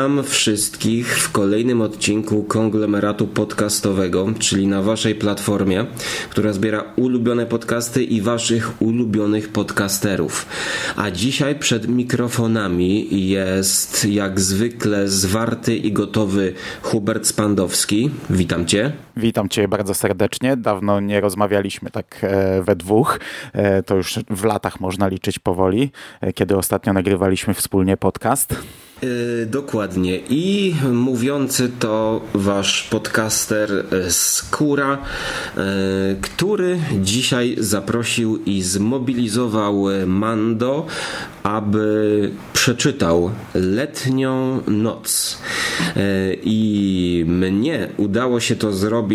Witam 0.00 0.24
wszystkich 0.24 1.18
w 1.18 1.32
kolejnym 1.32 1.80
odcinku 1.80 2.44
konglomeratu 2.44 3.26
podcastowego, 3.26 4.32
czyli 4.38 4.66
na 4.66 4.82
waszej 4.82 5.14
platformie, 5.14 5.86
która 6.30 6.52
zbiera 6.52 6.84
ulubione 6.96 7.46
podcasty 7.46 8.04
i 8.04 8.20
waszych 8.20 8.82
ulubionych 8.82 9.48
podcasterów. 9.48 10.46
A 10.96 11.10
dzisiaj 11.10 11.58
przed 11.58 11.88
mikrofonami 11.88 13.28
jest 13.28 14.04
jak 14.04 14.40
zwykle 14.40 15.08
zwarty 15.08 15.76
i 15.76 15.92
gotowy 15.92 16.52
Hubert 16.82 17.26
Spandowski. 17.26 18.10
Witam 18.30 18.66
cię. 18.66 18.92
Witam 19.20 19.48
Cię 19.48 19.68
bardzo 19.68 19.94
serdecznie. 19.94 20.56
Dawno 20.56 21.00
nie 21.00 21.20
rozmawialiśmy 21.20 21.90
tak 21.90 22.18
e, 22.22 22.62
we 22.62 22.76
dwóch. 22.76 23.20
E, 23.52 23.82
to 23.82 23.96
już 23.96 24.18
w 24.30 24.44
latach 24.44 24.80
można 24.80 25.08
liczyć 25.08 25.38
powoli, 25.38 25.90
e, 26.20 26.32
kiedy 26.32 26.56
ostatnio 26.56 26.92
nagrywaliśmy 26.92 27.54
wspólnie 27.54 27.96
podcast. 27.96 28.56
Dokładnie. 29.46 30.20
I 30.30 30.74
mówiący 30.92 31.70
to 31.78 32.20
wasz 32.34 32.88
podcaster 32.90 33.70
Skóra, 34.08 34.98
który 36.20 36.78
dzisiaj 37.00 37.56
zaprosił 37.58 38.42
i 38.44 38.62
zmobilizował 38.62 39.84
Mando, 40.06 40.86
aby 41.42 42.30
przeczytał 42.52 43.30
Letnią 43.54 44.60
Noc. 44.68 45.38
I 46.42 47.24
mnie 47.28 47.88
udało 47.96 48.40
się 48.40 48.56
to 48.56 48.72
zrobić 48.72 49.09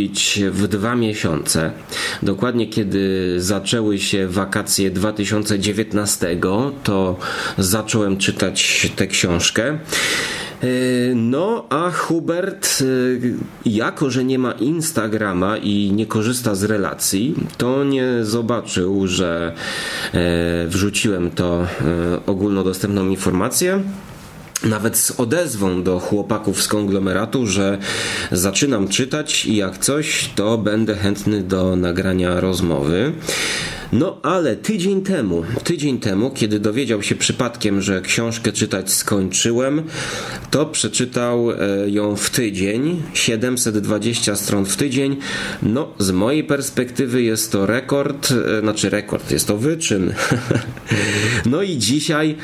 w 0.51 0.67
dwa 0.67 0.95
miesiące. 0.95 1.71
Dokładnie 2.23 2.67
kiedy 2.67 3.35
zaczęły 3.37 3.99
się 3.99 4.27
wakacje 4.27 4.91
2019, 4.91 6.37
to 6.83 7.17
zacząłem 7.57 8.17
czytać 8.17 8.91
tę 8.95 9.07
książkę. 9.07 9.77
No, 11.15 11.65
a 11.69 11.91
Hubert, 11.91 12.83
jako 13.65 14.09
że 14.09 14.23
nie 14.23 14.39
ma 14.39 14.51
Instagrama 14.51 15.57
i 15.57 15.91
nie 15.91 16.05
korzysta 16.05 16.55
z 16.55 16.63
relacji, 16.63 17.35
to 17.57 17.83
nie 17.83 18.07
zobaczył, 18.21 19.07
że 19.07 19.53
wrzuciłem 20.67 21.31
to 21.31 21.67
ogólnodostępną 22.25 23.09
informację 23.09 23.83
nawet 24.63 24.97
z 24.97 25.19
odezwą 25.19 25.83
do 25.83 25.99
chłopaków 25.99 26.61
z 26.61 26.67
konglomeratu, 26.67 27.47
że 27.47 27.77
zaczynam 28.31 28.87
czytać 28.87 29.45
i 29.45 29.55
jak 29.55 29.77
coś, 29.77 30.29
to 30.35 30.57
będę 30.57 30.95
chętny 30.95 31.43
do 31.43 31.75
nagrania 31.75 32.39
rozmowy. 32.39 33.11
No 33.99 34.17
ale 34.23 34.55
tydzień 34.55 35.01
temu, 35.01 35.43
tydzień 35.63 35.99
temu, 35.99 36.31
kiedy 36.31 36.59
dowiedział 36.59 37.01
się 37.03 37.15
przypadkiem, 37.15 37.81
że 37.81 38.01
książkę 38.01 38.51
czytać 38.51 38.91
skończyłem, 38.91 39.83
to 40.51 40.65
przeczytał 40.65 41.47
ją 41.85 42.15
w 42.15 42.29
tydzień, 42.29 43.01
720 43.13 44.35
stron 44.35 44.65
w 44.65 44.75
tydzień. 44.75 45.17
No, 45.63 45.93
z 45.99 46.11
mojej 46.11 46.43
perspektywy 46.43 47.23
jest 47.23 47.51
to 47.51 47.65
rekord, 47.65 48.33
znaczy 48.61 48.89
rekord, 48.89 49.31
jest 49.31 49.47
to 49.47 49.57
wyczyn. 49.57 50.13
no 51.51 51.61
i 51.61 51.77
dzisiaj 51.77 52.35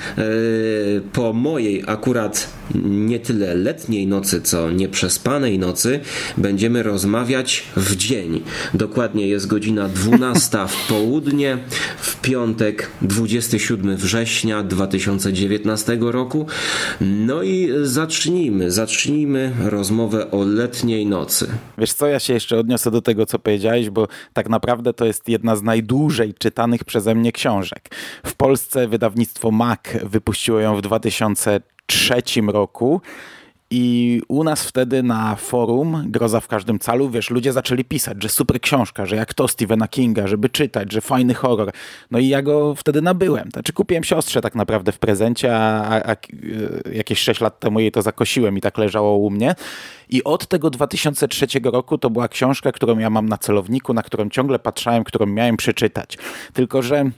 po 1.14 1.34
mojej 1.34 1.84
akurat 1.88 2.50
nie 2.86 3.20
tyle 3.20 3.56
letniej 3.56 4.08
nocy, 4.08 4.42
co 4.42 4.72
nieprzespanej 4.72 5.59
nocy, 5.59 6.00
będziemy 6.38 6.84
rozmawiać 6.84 7.64
w 7.75 7.96
dzień. 7.96 8.42
Dokładnie 8.74 9.28
jest 9.28 9.48
godzina 9.48 9.90
12 9.90 10.58
w 10.68 10.88
południe, 10.88 11.41
w 11.97 12.22
piątek 12.22 12.91
27 13.02 13.96
września 13.96 14.63
2019 14.63 15.97
roku. 16.02 16.46
No 17.02 17.44
i 17.44 17.69
zacznijmy, 17.84 18.72
zacznijmy 18.72 19.51
rozmowę 19.59 20.31
o 20.31 20.44
letniej 20.44 21.06
nocy. 21.06 21.47
Wiesz 21.78 21.94
co, 21.94 22.07
ja 22.07 22.19
się 22.19 22.34
jeszcze 22.34 22.59
odniosę 22.59 22.91
do 22.91 23.01
tego, 23.01 23.25
co 23.25 23.40
powiedziałeś, 23.40 23.90
bo 23.90 24.07
tak 24.34 24.50
naprawdę 24.50 24.94
to 24.94 25.06
jest 25.06 25.30
jedna 25.30 25.56
z 25.56 25.63
najdłużej 25.63 26.34
czytanych 26.34 26.84
przeze 26.84 27.16
mnie 27.16 27.31
książek. 27.31 27.90
W 28.25 28.35
Polsce 28.35 28.88
wydawnictwo 28.88 29.51
MAC 29.51 29.80
wypuściło 30.03 30.59
ją 30.59 30.75
w 30.75 30.81
2003 30.81 32.22
roku. 32.47 33.01
I 33.72 34.22
u 34.28 34.44
nas 34.44 34.64
wtedy 34.64 35.04
na 35.04 35.36
forum 35.36 36.04
Groza 36.08 36.40
w 36.40 36.48
każdym 36.48 36.80
calu, 36.80 37.09
wiesz, 37.09 37.30
ludzie 37.30 37.54
zaczęli 37.54 37.84
pisać, 37.84 38.24
że 38.24 38.30
super 38.30 38.62
książka, 38.62 39.06
że 39.06 39.16
jak 39.16 39.34
to 39.34 39.48
Stephena 39.48 39.88
Kinga, 39.88 40.28
żeby 40.28 40.50
czytać, 40.50 40.92
że 40.92 41.02
fajny 41.02 41.34
horror. 41.34 41.72
No 42.12 42.20
i 42.20 42.28
ja 42.28 42.42
go 42.42 42.76
wtedy 42.76 43.02
nabyłem. 43.02 43.52
Znaczy 43.52 43.74
kupiłem 43.74 44.04
siostrze 44.04 44.42
tak 44.42 44.56
naprawdę 44.56 44.92
w 44.92 45.00
prezencie, 45.00 45.58
a, 45.58 45.81
a, 45.81 46.12
a 46.12 46.16
jakieś 46.94 47.20
6 47.20 47.42
lat 47.42 47.60
temu 47.60 47.80
jej 47.80 47.92
to 47.92 48.02
zakosiłem 48.02 48.58
i 48.58 48.62
tak 48.62 48.78
leżało 48.78 49.18
u 49.18 49.30
mnie. 49.30 49.56
I 50.10 50.24
od 50.24 50.48
tego 50.48 50.70
2003 50.70 51.48
roku 51.64 51.98
to 51.98 52.10
była 52.10 52.28
książka, 52.28 52.72
którą 52.72 52.98
ja 52.98 53.10
mam 53.10 53.30
na 53.30 53.38
celowniku, 53.38 53.94
na 53.94 54.04
którą 54.04 54.30
ciągle 54.30 54.60
patrzałem, 54.60 55.04
którą 55.04 55.26
miałem 55.26 55.58
przeczytać. 55.58 56.18
Tylko, 56.54 56.81
że 56.81 57.12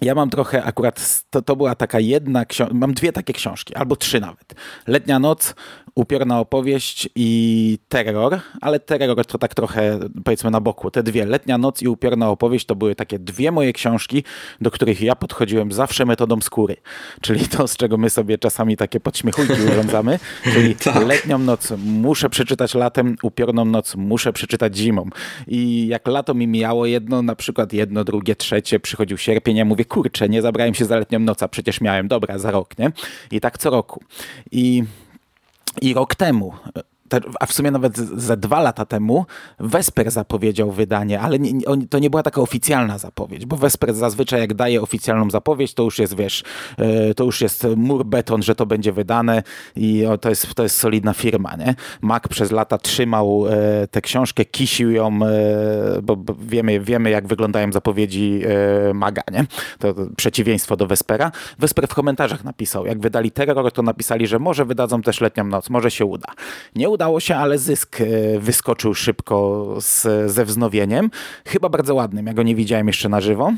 ja 0.00 0.14
mam 0.14 0.30
trochę 0.30 0.64
akurat, 0.64 1.22
to, 1.30 1.42
to 1.42 1.56
była 1.56 1.74
taka 1.74 2.00
jedna 2.00 2.44
książka, 2.44 2.74
mam 2.74 2.94
dwie 2.94 3.12
takie 3.12 3.32
książki, 3.32 3.74
albo 3.74 3.96
trzy 3.96 4.20
nawet. 4.20 4.54
Letnia 4.86 5.18
noc, 5.18 5.54
upiorna 5.94 6.40
opowieść 6.40 7.08
i 7.14 7.78
terror, 7.88 8.40
ale 8.60 8.80
terror 8.80 9.26
to 9.26 9.38
tak 9.38 9.54
trochę 9.54 9.98
powiedzmy 10.24 10.50
na 10.50 10.60
boku. 10.60 10.90
Te 10.90 11.02
dwie, 11.02 11.26
letnia 11.26 11.58
noc 11.58 11.82
i 11.82 11.88
upiorna 11.88 12.30
opowieść 12.30 12.66
to 12.66 12.76
były 12.76 12.94
takie 12.94 13.18
dwie 13.18 13.52
moje 13.52 13.72
książki, 13.72 14.24
do 14.60 14.70
których 14.70 15.00
ja 15.00 15.16
podchodziłem 15.16 15.72
zawsze 15.72 16.04
metodą 16.04 16.40
skóry. 16.40 16.76
Czyli 17.20 17.48
to, 17.48 17.68
z 17.68 17.76
czego 17.76 17.96
my 17.96 18.10
sobie 18.10 18.38
czasami 18.38 18.76
takie 18.76 19.00
podśmiechujki 19.00 19.52
urządzamy. 19.52 20.18
Czyli 20.52 20.74
tak. 20.74 21.06
letnią 21.06 21.38
noc 21.38 21.72
muszę 21.84 22.30
przeczytać 22.30 22.74
latem, 22.74 23.16
upiorną 23.22 23.64
noc 23.64 23.94
muszę 23.96 24.32
przeczytać 24.32 24.76
zimą. 24.76 25.08
I 25.46 25.86
jak 25.86 26.08
lato 26.08 26.34
mi 26.34 26.46
mijało 26.46 26.86
jedno, 26.86 27.22
na 27.22 27.36
przykład 27.36 27.72
jedno, 27.72 28.04
drugie, 28.04 28.36
trzecie, 28.36 28.80
przychodził 28.80 29.18
sierpień, 29.18 29.56
ja 29.56 29.64
mówię, 29.64 29.84
kurczę, 29.86 30.28
nie 30.28 30.42
zabrałem 30.42 30.74
się 30.74 30.84
za 30.84 30.96
letnią 30.96 31.18
noc, 31.18 31.38
przecież 31.50 31.80
miałem, 31.80 32.08
dobra, 32.08 32.38
za 32.38 32.50
rok, 32.50 32.78
nie? 32.78 32.92
I 33.30 33.40
tak 33.40 33.58
co 33.58 33.70
roku. 33.70 34.04
I, 34.52 34.84
i 35.82 35.94
rok 35.94 36.14
temu 36.14 36.52
a 37.40 37.46
w 37.46 37.52
sumie 37.52 37.70
nawet 37.70 37.96
ze 37.96 38.36
dwa 38.36 38.60
lata 38.60 38.86
temu 38.86 39.26
Vesper 39.58 40.10
zapowiedział 40.10 40.70
wydanie, 40.72 41.20
ale 41.20 41.38
nie, 41.38 41.60
to 41.90 41.98
nie 41.98 42.10
była 42.10 42.22
taka 42.22 42.40
oficjalna 42.40 42.98
zapowiedź, 42.98 43.46
bo 43.46 43.56
Vesper 43.56 43.94
zazwyczaj 43.94 44.40
jak 44.40 44.54
daje 44.54 44.82
oficjalną 44.82 45.30
zapowiedź, 45.30 45.74
to 45.74 45.82
już 45.82 45.98
jest, 45.98 46.16
wiesz, 46.16 46.44
e, 46.78 47.14
to 47.14 47.24
już 47.24 47.40
jest 47.40 47.66
mur 47.76 48.04
beton, 48.04 48.42
że 48.42 48.54
to 48.54 48.66
będzie 48.66 48.92
wydane 48.92 49.42
i 49.76 50.04
to 50.20 50.28
jest, 50.28 50.54
to 50.54 50.62
jest 50.62 50.76
solidna 50.76 51.12
firma, 51.12 51.56
nie? 51.56 51.74
Mac 52.00 52.28
przez 52.28 52.50
lata 52.50 52.78
trzymał 52.78 53.44
e, 53.48 53.86
tę 53.86 54.00
książkę, 54.00 54.44
kisił 54.44 54.90
ją, 54.90 55.18
e, 55.22 56.02
bo 56.02 56.16
wiemy, 56.38 56.80
wiemy 56.80 57.10
jak 57.10 57.26
wyglądają 57.26 57.72
zapowiedzi 57.72 58.42
Maga, 58.94 59.22
nie? 59.32 59.46
To, 59.78 59.94
przeciwieństwo 60.16 60.76
do 60.76 60.86
Vespera. 60.86 61.32
Vesper 61.58 61.88
w 61.88 61.94
komentarzach 61.94 62.44
napisał, 62.44 62.86
jak 62.86 63.00
wydali 63.00 63.30
Terror, 63.30 63.72
to 63.72 63.82
napisali, 63.82 64.26
że 64.26 64.38
może 64.38 64.64
wydadzą 64.64 65.02
też 65.02 65.20
Letnią 65.20 65.44
Noc, 65.44 65.70
może 65.70 65.90
się 65.90 66.04
uda. 66.04 66.28
Nie 66.76 66.88
udało 66.96 67.20
się, 67.20 67.36
ale 67.36 67.58
zysk 67.58 68.00
e, 68.00 68.04
wyskoczył 68.38 68.94
szybko 68.94 69.66
z, 69.80 70.30
ze 70.32 70.44
wznowieniem. 70.44 71.10
Chyba 71.46 71.68
bardzo 71.68 71.94
ładnym. 71.94 72.26
Ja 72.26 72.34
go 72.34 72.42
nie 72.42 72.54
widziałem 72.54 72.86
jeszcze 72.86 73.08
na 73.08 73.20
żywo. 73.20 73.52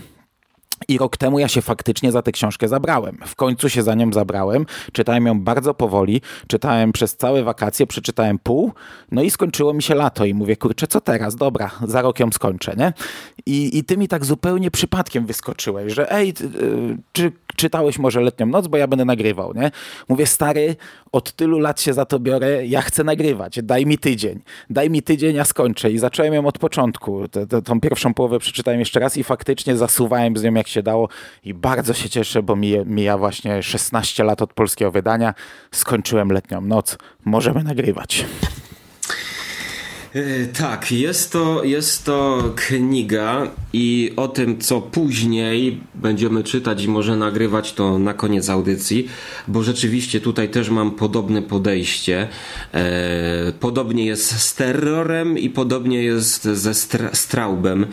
I 0.89 0.99
rok 0.99 1.17
temu 1.17 1.39
ja 1.39 1.49
się 1.49 1.63
faktycznie 1.63 2.13
za 2.13 2.23
tę 2.23 2.33
książkę 2.33 2.69
zabrałem. 2.69 3.19
W 3.27 3.37
końcu 3.37 3.69
się 3.69 3.83
za 3.83 3.95
nią 3.95 4.13
zabrałem. 4.13 4.67
Czytałem 4.93 5.27
ją 5.27 5.41
bardzo 5.41 5.75
powoli. 5.75 6.21
Czytałem 6.47 6.93
przez 6.93 7.17
całe 7.17 7.45
wakacje, 7.45 7.87
przeczytałem 7.87 8.39
pół. 8.39 8.73
No 9.11 9.23
i 9.23 9.31
skończyło 9.31 9.75
mi 9.75 9.83
się 9.83 9.95
lato 9.95 10.25
i 10.25 10.35
mówię, 10.35 10.57
kurczę, 10.57 10.87
co 10.87 11.01
teraz? 11.01 11.37
Dobra, 11.37 11.71
za 11.87 12.03
rok 12.03 12.21
ją 12.21 12.33
skończę, 12.33 12.75
nie? 12.77 12.93
I, 13.47 13.79
i 13.79 13.85
ty 13.85 13.97
mi 13.97 14.09
tak 14.09 14.25
zupełnie 14.25 14.71
przypadkiem 14.71 15.27
wyskoczyłeś, 15.27 15.93
że 15.93 16.13
ej, 16.13 16.35
czy 17.13 17.33
czytałeś 17.57 17.99
może 17.99 18.21
Letnią 18.21 18.47
Noc, 18.47 18.67
bo 18.67 18.77
ja 18.77 18.87
będę 18.87 19.05
nagrywał, 19.05 19.55
nie? 19.55 19.71
Mówię, 20.09 20.27
stary, 20.27 20.77
od 21.13 21.33
tylu 21.33 21.59
lat 21.59 21.81
się 21.81 21.93
za 21.93 22.05
to 22.05 22.19
biorę, 22.19 22.67
ja 22.67 22.83
chcę 22.83 23.05
nagrywać, 23.05 23.59
daj 23.63 23.87
mi 23.87 23.99
tydzień. 23.99 24.41
Daj 24.71 24.91
mi 24.91 25.03
tydzień, 25.03 25.37
ja 25.37 25.45
skończę. 25.45 25.91
I 25.91 25.99
zacząłem 25.99 26.35
ją 26.35 26.47
od 26.47 26.59
początku. 26.59 27.29
T, 27.29 27.63
tą 27.63 27.81
pierwszą 27.81 28.15
połowę 28.15 28.39
przeczytałem 28.39 28.81
jeszcze 28.81 29.01
raz 29.01 29.17
i 29.17 29.25
faktycznie 29.25 29.77
zasuwałem 29.77 30.37
z 30.37 30.43
nią 30.43 30.55
jak 30.55 30.68
jak 30.69 30.73
się 30.73 30.83
dało 30.83 31.09
i 31.45 31.55
bardzo 31.55 31.95
się 31.95 32.09
cieszę, 32.09 32.43
bo 32.43 32.57
mija, 32.57 32.85
mija 32.85 33.19
właśnie 33.19 33.63
16 33.63 34.25
lat 34.25 34.43
od 34.43 34.53
polskiego 34.53 34.91
wydania. 34.91 35.35
Skończyłem 35.73 36.33
letnią 36.33 36.61
noc. 36.61 36.99
Możemy 37.25 37.63
nagrywać. 37.65 38.25
E, 40.15 40.47
tak, 40.47 40.93
jest 40.93 41.33
to, 41.33 41.65
jest 41.65 42.05
to 42.05 42.45
kniga 42.57 43.51
i 43.73 44.13
o 44.17 44.29
tym, 44.29 44.59
co 44.59 44.81
później 44.81 45.81
będziemy 45.95 46.45
czytać 46.45 46.85
i 46.85 46.89
może 46.89 47.17
nagrywać 47.17 47.73
to 47.73 47.99
na 47.99 48.15
koniec 48.15 48.49
audycji, 48.49 49.09
bo 49.49 49.63
rzeczywiście 49.63 50.21
tutaj 50.21 50.49
też 50.49 50.71
mam 50.71 50.91
podobne 50.91 51.43
podejście. 51.43 52.29
E, 52.75 53.53
podobnie 53.61 54.07
jest 54.07 54.41
z 54.41 54.55
terrorem 54.55 55.39
i 55.39 55.51
podobnie 55.51 56.03
jest 56.03 56.45
ze 56.45 56.75
stra 56.75 57.11
Straubem 57.13 57.87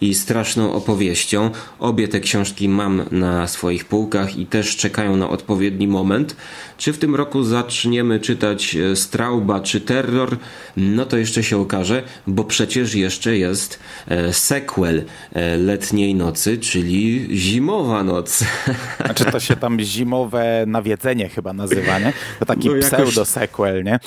i 0.00 0.14
straszną 0.14 0.72
opowieścią. 0.72 1.50
Obie 1.78 2.08
te 2.08 2.20
książki 2.20 2.68
mam 2.68 3.02
na 3.10 3.46
swoich 3.46 3.84
półkach 3.84 4.38
i 4.38 4.46
też 4.46 4.76
czekają 4.76 5.16
na 5.16 5.30
odpowiedni 5.30 5.88
moment. 5.88 6.36
Czy 6.78 6.92
w 6.92 6.98
tym 6.98 7.14
roku 7.14 7.42
zaczniemy 7.42 8.20
czytać 8.20 8.76
e, 8.76 8.96
Strauba 8.96 9.60
czy 9.60 9.80
Terror? 9.80 10.36
No 10.76 11.06
to 11.06 11.16
jeszcze 11.16 11.42
się 11.42 11.59
okaże, 11.60 12.02
bo 12.26 12.44
przecież 12.44 12.94
jeszcze 12.94 13.36
jest 13.36 13.80
e, 14.08 14.32
sequel 14.32 15.04
e, 15.32 15.56
Letniej 15.56 16.14
Nocy, 16.14 16.58
czyli 16.58 17.28
Zimowa 17.38 18.04
Noc. 18.04 18.44
Znaczy 19.04 19.24
to 19.24 19.40
się 19.40 19.56
tam 19.56 19.80
zimowe 19.80 20.64
nawiedzenie 20.66 21.28
chyba 21.28 21.52
nazywa, 21.52 21.98
nie? 21.98 22.12
To 22.38 22.46
taki 22.46 22.68
no 22.68 22.76
jakoś... 22.76 22.90
pseudo-sequel, 22.90 23.84
nie? 23.84 23.98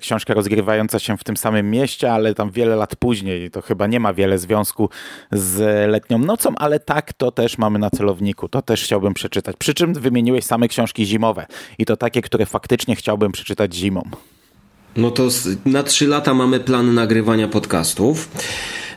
Książka 0.00 0.34
rozgrywająca 0.34 0.98
się 0.98 1.16
w 1.16 1.24
tym 1.24 1.36
samym 1.36 1.70
mieście, 1.70 2.12
ale 2.12 2.34
tam 2.34 2.50
wiele 2.50 2.76
lat 2.76 2.96
później. 2.96 3.50
To 3.50 3.62
chyba 3.62 3.86
nie 3.86 4.00
ma 4.00 4.14
wiele 4.14 4.38
związku 4.38 4.90
z 5.32 5.58
Letnią 5.90 6.18
Nocą, 6.18 6.54
ale 6.56 6.80
tak 6.80 7.12
to 7.12 7.30
też 7.30 7.58
mamy 7.58 7.78
na 7.78 7.90
celowniku. 7.90 8.48
To 8.48 8.62
też 8.62 8.84
chciałbym 8.84 9.14
przeczytać. 9.14 9.56
Przy 9.58 9.74
czym 9.74 9.94
wymieniłeś 9.94 10.44
same 10.44 10.68
książki 10.68 11.06
zimowe 11.06 11.46
i 11.78 11.84
to 11.84 11.96
takie, 11.96 12.22
które 12.22 12.46
faktycznie 12.46 12.96
chciałbym 12.96 13.32
przeczytać 13.32 13.74
zimą. 13.74 14.02
No 14.96 15.10
to 15.10 15.28
na 15.66 15.82
trzy 15.82 16.06
lata 16.06 16.34
mamy 16.34 16.60
plan 16.60 16.94
nagrywania 16.94 17.48
podcastów. 17.48 18.28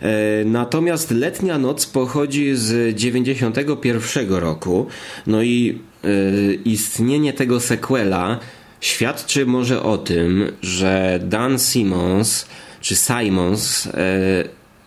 E, 0.01 0.45
natomiast 0.45 1.11
Letnia 1.11 1.57
Noc 1.57 1.85
pochodzi 1.85 2.55
z 2.55 2.95
91 2.95 4.33
roku. 4.33 4.87
No 5.27 5.41
i 5.41 5.79
y, 6.05 6.59
istnienie 6.65 7.33
tego 7.33 7.59
sequela 7.59 8.39
świadczy 8.81 9.45
może 9.45 9.83
o 9.83 9.97
tym, 9.97 10.51
że 10.61 11.19
Dan 11.23 11.59
Simmons 11.59 12.45
czy 12.81 12.95
Simons 12.95 13.85
y, 13.85 13.91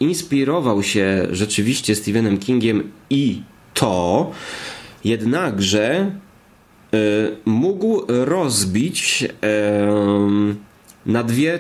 inspirował 0.01 0.83
się 0.83 1.27
rzeczywiście 1.31 1.95
Stephenem 1.95 2.39
Kingiem 2.39 2.93
i 3.11 3.43
to, 3.75 4.31
jednakże 5.05 6.11
E, 6.93 6.97
mógł 7.45 8.03
rozbić 8.09 9.25
na 11.07 11.23
dwie 11.23 11.59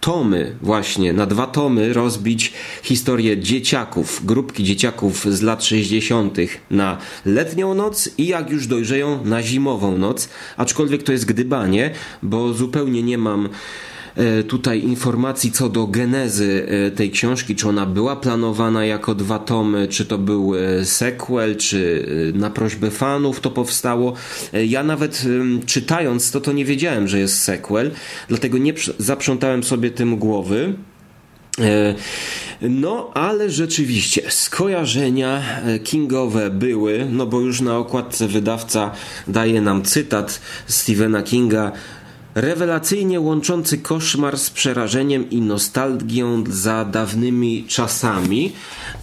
tomy, 0.00 0.56
właśnie, 0.62 1.12
na 1.12 1.26
dwa 1.26 1.46
tomy 1.46 1.92
rozbić 1.92 2.52
historię 2.82 3.38
dzieciaków, 3.38 4.26
grupki 4.26 4.64
dzieciaków 4.64 5.24
z 5.34 5.42
lat 5.42 5.64
60. 5.64 6.38
na 6.70 6.98
letnią 7.24 7.74
noc 7.74 8.10
i 8.18 8.26
jak 8.26 8.50
już 8.50 8.66
dojrzeją 8.66 9.24
na 9.24 9.42
zimową 9.42 9.98
noc. 9.98 10.28
Aczkolwiek 10.56 11.02
to 11.02 11.12
jest 11.12 11.24
gdybanie, 11.24 11.90
bo 12.22 12.52
zupełnie 12.52 13.02
nie 13.02 13.18
mam 13.18 13.48
tutaj 14.48 14.82
informacji 14.82 15.52
co 15.52 15.68
do 15.68 15.86
genezy 15.86 16.66
e, 16.68 16.90
tej 16.90 17.10
książki, 17.10 17.56
czy 17.56 17.68
ona 17.68 17.86
była 17.86 18.16
planowana 18.16 18.84
jako 18.84 19.14
dwa 19.14 19.38
tomy, 19.38 19.88
czy 19.88 20.04
to 20.04 20.18
był 20.18 20.54
e, 20.54 20.84
sequel, 20.84 21.56
czy 21.56 22.06
na 22.34 22.50
prośbę 22.50 22.90
fanów 22.90 23.40
to 23.40 23.50
powstało. 23.50 24.12
Ja 24.66 24.82
nawet 24.82 25.24
czytając 25.66 26.30
to, 26.30 26.40
to 26.40 26.52
nie 26.52 26.64
wiedziałem, 26.64 27.08
że 27.08 27.18
jest 27.18 27.42
sequel, 27.42 27.90
dlatego 28.28 28.58
nie 28.58 28.74
zaprzątałem 28.98 29.62
sobie 29.62 29.90
tym 29.90 30.16
głowy. 30.16 30.74
No, 32.62 33.10
ale 33.14 33.50
rzeczywiście 33.50 34.22
skojarzenia 34.28 35.42
kingowe 35.84 36.50
były, 36.50 37.06
no 37.10 37.26
bo 37.26 37.40
już 37.40 37.60
na 37.60 37.78
okładce 37.78 38.28
wydawca 38.28 38.90
daje 39.28 39.60
nam 39.60 39.82
cytat 39.82 40.40
Stephena 40.66 41.22
Kinga 41.22 41.72
rewelacyjnie 42.36 43.20
łączący 43.20 43.78
koszmar 43.78 44.38
z 44.38 44.50
przerażeniem 44.50 45.30
i 45.30 45.40
nostalgią 45.40 46.44
za 46.48 46.84
dawnymi 46.84 47.64
czasami, 47.68 48.52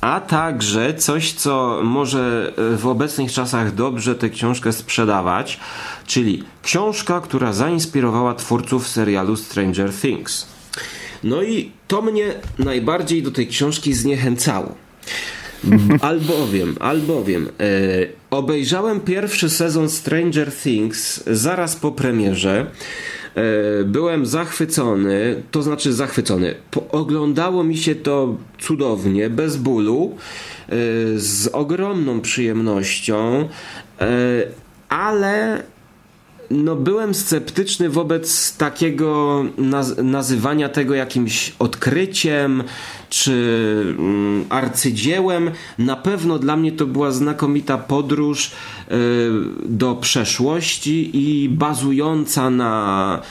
a 0.01 0.21
także 0.21 0.93
coś, 0.93 1.31
co 1.31 1.81
może 1.83 2.53
w 2.77 2.87
obecnych 2.87 3.31
czasach 3.31 3.75
dobrze 3.75 4.15
tę 4.15 4.29
książkę 4.29 4.73
sprzedawać, 4.73 5.59
czyli 6.07 6.43
książka, 6.63 7.21
która 7.21 7.53
zainspirowała 7.53 8.35
twórców 8.35 8.87
serialu 8.87 9.35
Stranger 9.35 9.93
Things. 9.93 10.47
No 11.23 11.43
i 11.43 11.71
to 11.87 12.01
mnie 12.01 12.33
najbardziej 12.59 13.23
do 13.23 13.31
tej 13.31 13.47
książki 13.47 13.93
zniechęcało. 13.93 14.75
Albowiem, 16.01 16.75
albowiem 16.79 17.47
e, 17.47 17.49
obejrzałem 18.29 18.99
pierwszy 18.99 19.49
sezon 19.49 19.89
Stranger 19.89 20.51
Things 20.51 21.23
zaraz 21.27 21.75
po 21.75 21.91
premierze. 21.91 22.65
E, 23.35 23.83
byłem 23.83 24.25
zachwycony, 24.25 25.43
to 25.51 25.63
znaczy 25.63 25.93
zachwycony. 25.93 26.55
Oglądało 26.91 27.63
mi 27.63 27.77
się 27.77 27.95
to 27.95 28.37
cudownie, 28.59 29.29
bez 29.29 29.57
bólu, 29.57 30.15
e, 30.69 30.75
z 31.15 31.49
ogromną 31.53 32.21
przyjemnością, 32.21 33.49
e, 34.01 34.07
ale 34.89 35.63
no 36.51 36.75
byłem 36.75 37.13
sceptyczny 37.13 37.89
wobec 37.89 38.57
takiego 38.57 39.43
naz 39.57 39.97
nazywania 39.97 40.69
tego 40.69 40.95
jakimś 40.95 41.53
odkryciem 41.59 42.63
czy 43.09 43.33
mm, 43.99 44.45
arcydziełem. 44.49 45.51
Na 45.77 45.95
pewno 45.95 46.39
dla 46.39 46.57
mnie 46.57 46.71
to 46.71 46.85
była 46.85 47.11
znakomita 47.11 47.77
podróż 47.77 48.51
do 49.65 49.95
przeszłości 49.95 51.09
i 51.13 51.49
bazująca 51.49 52.49
na 52.49 53.21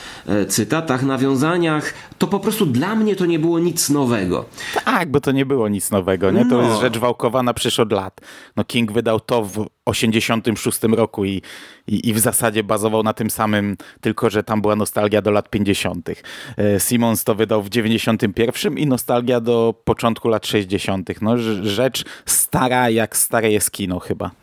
y, 0.42 0.46
cytatach, 0.46 1.02
nawiązaniach. 1.02 1.94
To 2.18 2.26
po 2.26 2.40
prostu 2.40 2.66
dla 2.66 2.94
mnie 2.94 3.16
to 3.16 3.26
nie 3.26 3.38
było 3.38 3.58
nic 3.58 3.90
nowego. 3.90 4.44
Tak, 4.84 5.10
bo 5.10 5.20
to 5.20 5.32
nie 5.32 5.46
było 5.46 5.68
nic 5.68 5.90
nowego, 5.90 6.30
nie? 6.30 6.46
To 6.46 6.56
no. 6.56 6.62
jest 6.62 6.80
rzecz 6.80 6.98
wałkowana 6.98 7.54
przecież 7.54 7.80
od 7.80 7.92
lat. 7.92 8.20
No 8.56 8.64
King 8.64 8.92
wydał 8.92 9.20
to 9.20 9.44
w 9.44 9.66
86 9.84 10.82
roku 10.82 11.24
i, 11.24 11.42
i, 11.86 12.08
i 12.08 12.12
w 12.12 12.18
zasadzie 12.18 12.64
bazował 12.64 13.02
na 13.02 13.12
tym 13.12 13.30
samym, 13.30 13.76
tylko 14.00 14.30
że 14.30 14.42
tam 14.42 14.62
była 14.62 14.76
nostalgia 14.76 15.22
do 15.22 15.30
lat 15.30 15.50
50. 15.50 16.08
E, 16.08 16.80
Simons 16.80 17.24
to 17.24 17.34
wydał 17.34 17.62
w 17.62 17.68
91 17.68 18.78
i 18.78 18.86
nostalgia 18.86 19.40
do 19.40 19.74
początku 19.84 20.28
lat 20.28 20.46
60. 20.46 21.10
No, 21.22 21.38
rzecz 21.62 22.04
stara 22.26 22.90
jak 22.90 23.16
stare 23.16 23.50
jest 23.50 23.70
kino 23.70 23.98
chyba. 23.98 24.41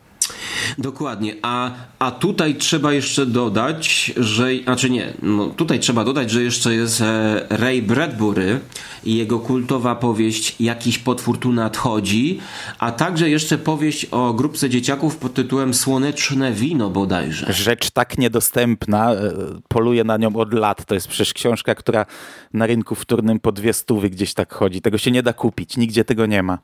Dokładnie, 0.78 1.34
a, 1.42 1.70
a 1.98 2.10
tutaj 2.10 2.54
trzeba 2.54 2.92
jeszcze 2.92 3.26
dodać, 3.26 4.12
że, 4.16 4.48
znaczy 4.64 4.90
nie, 4.90 5.12
no 5.22 5.46
tutaj 5.46 5.80
trzeba 5.80 6.04
dodać, 6.04 6.30
że 6.30 6.42
jeszcze 6.42 6.74
jest 6.74 7.00
e, 7.00 7.46
Ray 7.50 7.82
Bradbury 7.82 8.60
i 9.04 9.16
jego 9.16 9.38
kultowa 9.38 9.94
powieść 9.94 10.56
Jakiś 10.60 10.98
potwór 10.98 11.38
tu 11.38 11.52
nadchodzi, 11.52 12.40
a 12.78 12.92
także 12.92 13.30
jeszcze 13.30 13.58
powieść 13.58 14.06
o 14.10 14.34
grupce 14.34 14.70
dzieciaków 14.70 15.16
pod 15.16 15.34
tytułem 15.34 15.74
Słoneczne 15.74 16.52
wino 16.52 16.90
bodajże. 16.90 17.52
Rzecz 17.52 17.90
tak 17.90 18.18
niedostępna, 18.18 19.12
e, 19.12 19.16
poluję 19.68 20.04
na 20.04 20.16
nią 20.16 20.36
od 20.36 20.54
lat, 20.54 20.84
to 20.84 20.94
jest 20.94 21.08
przecież 21.08 21.32
książka, 21.32 21.74
która 21.74 22.06
na 22.52 22.66
rynku 22.66 22.94
wtórnym 22.94 23.40
po 23.40 23.52
dwie 23.52 23.72
stówy 23.72 24.10
gdzieś 24.10 24.34
tak 24.34 24.54
chodzi, 24.54 24.80
tego 24.82 24.98
się 24.98 25.10
nie 25.10 25.22
da 25.22 25.32
kupić, 25.32 25.76
nigdzie 25.76 26.04
tego 26.04 26.26
nie 26.26 26.42
ma. 26.42 26.58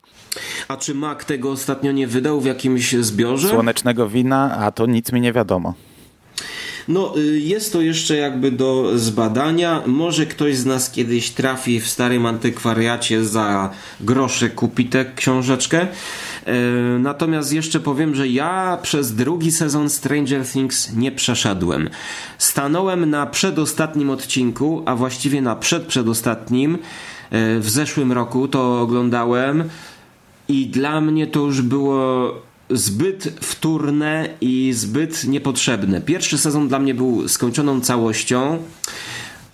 A 0.68 0.76
czy 0.76 0.94
Mac 0.94 1.24
tego 1.24 1.50
ostatnio 1.50 1.92
nie 1.92 2.06
wydał 2.06 2.40
w 2.40 2.44
jakimś 2.44 2.92
zbiorze? 2.92 3.48
Słonecznego 3.56 4.08
wina, 4.08 4.56
a 4.58 4.70
to 4.70 4.86
nic 4.86 5.12
mi 5.12 5.20
nie 5.20 5.32
wiadomo. 5.32 5.74
No, 6.88 7.18
y, 7.18 7.40
jest 7.40 7.72
to 7.72 7.80
jeszcze 7.80 8.16
jakby 8.16 8.50
do 8.50 8.98
zbadania. 8.98 9.82
Może 9.86 10.26
ktoś 10.26 10.56
z 10.56 10.66
nas 10.66 10.90
kiedyś 10.90 11.30
trafi 11.30 11.80
w 11.80 11.88
starym 11.88 12.26
antykwariacie 12.26 13.24
za 13.24 13.70
grosze 14.00 14.50
kupi 14.50 14.84
tę 14.84 15.04
książeczkę. 15.16 15.86
Y, 15.86 16.98
natomiast 16.98 17.52
jeszcze 17.52 17.80
powiem, 17.80 18.14
że 18.14 18.28
ja 18.28 18.78
przez 18.82 19.14
drugi 19.14 19.52
sezon 19.52 19.90
Stranger 19.90 20.46
Things 20.46 20.92
nie 20.96 21.12
przeszedłem. 21.12 21.88
Stanąłem 22.38 23.10
na 23.10 23.26
przedostatnim 23.26 24.10
odcinku, 24.10 24.82
a 24.86 24.96
właściwie 24.96 25.42
na 25.42 25.56
przedprzedostatnim. 25.56 26.74
Y, 26.74 26.78
w 27.60 27.70
zeszłym 27.70 28.12
roku 28.12 28.48
to 28.48 28.80
oglądałem 28.80 29.68
i 30.48 30.66
dla 30.66 31.00
mnie 31.00 31.26
to 31.26 31.40
już 31.40 31.62
było 31.62 32.32
zbyt 32.70 33.24
wtórne 33.40 34.28
i 34.40 34.72
zbyt 34.72 35.24
niepotrzebne. 35.24 36.00
Pierwszy 36.00 36.38
sezon 36.38 36.68
dla 36.68 36.78
mnie 36.78 36.94
był 36.94 37.28
skończoną 37.28 37.80
całością, 37.80 38.58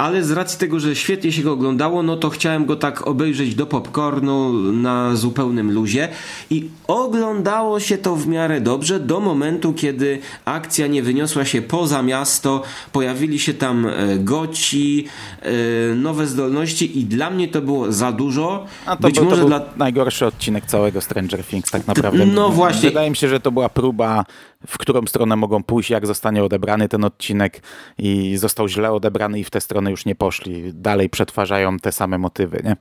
ale 0.03 0.25
z 0.25 0.31
racji 0.31 0.59
tego, 0.59 0.81
że 0.81 0.97
świetnie 0.97 1.33
się 1.33 1.43
go 1.43 1.53
oglądało, 1.53 2.03
no 2.03 2.17
to 2.17 2.31
chciałem 2.31 2.67
go 2.67 2.77
tak 2.77 3.07
obejrzeć 3.07 3.55
do 3.55 3.67
popcornu 3.67 4.53
na 4.73 5.17
zupełnym 5.17 5.73
luzie 5.73 6.09
i 6.51 6.69
oglądało 6.87 7.81
się 7.81 7.99
to 7.99 8.17
w 8.17 8.27
miarę 8.27 8.61
dobrze 8.61 9.01
do 9.01 9.21
momentu, 9.21 9.73
kiedy 9.73 10.19
akcja 10.45 10.87
nie 10.87 11.03
wyniosła 11.03 11.45
się 11.45 11.63
poza 11.63 12.03
miasto, 12.03 12.63
pojawili 12.93 13.39
się 13.39 13.55
tam 13.55 13.87
e, 13.87 14.19
goci, 14.19 15.07
e, 15.43 15.95
nowe 15.95 16.27
zdolności 16.27 16.99
i 16.99 17.05
dla 17.05 17.31
mnie 17.31 17.49
to 17.49 17.61
było 17.61 17.93
za 17.93 18.13
dużo. 18.13 18.67
A 18.87 18.97
to 18.97 19.03
Być 19.03 19.15
był, 19.15 19.25
może 19.25 19.37
to 19.37 19.49
był 19.49 19.59
dla 19.59 19.73
najgorszy 19.77 20.27
odcinek 20.27 20.67
całego 20.67 21.01
Stranger 21.01 21.45
Things 21.45 21.71
tak 21.71 21.87
naprawdę. 21.87 22.27
no 22.27 22.49
właśnie. 22.49 22.89
Wydaje 22.89 23.11
mi 23.11 23.17
się, 23.17 23.29
że 23.29 23.41
to 23.41 23.53
była 23.53 23.69
próba, 23.69 24.25
w 24.67 24.79
którą 24.79 25.07
stronę 25.07 25.37
mogą 25.37 25.63
pójść, 25.63 25.91
jak 25.91 26.07
zostanie 26.07 26.45
odebrany 26.45 26.89
ten 26.89 27.05
odcinek 27.05 27.63
i 27.99 28.37
został 28.37 28.69
źle 28.69 28.93
odebrany 28.93 29.41
i 29.41 29.45
w 29.45 29.51
tę 29.51 29.61
stronę 29.61 29.91
już 29.91 30.05
nie 30.05 30.15
poszli. 30.15 30.75
Dalej 30.75 31.11
przetwarzają 31.11 31.79
te 31.79 31.93
same 31.93 32.19
motywy, 32.19 32.61
nie? 32.65 32.77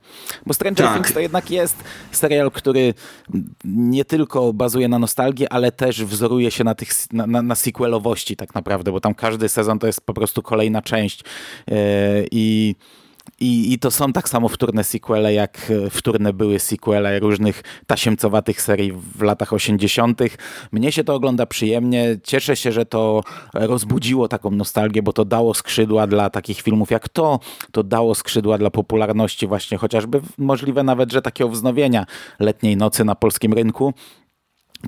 Bo 0.46 0.54
Stranger 0.54 0.86
Tak. 0.86 0.94
Things 0.94 1.12
to 1.12 1.20
jednak 1.20 1.50
jest 1.50 1.76
serial, 2.12 2.50
który 2.50 2.94
nie 3.64 4.04
tylko 4.04 4.52
bazuje 4.52 4.88
na 4.88 4.98
nostalgii, 4.98 5.48
ale 5.48 5.72
też 5.72 6.04
wzoruje 6.04 6.50
się 6.50 6.64
na, 6.64 6.74
tych, 6.74 6.88
na, 7.12 7.26
na, 7.26 7.42
na 7.42 7.54
sequelowości 7.54 8.36
tak 8.36 8.54
naprawdę, 8.54 8.92
bo 8.92 9.00
tam 9.00 9.14
każdy 9.14 9.48
sezon 9.48 9.78
to 9.78 9.86
jest 9.86 10.00
po 10.00 10.14
prostu 10.14 10.42
kolejna 10.42 10.82
część 10.82 11.24
yy, 11.66 11.76
i 12.30 12.74
i, 13.40 13.72
I 13.72 13.78
to 13.78 13.90
są 13.90 14.12
tak 14.12 14.28
samo 14.28 14.48
wtórne 14.48 14.84
sequele, 14.84 15.34
jak 15.34 15.70
e, 15.86 15.90
wtórne 15.90 16.32
były 16.32 16.58
sequele 16.58 17.20
różnych 17.20 17.62
tasiemcowatych 17.86 18.62
serii 18.62 18.92
w 18.92 19.22
latach 19.22 19.52
80. 19.52 20.20
Mnie 20.72 20.92
się 20.92 21.04
to 21.04 21.14
ogląda 21.14 21.46
przyjemnie. 21.46 22.16
Cieszę 22.22 22.56
się, 22.56 22.72
że 22.72 22.86
to 22.86 23.22
rozbudziło 23.54 24.28
taką 24.28 24.50
nostalgię, 24.50 25.02
bo 25.02 25.12
to 25.12 25.24
dało 25.24 25.54
skrzydła 25.54 26.06
dla 26.06 26.30
takich 26.30 26.60
filmów 26.60 26.90
jak 26.90 27.08
to. 27.08 27.40
To 27.72 27.82
dało 27.82 28.14
skrzydła 28.14 28.58
dla 28.58 28.70
popularności 28.70 29.46
właśnie 29.46 29.78
chociażby 29.78 30.20
możliwe 30.38 30.82
nawet, 30.82 31.12
że 31.12 31.22
takiego 31.22 31.50
wznowienia 31.50 32.06
letniej 32.40 32.76
nocy 32.76 33.04
na 33.04 33.14
polskim 33.14 33.52
rynku. 33.52 33.94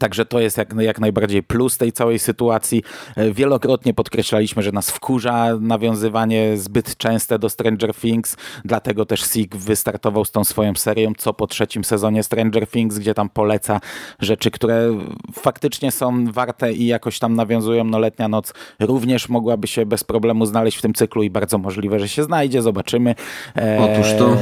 Także 0.00 0.26
to 0.26 0.40
jest 0.40 0.58
jak, 0.58 0.74
jak 0.78 1.00
najbardziej 1.00 1.42
plus 1.42 1.78
tej 1.78 1.92
całej 1.92 2.18
sytuacji. 2.18 2.82
E, 3.16 3.32
Wielokrotnie 3.32 3.94
podkreślaliśmy, 3.94 4.62
że 4.62 4.72
nas 4.72 4.90
wkurza 4.90 5.48
nawiązywanie 5.60 6.56
zbyt 6.56 6.96
częste 6.96 7.38
do 7.38 7.48
Stranger 7.48 7.94
Things, 7.94 8.36
dlatego 8.64 9.06
też 9.06 9.22
Sig 9.22 9.56
wystartował 9.56 10.24
z 10.24 10.30
tą 10.30 10.44
swoją 10.44 10.74
serią, 10.74 11.12
co 11.18 11.34
po 11.34 11.46
trzecim 11.46 11.84
sezonie 11.84 12.22
Stranger 12.22 12.66
Things, 12.66 12.98
gdzie 12.98 13.14
tam 13.14 13.28
poleca 13.28 13.80
rzeczy, 14.20 14.50
które 14.50 14.98
faktycznie 15.32 15.92
są 15.92 16.32
warte 16.32 16.72
i 16.72 16.86
jakoś 16.86 17.18
tam 17.18 17.34
nawiązują. 17.36 17.84
No 17.84 17.98
letnia 17.98 18.28
noc 18.28 18.54
również 18.80 19.28
mogłaby 19.28 19.66
się 19.66 19.86
bez 19.86 20.04
problemu 20.04 20.46
znaleźć 20.46 20.78
w 20.78 20.82
tym 20.82 20.94
cyklu 20.94 21.22
i 21.22 21.30
bardzo 21.30 21.58
możliwe, 21.58 21.98
że 21.98 22.08
się 22.08 22.22
znajdzie, 22.24 22.62
zobaczymy. 22.62 23.14
E, 23.56 23.78
Otóż 23.80 24.12
to. 24.18 24.36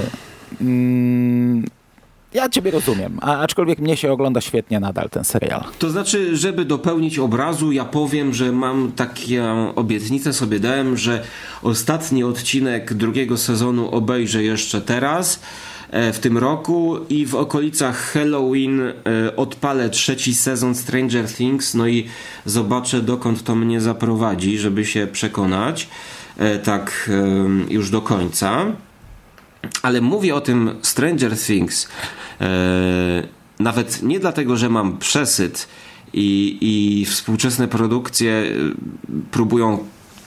mm, 0.61 1.65
ja 2.35 2.49
ciebie 2.49 2.71
rozumiem, 2.71 3.19
a 3.21 3.39
aczkolwiek 3.39 3.79
mnie 3.79 3.97
się 3.97 4.13
ogląda 4.13 4.41
świetnie 4.41 4.81
nadal 4.81 5.11
ten 5.11 5.25
serial. 5.25 5.65
To 5.79 5.91
znaczy, 5.91 6.37
żeby 6.37 6.65
dopełnić 6.65 7.19
obrazu, 7.19 7.73
ja 7.73 7.85
powiem, 7.85 8.35
że 8.35 8.53
mam 8.53 8.93
taką 8.93 9.75
obietnicę 9.75 10.33
sobie 10.33 10.61
dałem, 10.61 10.97
że 10.97 11.23
ostatni 11.63 12.25
odcinek 12.25 12.95
drugiego 12.95 13.39
sezonu 13.39 13.91
obejrzę 13.91 14.43
jeszcze 14.43 14.81
teraz 14.81 15.41
e, 15.91 16.13
w 16.13 16.19
tym 16.19 16.39
roku 16.39 16.97
i 17.09 17.27
w 17.27 17.35
okolicach 17.35 18.13
Halloween 18.13 18.81
e, 18.81 18.93
odpalę 19.37 19.91
trzeci 19.91 20.35
sezon 20.35 20.75
Stranger 20.75 21.29
Things, 21.29 21.75
no 21.75 21.87
i 21.87 22.07
zobaczę 22.47 23.01
dokąd 23.01 23.45
to 23.45 23.55
mnie 23.55 23.81
zaprowadzi, 23.81 24.59
żeby 24.59 24.85
się 24.85 25.07
przekonać 25.07 25.89
e, 26.39 26.59
tak 26.59 27.11
już 27.69 27.91
do 27.91 28.03
końca. 28.03 28.67
Ale 29.83 30.01
mówię 30.01 30.35
o 30.35 30.41
tym 30.41 30.71
Stranger 30.83 31.39
Things 31.39 31.89
e, 32.41 32.49
nawet 33.59 34.03
nie 34.03 34.21
dlatego, 34.21 34.57
że 34.57 34.69
mam 34.69 34.99
przesyt 34.99 35.69
i, 36.13 36.59
i 36.61 37.07
współczesne 37.07 37.69
produkcje 37.69 38.33
e, 38.33 38.53
próbują 39.31 39.85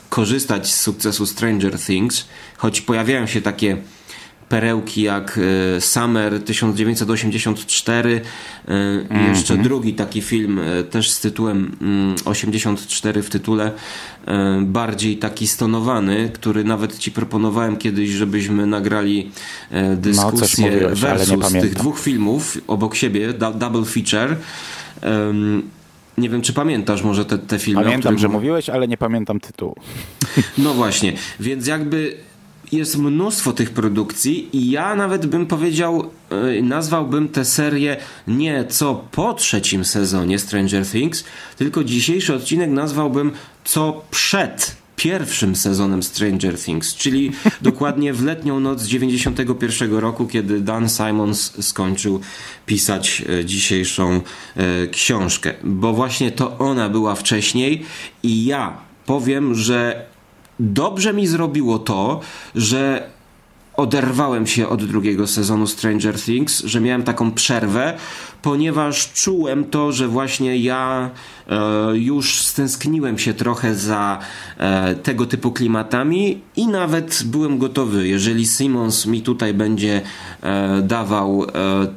korzystać 0.09 0.71
z 0.71 0.81
sukcesu 0.81 1.25
Stranger 1.25 1.79
Things, 1.79 2.27
choć 2.57 2.81
pojawiają 2.81 3.27
się 3.27 3.41
takie 3.41 3.77
perełki 4.49 5.01
jak 5.01 5.39
e, 5.77 5.81
Summer 5.81 6.43
1984 6.43 8.21
e, 8.67 8.73
i 9.25 9.29
jeszcze 9.29 9.57
drugi 9.57 9.93
taki 9.93 10.21
film 10.21 10.59
e, 10.59 10.83
też 10.83 11.11
z 11.11 11.19
tytułem 11.19 11.77
mm, 11.81 12.15
84 12.25 13.23
w 13.23 13.29
tytule 13.29 13.71
e, 14.25 14.61
bardziej 14.61 15.17
taki 15.17 15.47
stonowany, 15.47 16.29
który 16.33 16.63
nawet 16.63 16.97
ci 16.97 17.11
proponowałem 17.11 17.77
kiedyś, 17.77 18.09
żebyśmy 18.09 18.67
nagrali 18.67 19.31
e, 19.71 19.95
dyskusję 19.95 20.71
mówiłeś, 20.71 21.01
nie 21.01 21.07
versus 21.07 21.51
tych 21.51 21.73
dwóch 21.73 21.99
filmów 21.99 22.57
obok 22.67 22.95
siebie, 22.95 23.33
double 23.33 23.85
feature. 23.85 24.35
Nie 26.17 26.29
wiem, 26.29 26.41
czy 26.41 26.53
pamiętasz 26.53 27.03
może 27.03 27.25
te, 27.25 27.37
te 27.37 27.59
filmy? 27.59 27.83
Pamiętam, 27.83 28.01
których 28.01 28.19
że 28.19 28.27
mówiłeś, 28.27 28.69
ale 28.69 28.87
nie 28.87 28.97
pamiętam 28.97 29.39
tytułu. 29.39 29.75
no 30.57 30.73
właśnie, 30.73 31.13
więc 31.39 31.67
jakby 31.67 32.17
jest 32.71 32.97
mnóstwo 32.97 33.53
tych 33.53 33.69
produkcji 33.69 34.49
i 34.53 34.71
ja 34.71 34.95
nawet 34.95 35.25
bym 35.25 35.45
powiedział, 35.45 36.09
yy, 36.31 36.63
nazwałbym 36.63 37.29
tę 37.29 37.45
serię 37.45 37.97
nie 38.27 38.65
co 38.65 39.05
po 39.11 39.33
trzecim 39.33 39.85
sezonie 39.85 40.39
Stranger 40.39 40.87
Things, 40.87 41.23
tylko 41.57 41.83
dzisiejszy 41.83 42.35
odcinek 42.35 42.69
nazwałbym 42.69 43.31
co 43.63 44.01
przed 44.11 44.75
pierwszym 44.95 45.55
sezonem 45.55 46.03
Stranger 46.03 46.59
Things, 46.59 46.95
czyli 46.95 47.31
dokładnie 47.61 48.13
w 48.13 48.23
letnią 48.23 48.59
noc 48.59 48.83
91 48.83 49.93
roku, 49.93 50.27
kiedy 50.27 50.61
Dan 50.61 50.89
Simons 50.89 51.65
skończył 51.65 52.21
pisać 52.65 53.23
e, 53.29 53.45
dzisiejszą 53.45 54.21
e, 54.55 54.87
książkę, 54.87 55.53
bo 55.63 55.93
właśnie 55.93 56.31
to 56.31 56.57
ona 56.57 56.89
była 56.89 57.15
wcześniej 57.15 57.85
i 58.23 58.45
ja 58.45 58.77
powiem, 59.05 59.55
że 59.55 60.05
dobrze 60.59 61.13
mi 61.13 61.27
zrobiło 61.27 61.79
to, 61.79 62.19
że 62.55 63.09
oderwałem 63.77 64.47
się 64.47 64.67
od 64.67 64.85
drugiego 64.85 65.27
sezonu 65.27 65.67
Stranger 65.67 66.21
Things, 66.21 66.63
że 66.63 66.81
miałem 66.81 67.03
taką 67.03 67.31
przerwę, 67.31 67.93
ponieważ 68.41 69.13
czułem 69.13 69.65
to, 69.65 69.91
że 69.91 70.07
właśnie 70.07 70.57
ja 70.57 71.09
e, 71.49 71.97
już 71.97 72.41
stęskniłem 72.41 73.17
się 73.17 73.33
trochę 73.33 73.75
za 73.75 74.19
e, 74.57 74.95
tego 74.95 75.25
typu 75.25 75.51
klimatami 75.51 76.41
i 76.55 76.67
nawet 76.67 77.23
byłem 77.25 77.57
gotowy, 77.57 78.07
jeżeli 78.07 78.47
Simmons 78.47 79.05
mi 79.05 79.21
tutaj 79.21 79.53
będzie 79.53 80.01
e, 80.41 80.81
dawał 80.81 81.43
e, 81.43 81.47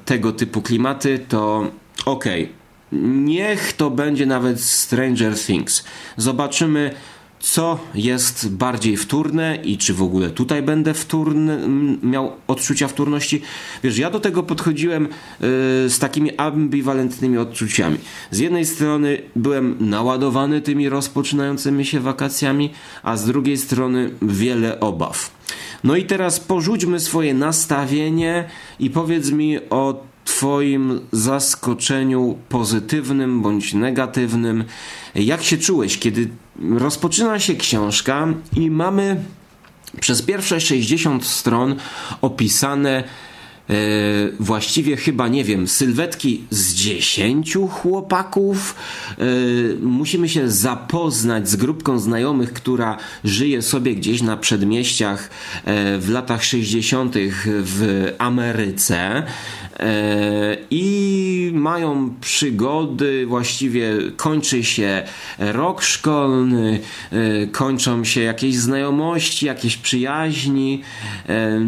tego 0.05 0.33
typu 0.33 0.63
klimaty, 0.63 1.19
to 1.29 1.67
okej. 2.05 2.59
Niech 2.93 3.73
to 3.73 3.91
będzie 3.91 4.27
nawet 4.27 4.61
Stranger 4.61 5.39
Things. 5.39 5.85
Zobaczymy, 6.17 6.95
co 7.41 7.79
jest 7.95 8.51
bardziej 8.51 8.97
wtórne 8.97 9.57
i 9.57 9.79
czy 9.79 9.95
w 9.95 10.03
ogóle 10.03 10.31
tutaj 10.31 10.63
będę 10.63 10.95
wtórny, 10.95 11.59
miał 12.03 12.33
odczucia 12.47 12.89
wtórności. 12.89 13.43
Wiesz, 13.83 13.99
ja 13.99 14.11
do 14.11 14.21
tego 14.21 14.43
podchodziłem 14.43 15.05
y, 15.05 15.09
z 15.89 15.99
takimi 15.99 16.37
ambiwalentnymi 16.37 17.39
odczuciami. 17.39 17.99
Z 18.31 18.39
jednej 18.39 18.67
strony 18.67 19.23
byłem 19.37 19.77
naładowany 19.81 20.61
tymi 20.61 20.89
rozpoczynającymi 20.89 21.85
się 21.85 22.01
wakacjami, 22.01 22.71
a 23.03 23.17
z 23.17 23.27
drugiej 23.27 23.57
strony 23.57 24.11
wiele 24.23 24.81
obaw. 24.81 25.39
No 25.85 25.97
i 25.97 26.05
teraz 26.05 26.41
porzućmy 26.41 27.01
swoje 27.01 27.35
nastawienie 27.35 28.45
i 28.81 28.91
powiedz 28.91 29.31
mi 29.31 29.59
o 29.71 30.09
Twoim 30.25 31.01
zaskoczeniu 31.13 32.39
pozytywnym 32.49 33.43
bądź 33.43 33.75
negatywnym. 33.75 34.65
Jak 35.15 35.43
się 35.43 35.59
czułeś, 35.59 35.99
kiedy 35.99 36.29
rozpoczyna 36.79 37.39
się 37.39 37.55
książka 37.55 38.27
i 38.57 38.71
mamy 38.71 39.25
przez 40.01 40.23
pierwsze 40.23 40.61
60 40.61 41.27
stron 41.27 41.77
opisane 42.21 43.05
właściwie 44.41 44.97
chyba, 44.97 45.29
nie 45.29 45.45
wiem, 45.45 45.69
sylwetki 45.69 46.45
z 46.51 46.75
10 46.75 47.57
chłopaków. 47.71 48.75
E, 49.19 49.25
musimy 49.81 50.29
się 50.29 50.51
zapoznać 50.51 51.49
z 51.49 51.57
grupką 51.57 51.99
znajomych, 51.99 52.53
która 52.53 52.97
żyje 53.25 53.63
sobie 53.63 53.95
gdzieś 53.95 54.23
na 54.23 54.37
przedmieściach 54.37 55.31
e, 55.65 55.99
w 55.99 56.11
latach 56.11 56.45
60. 56.45 57.15
w 57.45 58.13
Ameryce. 58.19 59.23
E, 59.81 60.57
I 60.71 61.51
mają 61.55 62.15
przygody, 62.21 63.27
właściwie 63.27 63.93
kończy 64.17 64.65
się 64.65 65.03
rok 65.39 65.83
szkolny, 65.83 66.81
e, 67.13 67.47
kończą 67.47 68.05
się 68.05 68.21
jakieś 68.21 68.57
znajomości, 68.57 69.47
jakieś 69.47 69.77
przyjaźni. 69.77 70.83
E, 71.29 71.61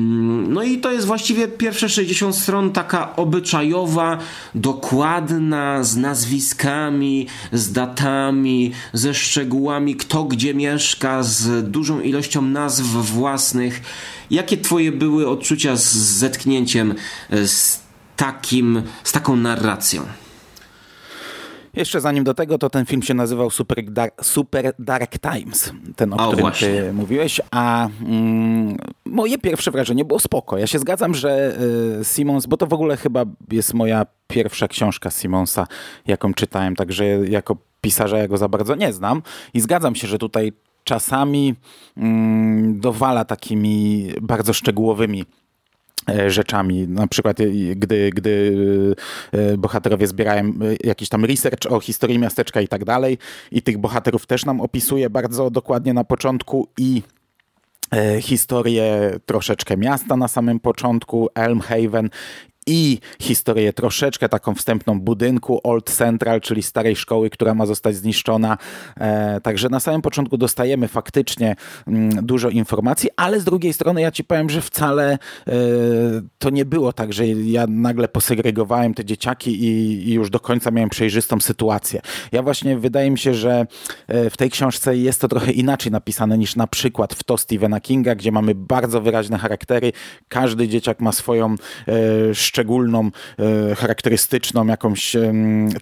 No 0.48 0.62
i 0.62 0.78
to 0.78 0.92
jest 0.92 1.06
właściwie 1.06 1.48
pierwsze 1.48 1.88
360 1.90 2.36
stron 2.36 2.72
taka 2.72 3.16
obyczajowa, 3.16 4.18
dokładna, 4.54 5.84
z 5.84 5.96
nazwiskami, 5.96 7.26
z 7.52 7.72
datami, 7.72 8.72
ze 8.92 9.14
szczegółami, 9.14 9.96
kto 9.96 10.24
gdzie 10.24 10.54
mieszka, 10.54 11.22
z 11.22 11.70
dużą 11.70 12.00
ilością 12.00 12.42
nazw 12.42 12.84
własnych. 12.84 13.82
Jakie 14.30 14.56
twoje 14.56 14.92
były 14.92 15.28
odczucia 15.28 15.76
z 15.76 15.92
zetknięciem 15.94 16.94
z 17.30 17.80
takim, 18.16 18.82
z 19.04 19.12
taką 19.12 19.36
narracją? 19.36 20.02
Jeszcze 21.76 22.00
zanim 22.00 22.24
do 22.24 22.34
tego, 22.34 22.58
to 22.58 22.70
ten 22.70 22.86
film 22.86 23.02
się 23.02 23.14
nazywał 23.14 23.50
Super 23.50 23.84
Dark, 23.84 24.24
Super 24.24 24.72
Dark 24.78 25.18
Times, 25.18 25.72
ten 25.96 26.12
o, 26.12 26.16
o 26.16 26.26
którym 26.26 26.40
właśnie. 26.40 26.68
ty 26.68 26.92
mówiłeś, 26.92 27.40
a 27.50 27.88
mm, 28.00 28.76
moje 29.04 29.38
pierwsze 29.38 29.70
wrażenie 29.70 30.04
było 30.04 30.20
spoko. 30.20 30.58
Ja 30.58 30.66
się 30.66 30.78
zgadzam, 30.78 31.14
że 31.14 31.56
y, 32.00 32.04
Simons, 32.04 32.46
bo 32.46 32.56
to 32.56 32.66
w 32.66 32.72
ogóle 32.72 32.96
chyba 32.96 33.24
jest 33.52 33.74
moja 33.74 34.06
pierwsza 34.28 34.68
książka 34.68 35.10
Simonsa, 35.10 35.66
jaką 36.06 36.34
czytałem, 36.34 36.76
także 36.76 37.06
jako 37.06 37.56
pisarza 37.80 38.18
ja 38.18 38.28
go 38.28 38.36
za 38.36 38.48
bardzo 38.48 38.74
nie 38.74 38.92
znam 38.92 39.22
i 39.54 39.60
zgadzam 39.60 39.94
się, 39.94 40.08
że 40.08 40.18
tutaj 40.18 40.52
czasami 40.84 41.54
mm, 41.96 42.80
dowala 42.80 43.24
takimi 43.24 44.08
bardzo 44.22 44.52
szczegółowymi 44.52 45.24
rzeczami. 46.26 46.88
Na 46.88 47.06
przykład 47.06 47.36
gdy, 47.76 48.10
gdy 48.14 48.56
e, 49.32 49.56
bohaterowie 49.56 50.06
zbierają 50.06 50.44
e, 50.44 50.52
jakiś 50.84 51.08
tam 51.08 51.24
research 51.24 51.66
o 51.72 51.80
historii 51.80 52.18
miasteczka 52.18 52.60
i 52.60 52.68
tak 52.68 52.84
dalej 52.84 53.18
i 53.52 53.62
tych 53.62 53.78
bohaterów 53.78 54.26
też 54.26 54.44
nam 54.44 54.60
opisuje 54.60 55.10
bardzo 55.10 55.50
dokładnie 55.50 55.94
na 55.94 56.04
początku 56.04 56.68
i 56.78 57.02
historię 58.20 59.10
troszeczkę 59.26 59.76
miasta 59.76 60.16
na 60.16 60.28
samym 60.28 60.60
początku, 60.60 61.28
Elmhaven 61.34 62.10
i 62.70 62.98
historię 63.20 63.72
troszeczkę 63.72 64.28
taką 64.28 64.54
wstępną 64.54 65.00
budynku 65.00 65.60
Old 65.64 65.90
Central, 65.90 66.40
czyli 66.40 66.62
starej 66.62 66.96
szkoły, 66.96 67.30
która 67.30 67.54
ma 67.54 67.66
zostać 67.66 67.96
zniszczona. 67.96 68.58
E, 69.00 69.40
także 69.40 69.68
na 69.68 69.80
samym 69.80 70.02
początku 70.02 70.36
dostajemy 70.36 70.88
faktycznie 70.88 71.56
mm, 71.86 72.26
dużo 72.26 72.48
informacji, 72.48 73.10
ale 73.16 73.40
z 73.40 73.44
drugiej 73.44 73.72
strony 73.72 74.00
ja 74.00 74.10
ci 74.10 74.24
powiem, 74.24 74.50
że 74.50 74.60
wcale 74.60 75.12
e, 75.12 75.18
to 76.38 76.50
nie 76.50 76.64
było 76.64 76.92
tak, 76.92 77.12
że 77.12 77.26
ja 77.26 77.66
nagle 77.68 78.08
posegregowałem 78.08 78.94
te 78.94 79.04
dzieciaki 79.04 79.64
i, 79.64 80.12
już 80.12 80.30
do 80.30 80.40
końca 80.40 80.70
miałem 80.70 80.90
przejrzystą 80.90 81.40
sytuację. 81.40 82.00
Ja 82.32 82.42
właśnie 82.42 82.78
wydaje 82.78 83.10
mi 83.10 83.18
się, 83.18 83.34
że 83.34 83.66
e, 84.08 84.30
w 84.30 84.36
tej 84.36 84.50
książce 84.50 84.96
jest 84.96 85.20
to 85.20 85.28
trochę 85.28 85.52
inaczej 85.52 85.92
napisane 85.92 86.38
niż 86.38 86.56
na 86.56 86.66
przykład 86.66 87.14
w 87.14 87.24
to 87.24 87.38
Stephena 87.38 87.80
Kinga, 87.80 88.14
gdzie 88.14 88.32
mamy 88.32 88.54
bardzo 88.54 89.00
wyraźne 89.00 89.38
charaktery. 89.38 89.92
Każdy 90.28 90.68
dzieciak 90.68 91.00
ma 91.00 91.12
swoją 91.12 91.54
szczególną 92.32 92.59
szczególną, 92.60 93.10
e, 93.70 93.74
charakterystyczną 93.74 94.66
jakąś 94.66 95.16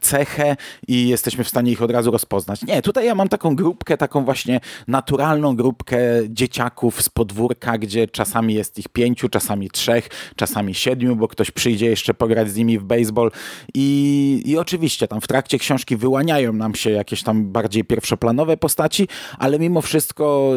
cechę 0.00 0.56
i 0.88 1.08
jesteśmy 1.08 1.44
w 1.44 1.49
stanie 1.49 1.73
ich 1.73 1.82
od 1.82 1.90
razu 1.90 2.11
rozpoznać. 2.11 2.62
Nie, 2.62 2.82
tutaj 2.82 3.06
ja 3.06 3.14
mam 3.14 3.28
taką 3.28 3.56
grupkę, 3.56 3.97
taką 3.97 4.25
właśnie 4.25 4.61
naturalną 4.88 5.56
grupkę 5.56 5.99
dzieciaków 6.28 7.02
z 7.02 7.08
podwórka, 7.08 7.78
gdzie 7.78 8.08
czasami 8.08 8.54
jest 8.54 8.78
ich 8.78 8.88
pięciu, 8.88 9.28
czasami 9.28 9.70
trzech, 9.70 10.08
czasami 10.37 10.75
siedmiu, 10.75 11.16
bo 11.16 11.28
ktoś 11.28 11.50
przyjdzie 11.50 11.87
jeszcze 11.87 12.14
pograć 12.14 12.50
z 12.50 12.56
nimi 12.56 12.78
w 12.78 12.85
baseball 12.85 13.30
i, 13.75 14.42
i 14.47 14.58
oczywiście 14.58 15.08
tam 15.08 15.20
w 15.20 15.28
trakcie 15.28 15.58
książki 15.58 15.97
wyłaniają 15.97 16.52
nam 16.52 16.75
się 16.75 16.90
jakieś 16.90 17.23
tam 17.23 17.52
bardziej 17.52 17.85
pierwszoplanowe 17.85 18.56
postaci, 18.56 19.08
ale 19.38 19.58
mimo 19.58 19.80
wszystko 19.80 20.52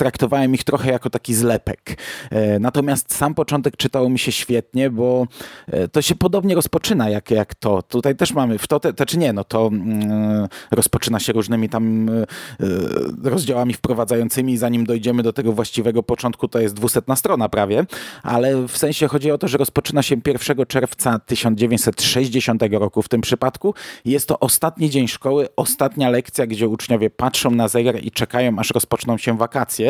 traktowałem 0.00 0.54
ich 0.54 0.64
trochę 0.64 0.90
jako 0.90 1.10
taki 1.10 1.34
zlepek. 1.34 1.98
E, 2.30 2.58
natomiast 2.58 3.14
sam 3.14 3.34
początek 3.34 3.76
czytało 3.76 4.08
mi 4.08 4.18
się 4.18 4.32
świetnie, 4.32 4.90
bo 4.90 5.26
e, 5.66 5.88
to 5.88 6.02
się 6.02 6.14
podobnie 6.14 6.54
rozpoczyna 6.54 7.10
jak, 7.10 7.30
jak 7.30 7.54
to. 7.54 7.82
Tutaj 7.82 8.16
też 8.16 8.32
mamy 8.32 8.58
w 8.58 8.66
to, 8.66 8.80
te, 8.80 8.92
te 8.92 9.06
czy 9.06 9.18
nie, 9.18 9.32
no 9.32 9.44
to 9.44 9.66
mm, 9.66 10.48
rozpoczyna 10.70 11.20
się 11.20 11.32
różnymi 11.32 11.68
tam 11.68 12.08
y, 12.08 12.26
rozdziałami 13.24 13.74
wprowadzającymi, 13.74 14.56
zanim 14.56 14.86
dojdziemy 14.86 15.22
do 15.22 15.32
tego 15.32 15.52
właściwego 15.52 16.02
początku, 16.02 16.48
to 16.48 16.60
jest 16.60 16.74
dwusetna 16.74 17.16
strona 17.16 17.48
prawie, 17.48 17.86
ale 18.22 18.66
w 18.68 18.76
sensie 18.76 19.08
chodzi 19.08 19.30
o 19.30 19.38
to, 19.38 19.48
że 19.48 19.58
rozpoczyna 19.58 20.02
się 20.02 20.16
1 20.26 20.66
czerwca 20.66 21.18
1960 21.18 22.62
roku 22.72 23.02
w 23.02 23.08
tym 23.08 23.20
przypadku. 23.20 23.74
Jest 24.04 24.28
to 24.28 24.40
ostatni 24.40 24.90
dzień 24.90 25.08
szkoły, 25.08 25.48
ostatnia 25.56 26.10
lekcja, 26.10 26.46
gdzie 26.46 26.68
uczniowie 26.68 27.10
patrzą 27.10 27.50
na 27.50 27.68
zegar 27.68 28.02
i 28.02 28.10
czekają, 28.10 28.58
aż 28.58 28.70
rozpoczną 28.70 29.18
się 29.18 29.38
wakacje. 29.38 29.89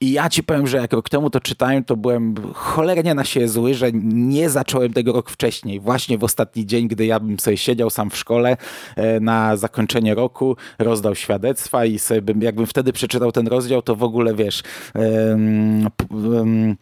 I 0.00 0.12
ja 0.12 0.28
ci 0.28 0.42
powiem, 0.42 0.66
że 0.66 0.76
jak 0.76 0.92
rok 0.92 1.08
temu 1.08 1.30
to 1.30 1.40
czytałem, 1.40 1.84
to 1.84 1.96
byłem 1.96 2.34
cholernie 2.54 3.14
na 3.14 3.24
siebie 3.24 3.48
zły, 3.48 3.74
że 3.74 3.92
nie 4.02 4.50
zacząłem 4.50 4.92
tego 4.92 5.12
rok 5.12 5.30
wcześniej. 5.30 5.80
Właśnie 5.80 6.18
w 6.18 6.24
ostatni 6.24 6.66
dzień, 6.66 6.88
gdy 6.88 7.06
ja 7.06 7.20
bym 7.20 7.38
sobie 7.38 7.56
siedział 7.56 7.90
sam 7.90 8.10
w 8.10 8.16
szkole 8.16 8.56
e, 8.96 9.20
na 9.20 9.56
zakończenie 9.56 10.14
roku, 10.14 10.56
rozdał 10.78 11.14
świadectwa 11.14 11.84
i 11.84 11.98
sobie 11.98 12.22
bym, 12.22 12.42
jakbym 12.42 12.66
wtedy 12.66 12.92
przeczytał 12.92 13.32
ten 13.32 13.46
rozdział, 13.46 13.82
to 13.82 13.96
w 13.96 14.02
ogóle 14.02 14.34
wiesz... 14.34 14.62
Um, 14.94 15.88
um, 16.10 16.76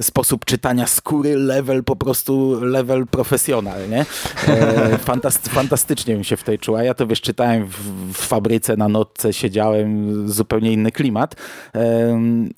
sposób 0.00 0.44
czytania 0.44 0.86
skóry, 0.86 1.36
level 1.36 1.84
po 1.84 1.96
prostu, 1.96 2.60
level 2.64 3.06
profesjonal, 3.06 3.88
nie? 3.90 4.06
E, 4.48 4.98
fantastycznie 5.50 6.14
bym 6.14 6.24
się 6.24 6.36
w 6.36 6.42
tej 6.42 6.58
czuła. 6.58 6.82
Ja 6.82 6.94
to 6.94 7.06
wiesz, 7.06 7.20
czytałem 7.20 7.66
w, 7.66 7.76
w 8.12 8.16
fabryce 8.16 8.76
na 8.76 8.88
notce, 8.88 9.32
siedziałem, 9.32 10.28
zupełnie 10.28 10.72
inny 10.72 10.92
klimat, 10.92 11.34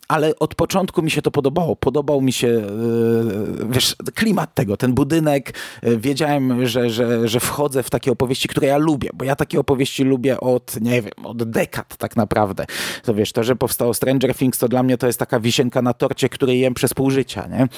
ale 0.09 0.39
od 0.39 0.55
początku 0.55 1.03
mi 1.03 1.11
się 1.11 1.23
to 1.23 1.31
podobało. 1.31 1.77
Podobał 1.77 2.21
mi 2.21 2.33
się, 2.33 2.49
e, 2.49 3.71
wiesz, 3.71 3.97
klimat 4.15 4.55
tego, 4.55 4.77
ten 4.77 4.93
budynek. 4.93 5.55
E, 5.83 5.97
wiedziałem, 5.97 6.67
że, 6.67 6.91
że, 6.91 7.29
że 7.29 7.41
wchodzę 7.41 7.83
w 7.83 7.91
takie 7.91 8.13
opowieści, 8.13 8.49
które 8.49 8.67
ja 8.67 8.79
lubię, 8.79 9.11
bo 9.15 9.25
ja 9.25 9.37
takie 9.37 9.61
opowieści 9.61 10.05
lubię 10.05 10.41
od, 10.41 10.81
nie 10.81 11.03
wiem, 11.03 11.13
od 11.25 11.51
dekad 11.51 11.97
tak 11.97 12.17
naprawdę. 12.17 12.65
To 13.03 13.15
wiesz, 13.15 13.33
to, 13.33 13.45
że 13.45 13.57
powstało 13.57 13.95
Stranger 13.95 14.35
Things, 14.35 14.59
to 14.59 14.69
dla 14.69 14.83
mnie 14.83 14.99
to 14.99 15.07
jest 15.07 15.19
taka 15.19 15.41
wisienka 15.41 15.83
na 15.83 15.95
torcie, 15.95 16.29
której 16.29 16.61
jem 16.61 16.75
przez 16.75 16.95
pół 16.95 17.11
życia 17.11 17.22
życia, 17.23 17.47
nie? 17.47 17.69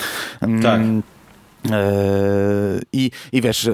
Tak. 0.63 0.81
Mm, 1.71 2.81
i, 2.93 3.11
I 3.33 3.41
wiesz, 3.41 3.71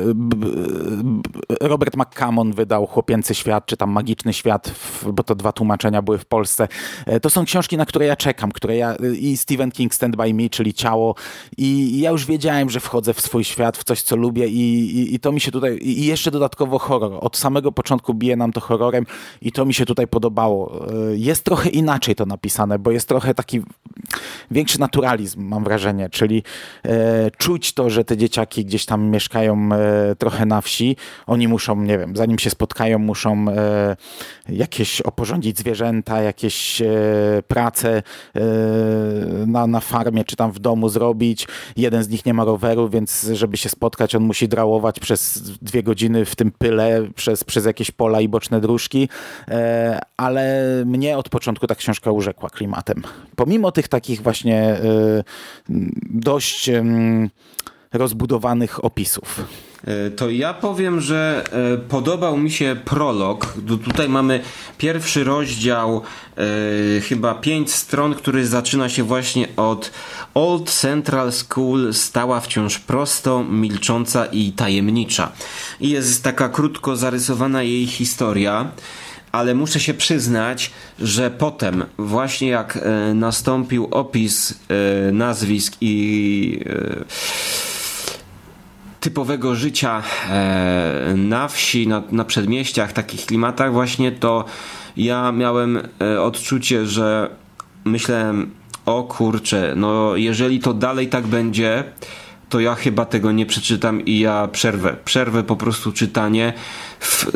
Robert 1.61 1.97
McCammon 1.97 2.53
wydał 2.53 2.87
Chłopięcy 2.87 3.35
Świat, 3.35 3.67
czy 3.67 3.77
tam 3.77 3.91
Magiczny 3.91 4.33
Świat, 4.33 4.75
bo 5.13 5.23
to 5.23 5.35
dwa 5.35 5.53
tłumaczenia 5.53 6.03
były 6.03 6.19
w 6.19 6.25
Polsce. 6.25 6.69
E, 7.07 7.21
to 7.21 7.31
są 7.31 7.45
książki, 7.45 7.77
na 7.77 7.87
które 7.87 8.07
ja 8.07 8.17
czekam, 8.17 8.53
które 8.53 8.77
ja, 8.77 8.97
i 9.19 9.37
Stephen 9.37 9.71
King 9.71 9.95
Stand 9.95 10.17
By 10.17 10.35
Me, 10.35 10.49
czyli 10.49 10.75
Ciało. 10.75 11.15
I 11.57 12.01
ja 12.01 12.11
już 12.11 12.27
wiedziałem, 12.27 12.71
że 12.71 12.81
wchodzę 12.81 13.15
w 13.15 13.21
swój 13.21 13.45
świat, 13.45 13.79
w 13.79 13.85
coś, 13.85 14.03
co 14.03 14.17
lubię 14.17 14.49
i, 14.49 14.97
i, 14.97 15.15
i 15.15 15.21
to 15.21 15.33
mi 15.33 15.41
się 15.41 15.51
tutaj, 15.51 15.79
i 15.83 16.07
jeszcze 16.07 16.31
dodatkowo 16.31 16.79
horror. 16.79 17.19
Od 17.21 17.37
samego 17.37 17.73
początku 17.73 18.15
bije 18.15 18.37
nam 18.37 18.53
to 18.53 18.61
horrorem 18.61 19.07
i 19.43 19.53
to 19.53 19.65
mi 19.65 19.75
się 19.75 19.87
tutaj 19.87 20.07
podobało. 20.07 20.87
E, 20.91 21.17
jest 21.17 21.45
trochę 21.45 21.69
inaczej 21.69 22.15
to 22.15 22.27
napisane, 22.27 22.79
bo 22.79 22.91
jest 22.91 23.09
trochę 23.09 23.35
taki 23.35 23.61
większy 24.51 24.81
naturalizm, 24.81 25.43
mam 25.43 25.65
wrażenie, 25.65 26.11
czyli 26.11 26.43
e, 26.85 27.31
czuć 27.31 27.73
to 27.73 27.80
to, 27.81 27.91
że 27.91 28.05
te 28.05 28.17
dzieciaki 28.17 28.65
gdzieś 28.65 28.87
tam 28.87 29.11
mieszkają 29.11 29.69
e, 29.73 30.17
trochę 30.17 30.47
na 30.47 30.61
wsi, 30.61 30.97
oni 31.27 31.49
muszą, 31.49 31.83
nie 31.83 31.99
wiem, 31.99 32.17
zanim 32.17 32.39
się 32.39 32.51
spotkają, 32.51 32.99
muszą 32.99 33.47
e, 33.49 33.97
jakieś 34.49 35.01
oporządzić 35.01 35.59
zwierzęta, 35.59 36.21
jakieś 36.21 36.83
e, 36.83 36.87
prace 37.49 37.97
e, 37.97 38.41
na, 39.47 39.67
na 39.67 39.81
farmie 39.81 40.25
czy 40.25 40.37
tam 40.37 40.53
w 40.53 40.59
domu 40.59 40.89
zrobić. 40.89 41.49
Jeden 41.77 42.03
z 42.03 42.09
nich 42.09 42.27
nie 42.27 42.35
ma 42.35 42.45
roweru, 42.45 42.89
więc 42.89 43.31
żeby 43.33 43.57
się 43.57 43.69
spotkać, 43.69 44.15
on 44.15 44.23
musi 44.23 44.49
drałować 44.49 45.01
przez 45.01 45.43
dwie 45.63 45.83
godziny 45.83 46.25
w 46.25 46.37
tym 46.37 46.51
pyle, 46.51 47.03
przez, 47.15 47.45
przez 47.45 47.67
jakieś 47.67 47.91
pola 47.91 48.21
i 48.21 48.29
boczne 48.29 48.61
dróżki, 48.61 49.09
e, 49.49 50.01
ale 50.17 50.65
mnie 50.87 51.19
od 51.19 51.29
początku 51.29 51.67
ta 51.67 51.75
książka 51.75 52.11
urzekła 52.11 52.51
klimatem. 52.51 53.03
Pomimo 53.37 53.73
tych 53.73 53.89
takich 53.89 54.23
właśnie 54.23 54.63
e, 54.63 54.79
dość 56.11 56.71
rozbudowanych 57.93 58.85
opisów. 58.85 59.41
E, 59.85 60.11
to 60.11 60.31
ja 60.31 60.55
powiem, 60.55 61.01
że 61.01 61.45
e, 61.75 61.79
podobał 61.79 62.37
mi 62.37 62.51
się 62.51 62.77
prolog. 62.85 63.55
Tutaj 63.85 64.09
mamy 64.09 64.41
pierwszy 64.79 65.25
rozdział, 65.25 66.03
e, 66.37 67.01
chyba 67.01 67.35
pięć 67.35 67.73
stron, 67.73 68.15
który 68.15 68.47
zaczyna 68.47 68.89
się 68.89 69.03
właśnie 69.03 69.49
od 69.57 69.91
Old 70.35 70.71
Central 70.71 71.33
School 71.33 71.95
stała 71.95 72.41
wciąż 72.41 72.79
prosto, 72.79 73.45
milcząca 73.45 74.27
i 74.27 74.53
tajemnicza. 74.53 75.33
I 75.81 75.91
jest 75.91 76.23
taka 76.25 76.49
krótko 76.49 76.97
zarysowana 76.97 77.63
jej 77.63 77.87
historia 77.87 78.69
ale 79.33 79.55
muszę 79.55 79.81
się 79.81 79.95
przyznać, 79.95 80.71
że 80.99 81.31
potem, 81.31 81.85
właśnie 81.99 82.49
jak 82.49 82.79
nastąpił 83.15 83.89
opis 83.91 84.55
nazwisk 85.13 85.77
i 85.81 86.61
typowego 89.01 89.55
życia 89.55 90.03
e, 90.31 91.15
na 91.17 91.49
wsi, 91.49 91.89
na, 91.89 92.03
na 92.13 92.25
przedmieściach, 92.25 92.93
takich 92.93 93.27
klimatach 93.27 93.73
właśnie, 93.73 94.13
to 94.13 94.45
ja 94.97 95.33
miałem 95.33 95.83
e, 96.01 96.23
odczucie, 96.23 96.87
że 96.87 97.31
myślałem, 97.85 98.51
o 98.87 99.03
kurczę, 99.03 99.75
no 99.77 100.17
jeżeli 100.17 100.61
to 100.61 100.75
dalej 100.75 101.09
tak 101.09 101.27
będzie, 101.27 101.85
to 102.49 102.61
ja 102.61 102.75
chyba 102.75 103.05
tego 103.05 103.33
nie 103.33 103.47
przeczytam 103.47 104.05
i 104.05 104.19
ja 104.19 104.49
przerwę. 104.49 104.97
Przerwę 105.05 105.43
po 105.43 105.57
prostu 105.57 105.93
czytanie. 105.93 106.53
W, 107.01 107.27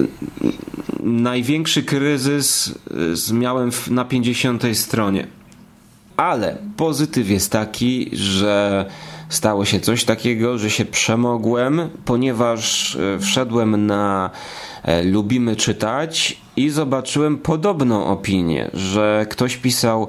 największy 1.01 1.83
kryzys 1.83 2.75
y, 3.31 3.35
miałem 3.35 3.71
na 3.91 4.05
50 4.05 4.63
stronie. 4.75 5.27
Ale 6.17 6.57
pozytyw 6.77 7.31
jest 7.31 7.53
taki, 7.53 8.11
że 8.13 8.87
stało 9.35 9.65
się 9.65 9.81
coś 9.81 10.05
takiego, 10.05 10.59
że 10.59 10.71
się 10.71 10.85
przemogłem, 10.85 11.91
ponieważ 12.05 12.95
y, 12.95 13.19
wszedłem 13.21 13.87
na 13.87 14.31
e, 14.83 15.03
Lubimy 15.03 15.57
czytać 15.57 16.41
i 16.57 16.71
zobaczyłem 16.71 17.39
podobną 17.39 18.07
opinię, 18.07 18.71
że 18.75 19.27
ktoś 19.31 19.57
pisał 19.57 20.09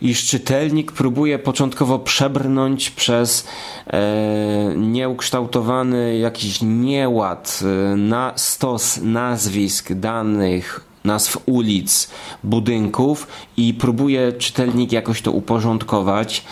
iż 0.00 0.26
czytelnik 0.26 0.92
próbuje 0.92 1.38
początkowo 1.38 1.98
przebrnąć 1.98 2.90
przez 2.90 3.46
e, 3.86 4.02
nieukształtowany 4.76 6.18
jakiś 6.18 6.62
nieład 6.62 7.60
e, 7.62 7.96
na 7.96 8.32
stos 8.36 9.00
nazwisk, 9.02 9.92
danych, 9.92 10.93
nazw 11.04 11.38
ulic, 11.46 12.10
budynków 12.44 13.26
i 13.56 13.74
próbuje 13.74 14.32
czytelnik 14.32 14.92
jakoś 14.92 15.22
to 15.22 15.32
uporządkować. 15.32 16.44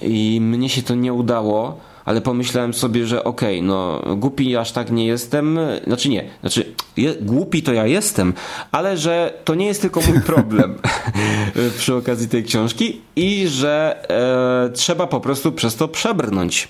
I 0.00 0.38
mnie 0.40 0.68
się 0.68 0.82
to 0.82 0.94
nie 0.94 1.12
udało 1.12 1.87
ale 2.08 2.20
pomyślałem 2.20 2.74
sobie, 2.74 3.06
że 3.06 3.24
okej, 3.24 3.58
okay, 3.58 3.68
no 3.68 4.02
głupi 4.16 4.56
aż 4.56 4.72
tak 4.72 4.90
nie 4.90 5.06
jestem, 5.06 5.58
znaczy 5.86 6.08
nie, 6.08 6.24
znaczy 6.40 6.74
je, 6.96 7.14
głupi 7.20 7.62
to 7.62 7.72
ja 7.72 7.86
jestem, 7.86 8.34
ale 8.72 8.96
że 8.96 9.32
to 9.44 9.54
nie 9.54 9.66
jest 9.66 9.80
tylko 9.80 10.00
mój 10.08 10.20
problem 10.32 10.78
przy 11.78 11.94
okazji 11.94 12.28
tej 12.28 12.44
książki 12.44 13.00
i 13.16 13.48
że 13.48 14.04
e, 14.68 14.72
trzeba 14.72 15.06
po 15.06 15.20
prostu 15.20 15.52
przez 15.52 15.76
to 15.76 15.88
przebrnąć, 15.88 16.68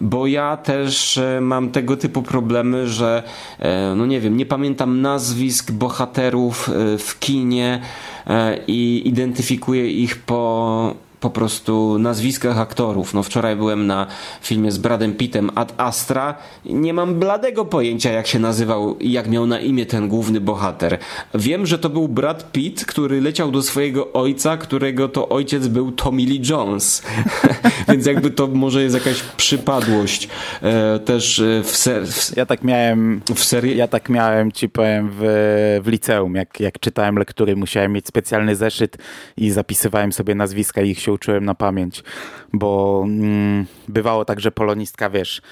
bo 0.00 0.26
ja 0.26 0.56
też 0.56 1.18
e, 1.18 1.40
mam 1.40 1.70
tego 1.70 1.96
typu 1.96 2.22
problemy, 2.22 2.88
że 2.88 3.22
e, 3.58 3.94
no 3.96 4.06
nie 4.06 4.20
wiem, 4.20 4.36
nie 4.36 4.46
pamiętam 4.46 5.00
nazwisk 5.00 5.72
bohaterów 5.72 6.68
e, 6.68 6.98
w 6.98 7.18
kinie 7.18 7.80
e, 8.26 8.58
i 8.66 9.08
identyfikuję 9.08 9.90
ich 9.90 10.16
po 10.16 11.03
po 11.24 11.30
prostu 11.30 11.98
nazwiskach 11.98 12.58
aktorów. 12.58 13.14
No 13.14 13.22
wczoraj 13.22 13.56
byłem 13.56 13.86
na 13.86 14.06
filmie 14.42 14.72
z 14.72 14.78
Bradem 14.78 15.14
Pittem 15.14 15.50
Ad 15.54 15.74
Astra. 15.76 16.34
Nie 16.64 16.94
mam 16.94 17.14
bladego 17.14 17.64
pojęcia 17.64 18.12
jak 18.12 18.26
się 18.26 18.38
nazywał 18.38 18.98
i 18.98 19.12
jak 19.12 19.28
miał 19.28 19.46
na 19.46 19.60
imię 19.60 19.86
ten 19.86 20.08
główny 20.08 20.40
bohater. 20.40 20.98
Wiem, 21.34 21.66
że 21.66 21.78
to 21.78 21.90
był 21.90 22.08
Brad 22.08 22.52
Pitt, 22.52 22.84
który 22.84 23.20
leciał 23.20 23.50
do 23.50 23.62
swojego 23.62 24.12
ojca, 24.12 24.56
którego 24.56 25.08
to 25.08 25.28
ojciec 25.28 25.68
był 25.68 25.92
Tommy 25.92 26.22
Lee 26.22 26.42
Jones. 26.50 27.02
Więc 27.88 28.06
jakby 28.06 28.30
to 28.30 28.46
może 28.46 28.82
jest 28.82 28.94
jakaś 28.94 29.22
przypadłość 29.22 30.28
e, 30.62 30.98
też 30.98 31.38
e, 31.38 31.62
w, 31.62 31.76
ser, 31.76 32.06
w 32.06 32.36
Ja 32.36 32.46
tak 32.46 32.64
miałem 32.64 33.20
w 33.34 33.44
serii. 33.44 33.76
Ja 33.76 33.88
tak 33.88 34.08
miałem 34.08 34.52
ci 34.52 34.68
powiem 34.68 35.10
w, 35.12 35.80
w 35.84 35.88
liceum, 35.88 36.34
jak, 36.34 36.60
jak 36.60 36.80
czytałem 36.80 37.16
lektury, 37.16 37.56
musiałem 37.56 37.92
mieć 37.92 38.06
specjalny 38.06 38.56
zeszyt 38.56 38.96
i 39.36 39.50
zapisywałem 39.50 40.12
sobie 40.12 40.34
nazwiska 40.34 40.82
i 40.82 40.90
ich 40.90 41.00
się 41.00 41.12
uczyłem 41.14 41.44
na 41.44 41.54
pamięć, 41.54 42.04
bo 42.52 43.02
mm, 43.06 43.66
bywało 43.88 44.24
tak, 44.24 44.40
że 44.40 44.52
polonistka, 44.52 45.10
wiesz, 45.10 45.42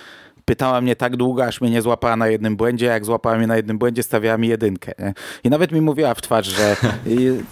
pytała 0.45 0.81
mnie 0.81 0.97
tak 0.97 1.17
długo, 1.17 1.45
aż 1.45 1.61
mnie 1.61 1.71
nie 1.71 1.83
złapała 1.83 2.17
na 2.17 2.29
jednym 2.29 2.57
błędzie, 2.57 2.87
jak 2.87 3.05
złapała 3.05 3.37
mnie 3.37 3.47
na 3.47 3.57
jednym 3.57 3.79
błędzie, 3.79 4.03
stawiała 4.03 4.39
mi 4.39 4.49
jedynkę. 4.49 4.93
Nie? 4.99 5.15
I 5.45 5.51
nawet 5.51 5.73
mi 5.73 5.81
mówiła 5.81 6.15
w 6.15 6.23
twarz, 6.23 6.47
że 6.47 6.77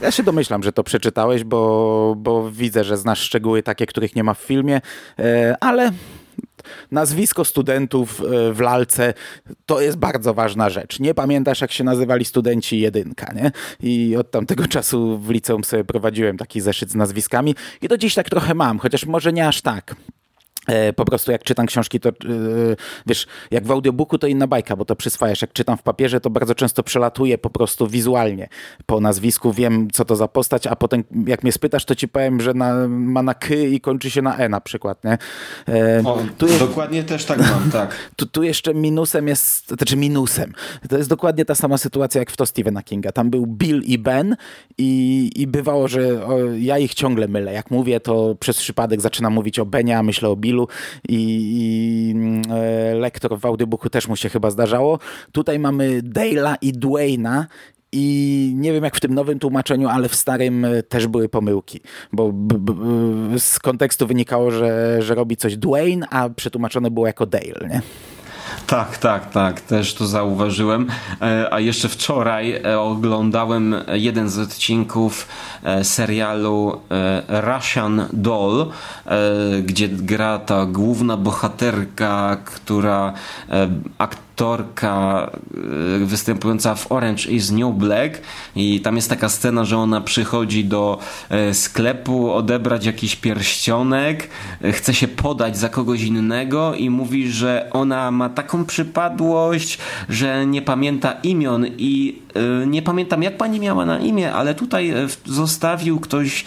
ja 0.01 0.11
się 0.11 0.23
domyślam, 0.23 0.63
że 0.63 0.73
to 0.73 0.85
przeczytałeś, 0.85 1.45
bo, 1.45 2.15
bo 2.19 2.51
widzę, 2.51 2.85
że 2.85 2.97
znasz 2.97 3.21
szczegóły 3.21 3.63
takie, 3.63 3.87
których 3.87 4.17
nie 4.17 4.25
ma 4.25 4.35
w 4.35 4.39
filmie, 4.39 4.81
e, 5.19 5.57
ale 5.61 5.91
nazwisko 6.91 7.45
studentów 7.45 8.21
e, 8.21 8.53
w 8.53 8.61
lalce 8.61 9.15
to 9.67 9.81
jest 9.81 9.97
bardzo 9.97 10.35
ważna 10.35 10.71
rzecz. 10.71 11.01
Nie 11.01 11.15
pamiętasz, 11.15 11.61
jak 11.61 11.73
się 11.73 11.85
nazywali 11.85 12.25
studenci 12.25 12.81
jedynka, 12.81 13.33
nie? 13.33 13.53
I 13.83 14.17
od 14.17 14.31
tamtego 14.31 14.67
czasu 14.77 15.19
w 15.19 15.31
liceum 15.31 15.65
sobie 15.65 15.85
prowadziłem 15.85 16.37
taki 16.37 16.61
zeszyt 16.61 16.91
z 16.91 16.95
nazwiskami 16.95 17.55
i 17.83 17.89
do 17.89 17.99
dziś 17.99 18.15
tak 18.15 18.31
trochę 18.31 18.55
mam, 18.55 18.79
chociaż 18.79 19.07
może 19.07 19.33
nie 19.33 19.49
aż 19.49 19.61
tak. 19.61 19.95
E, 20.71 20.93
po 20.93 21.05
prostu 21.05 21.33
jak 21.33 21.45
czytam 21.45 21.67
książki, 21.67 22.01
to 22.01 22.09
yy, 22.09 22.77
wiesz, 23.07 23.27
jak 23.51 23.65
w 23.65 23.71
audiobooku 23.71 24.19
to 24.19 24.27
inna 24.27 24.47
bajka, 24.47 24.77
bo 24.77 24.85
to 24.85 24.97
przyswajasz. 24.97 25.43
Jak 25.43 25.53
czytam 25.53 25.77
w 25.77 25.83
papierze, 25.83 26.21
to 26.21 26.31
bardzo 26.31 26.55
często 26.55 26.83
przelatuję 26.83 27.39
po 27.39 27.51
prostu 27.51 27.87
wizualnie 27.87 28.49
po 28.87 29.01
nazwisku, 29.01 29.53
wiem 29.53 29.89
co 29.93 30.05
to 30.05 30.17
za 30.17 30.29
postać, 30.29 30.67
a 30.67 30.77
potem 30.77 31.05
jak 31.27 31.43
mnie 31.43 31.53
spytasz, 31.53 31.85
to 31.85 31.95
ci 31.95 32.09
powiem, 32.09 32.41
że 32.41 32.55
na, 32.55 32.89
ma 32.89 33.23
na 33.23 33.35
K 33.35 33.55
i 33.55 33.81
kończy 33.81 34.11
się 34.11 34.23
na 34.23 34.37
E 34.37 34.49
na 34.49 34.61
przykład, 34.61 35.05
nie? 35.05 35.19
E, 35.69 36.03
o, 36.05 36.19
tu 36.39 36.47
dokładnie 36.59 37.03
też 37.03 37.25
tak 37.25 37.39
mam, 37.39 37.71
tak. 37.81 37.97
Tu, 38.17 38.27
tu 38.27 38.43
jeszcze 38.43 38.75
minusem 38.75 39.29
jest, 39.29 39.69
znaczy 39.69 39.97
minusem, 39.97 40.53
to 40.89 40.97
jest 40.97 41.09
dokładnie 41.09 41.45
ta 41.45 41.55
sama 41.55 41.79
sytuacja 41.79 42.19
jak 42.19 42.31
w 42.31 42.37
to 42.37 42.47
Stephena 42.47 42.83
Kinga. 42.83 43.13
Tam 43.13 43.31
był 43.31 43.47
Bill 43.47 43.83
i 43.83 43.99
Ben 43.99 44.37
i, 44.79 45.31
i 45.37 45.47
bywało, 45.47 45.89
że 45.89 46.27
o, 46.27 46.39
ja 46.59 46.79
ich 46.79 46.95
ciągle 46.95 47.29
mylę. 47.29 47.53
Jak 47.53 47.71
mówię, 47.71 48.01
to 48.01 48.35
przez 48.41 48.59
przypadek 48.59 49.01
zaczynam 49.01 49.33
mówić 49.33 49.59
o 49.59 49.67
Benie, 49.67 49.99
a 49.99 50.03
myślę 50.03 50.29
o 50.29 50.37
Billu, 50.37 50.60
i, 51.09 51.17
i 51.53 52.15
e, 52.51 52.95
lektor 52.95 53.39
w 53.39 53.47
audiobooku 53.47 53.91
też 53.91 54.09
mu 54.09 54.17
się 54.17 54.29
chyba 54.29 54.51
zdarzało. 54.51 54.99
Tutaj 55.33 55.59
mamy 55.59 56.03
Dale'a 56.03 56.55
i 56.63 56.73
Dwayna 56.73 57.47
i 57.93 58.53
nie 58.57 58.73
wiem 58.73 58.85
jak 58.85 58.97
w 58.97 59.01
tym 59.01 59.15
nowym 59.15 59.39
tłumaczeniu, 59.39 59.89
ale 59.89 60.09
w 60.09 60.15
starym 60.15 60.65
e, 60.65 60.83
też 60.83 61.07
były 61.07 61.29
pomyłki, 61.29 61.81
bo 62.13 62.33
z 63.39 63.59
kontekstu 63.59 64.07
wynikało, 64.07 64.51
że, 64.51 65.03
że 65.03 65.15
robi 65.15 65.37
coś 65.37 65.57
Dwayne, 65.57 66.07
a 66.11 66.29
przetłumaczone 66.31 66.91
było 66.91 67.07
jako 67.07 67.27
Dale, 67.27 67.69
nie? 67.71 67.83
Tak, 68.71 68.99
tak, 68.99 69.31
tak, 69.31 69.61
też 69.61 69.95
to 69.95 70.07
zauważyłem. 70.07 70.87
E, 71.23 71.55
a 71.55 71.61
jeszcze 71.61 71.89
wczoraj 71.89 72.53
e, 72.55 72.81
oglądałem 72.81 73.75
jeden 73.93 74.29
z 74.29 74.39
odcinków 74.39 75.29
e, 75.63 75.85
serialu 75.85 76.81
Russian 77.29 78.07
Doll, 78.13 78.71
gdzie 79.63 79.89
gra 79.89 80.39
ta 80.39 80.67
główna 80.67 81.17
bohaterka, 81.17 82.37
która 82.45 83.13
aktorka 84.41 85.31
y, 86.03 86.07
występująca 86.07 86.75
w 86.75 86.93
Orange 86.93 87.31
is 87.31 87.51
New 87.51 87.75
Black 87.75 88.23
i 88.57 88.81
tam 88.81 88.97
jest 88.97 89.11
taka 89.11 89.29
scena, 89.29 89.65
że 89.65 89.79
ona 89.79 90.01
przychodzi 90.01 90.65
do 90.65 90.99
e, 91.29 91.55
sklepu 91.55 92.33
odebrać 92.33 92.87
jakiś 92.87 93.17
pierścionek, 93.17 94.29
e, 94.65 94.73
chce 94.73 94.95
się 94.95 95.09
podać 95.09 95.59
za 95.59 95.69
kogoś 95.69 96.03
innego 96.03 96.75
i 96.75 96.91
mówi, 96.91 97.31
że 97.31 97.69
ona 97.73 98.11
ma 98.11 98.29
taką 98.29 98.65
przypadłość, 98.65 99.79
że 100.09 100.47
nie 100.47 100.63
pamięta 100.63 101.13
imion 101.13 101.67
i 101.79 102.19
e, 102.63 102.67
nie 102.67 102.83
pamiętam 102.83 103.23
jak 103.23 103.37
pani 103.37 103.61
miała 103.61 103.87
na 103.87 103.99
imię, 103.99 104.33
ale 104.33 104.55
tutaj 104.55 104.93
zostawił 105.25 106.01
ktoś 106.01 106.45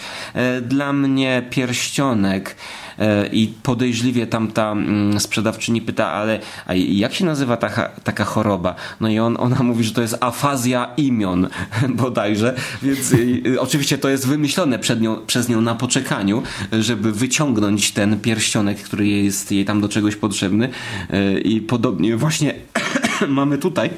dla 0.62 0.92
mnie 0.92 1.42
pierścionek. 1.50 2.56
E, 2.98 3.26
i 3.26 3.52
podejrzliwie 3.62 4.26
tamta 4.26 4.72
mm, 4.72 5.20
sprzedawczyni 5.20 5.80
pyta, 5.80 6.10
ale 6.10 6.40
jak 6.88 7.14
się 7.14 7.24
nazywa 7.24 7.56
taka, 7.56 7.88
taka 7.88 8.24
choroba? 8.24 8.74
No 9.00 9.08
i 9.08 9.18
on, 9.18 9.36
ona 9.40 9.62
mówi, 9.62 9.84
że 9.84 9.92
to 9.92 10.02
jest 10.02 10.16
afazja 10.20 10.92
imion 10.96 11.48
bodajże, 11.88 12.54
więc 12.82 13.12
y, 13.12 13.60
oczywiście 13.60 13.98
to 13.98 14.08
jest 14.08 14.26
wymyślone 14.26 14.78
przed 14.78 15.00
nią, 15.00 15.16
przez 15.26 15.48
nią 15.48 15.60
na 15.60 15.74
poczekaniu, 15.74 16.42
żeby 16.72 17.12
wyciągnąć 17.12 17.92
ten 17.92 18.20
pierścionek, 18.20 18.82
który 18.82 19.06
jest 19.06 19.52
jej 19.52 19.64
tam 19.64 19.80
do 19.80 19.88
czegoś 19.88 20.16
potrzebny 20.16 20.68
e, 21.10 21.38
i 21.38 21.60
podobnie 21.60 22.16
właśnie 22.16 22.54
mamy 23.28 23.58
tutaj. 23.58 23.90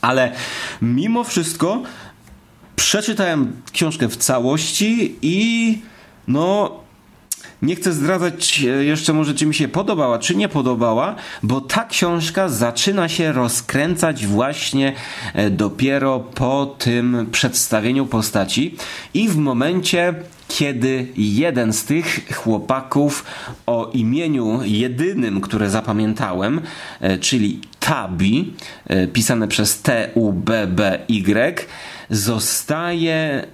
Ale 0.00 0.32
mimo 0.82 1.24
wszystko 1.24 1.82
przeczytałem 2.76 3.52
książkę 3.72 4.08
w 4.08 4.16
całości 4.16 5.16
i 5.22 5.78
no 6.28 6.80
nie 7.62 7.76
chcę 7.76 7.92
zdradzać 7.92 8.60
e, 8.60 8.84
jeszcze 8.84 9.12
może, 9.12 9.34
czy 9.34 9.46
mi 9.46 9.54
się 9.54 9.68
podobała, 9.68 10.18
czy 10.18 10.36
nie 10.36 10.48
podobała, 10.48 11.14
bo 11.42 11.60
ta 11.60 11.84
książka 11.84 12.48
zaczyna 12.48 13.08
się 13.08 13.32
rozkręcać 13.32 14.26
właśnie 14.26 14.92
e, 15.34 15.50
dopiero 15.50 16.20
po 16.20 16.76
tym 16.78 17.26
przedstawieniu 17.32 18.06
postaci 18.06 18.76
i 19.14 19.28
w 19.28 19.36
momencie, 19.36 20.14
kiedy 20.48 21.06
jeden 21.16 21.72
z 21.72 21.84
tych 21.84 22.36
chłopaków 22.36 23.24
o 23.66 23.90
imieniu 23.94 24.60
jedynym, 24.64 25.40
które 25.40 25.70
zapamiętałem, 25.70 26.60
e, 27.00 27.18
czyli 27.18 27.60
Tabi, 27.80 28.54
pisane 29.12 29.48
przez 29.48 29.82
T-U-B-B-Y, 29.82 31.66
zostaje, 32.10 33.46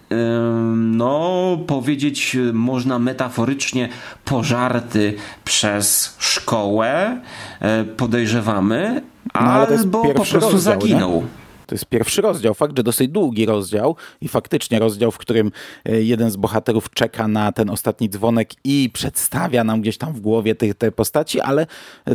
no 0.75 1.59
powiedzieć 1.67 2.37
można 2.53 2.99
metaforycznie, 2.99 3.89
pożarty 4.25 5.15
przez 5.45 6.17
szkołę, 6.19 7.21
e, 7.61 7.85
podejrzewamy, 7.85 9.03
no, 9.35 9.41
albo 9.41 10.03
po 10.03 10.15
prostu 10.15 10.41
rozdział, 10.41 10.59
zaginął. 10.59 11.13
Nie? 11.13 11.44
To 11.67 11.75
jest 11.75 11.87
pierwszy 11.87 12.23
rozdział, 12.23 12.55
fakt, 12.55 12.77
że 12.77 12.83
dosyć 12.83 13.09
długi 13.09 13.47
rozdział 13.47 13.97
i 14.21 14.29
faktycznie 14.29 14.79
rozdział, 14.79 15.11
w 15.11 15.19
którym 15.19 15.53
e, 15.85 16.03
jeden 16.03 16.31
z 16.31 16.37
bohaterów 16.37 16.91
czeka 16.91 17.29
na 17.29 17.53
ten 17.53 17.71
ostatni 17.71 18.09
dzwonek 18.09 18.51
i 18.65 18.91
przedstawia 18.93 19.65
nam 19.65 19.81
gdzieś 19.81 19.99
tam 19.99 20.13
w 20.13 20.21
głowie 20.21 20.55
te, 20.55 20.75
te 20.75 20.93
postaci, 20.93 21.41
ale 21.41 21.67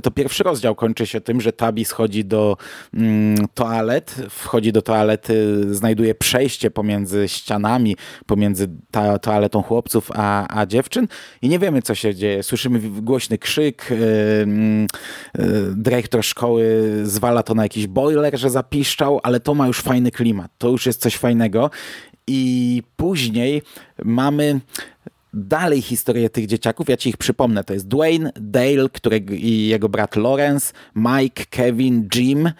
to 0.03 0.11
pierwszy 0.11 0.43
rozdział 0.43 0.75
kończy 0.75 1.05
się 1.05 1.21
tym, 1.21 1.41
że 1.41 1.53
Tabi 1.53 1.85
schodzi 1.85 2.25
do 2.25 2.57
mm, 2.93 3.47
toalet, 3.53 4.15
wchodzi 4.29 4.71
do 4.71 4.81
toalety, 4.81 5.65
znajduje 5.75 6.15
przejście 6.15 6.71
pomiędzy 6.71 7.27
ścianami, 7.27 7.95
pomiędzy 8.25 8.69
ta, 8.91 9.19
toaletą 9.19 9.61
chłopców 9.61 10.11
a, 10.13 10.59
a 10.59 10.65
dziewczyn 10.65 11.07
i 11.41 11.49
nie 11.49 11.59
wiemy, 11.59 11.81
co 11.81 11.95
się 11.95 12.15
dzieje. 12.15 12.43
Słyszymy 12.43 12.79
głośny 12.79 13.37
krzyk, 13.37 13.87
yy, 13.89 13.97
yy, 15.37 15.73
dyrektor 15.75 16.23
szkoły 16.23 16.83
zwala 17.03 17.43
to 17.43 17.53
na 17.53 17.63
jakiś 17.63 17.87
boiler, 17.87 18.39
że 18.39 18.49
zapiszczał, 18.49 19.19
ale 19.23 19.38
to 19.39 19.55
ma 19.55 19.67
już 19.67 19.81
fajny 19.81 20.11
klimat, 20.11 20.51
to 20.57 20.69
już 20.69 20.85
jest 20.85 21.01
coś 21.01 21.17
fajnego 21.17 21.69
i 22.27 22.83
później 22.95 23.61
mamy 24.05 24.59
dalej 25.33 25.81
historię 25.81 26.29
tych 26.29 26.47
dzieciaków. 26.47 26.89
Ja 26.89 26.97
ci 26.97 27.09
ich 27.09 27.17
przypomnę. 27.17 27.63
To 27.63 27.73
jest 27.73 27.87
Dwayne, 27.87 28.31
Dale 28.35 28.89
którego, 28.93 29.33
i 29.33 29.51
jego 29.51 29.89
brat 29.89 30.15
Lawrence, 30.15 30.73
Mike, 30.95 31.45
Kevin, 31.49 32.07
Jim 32.15 32.51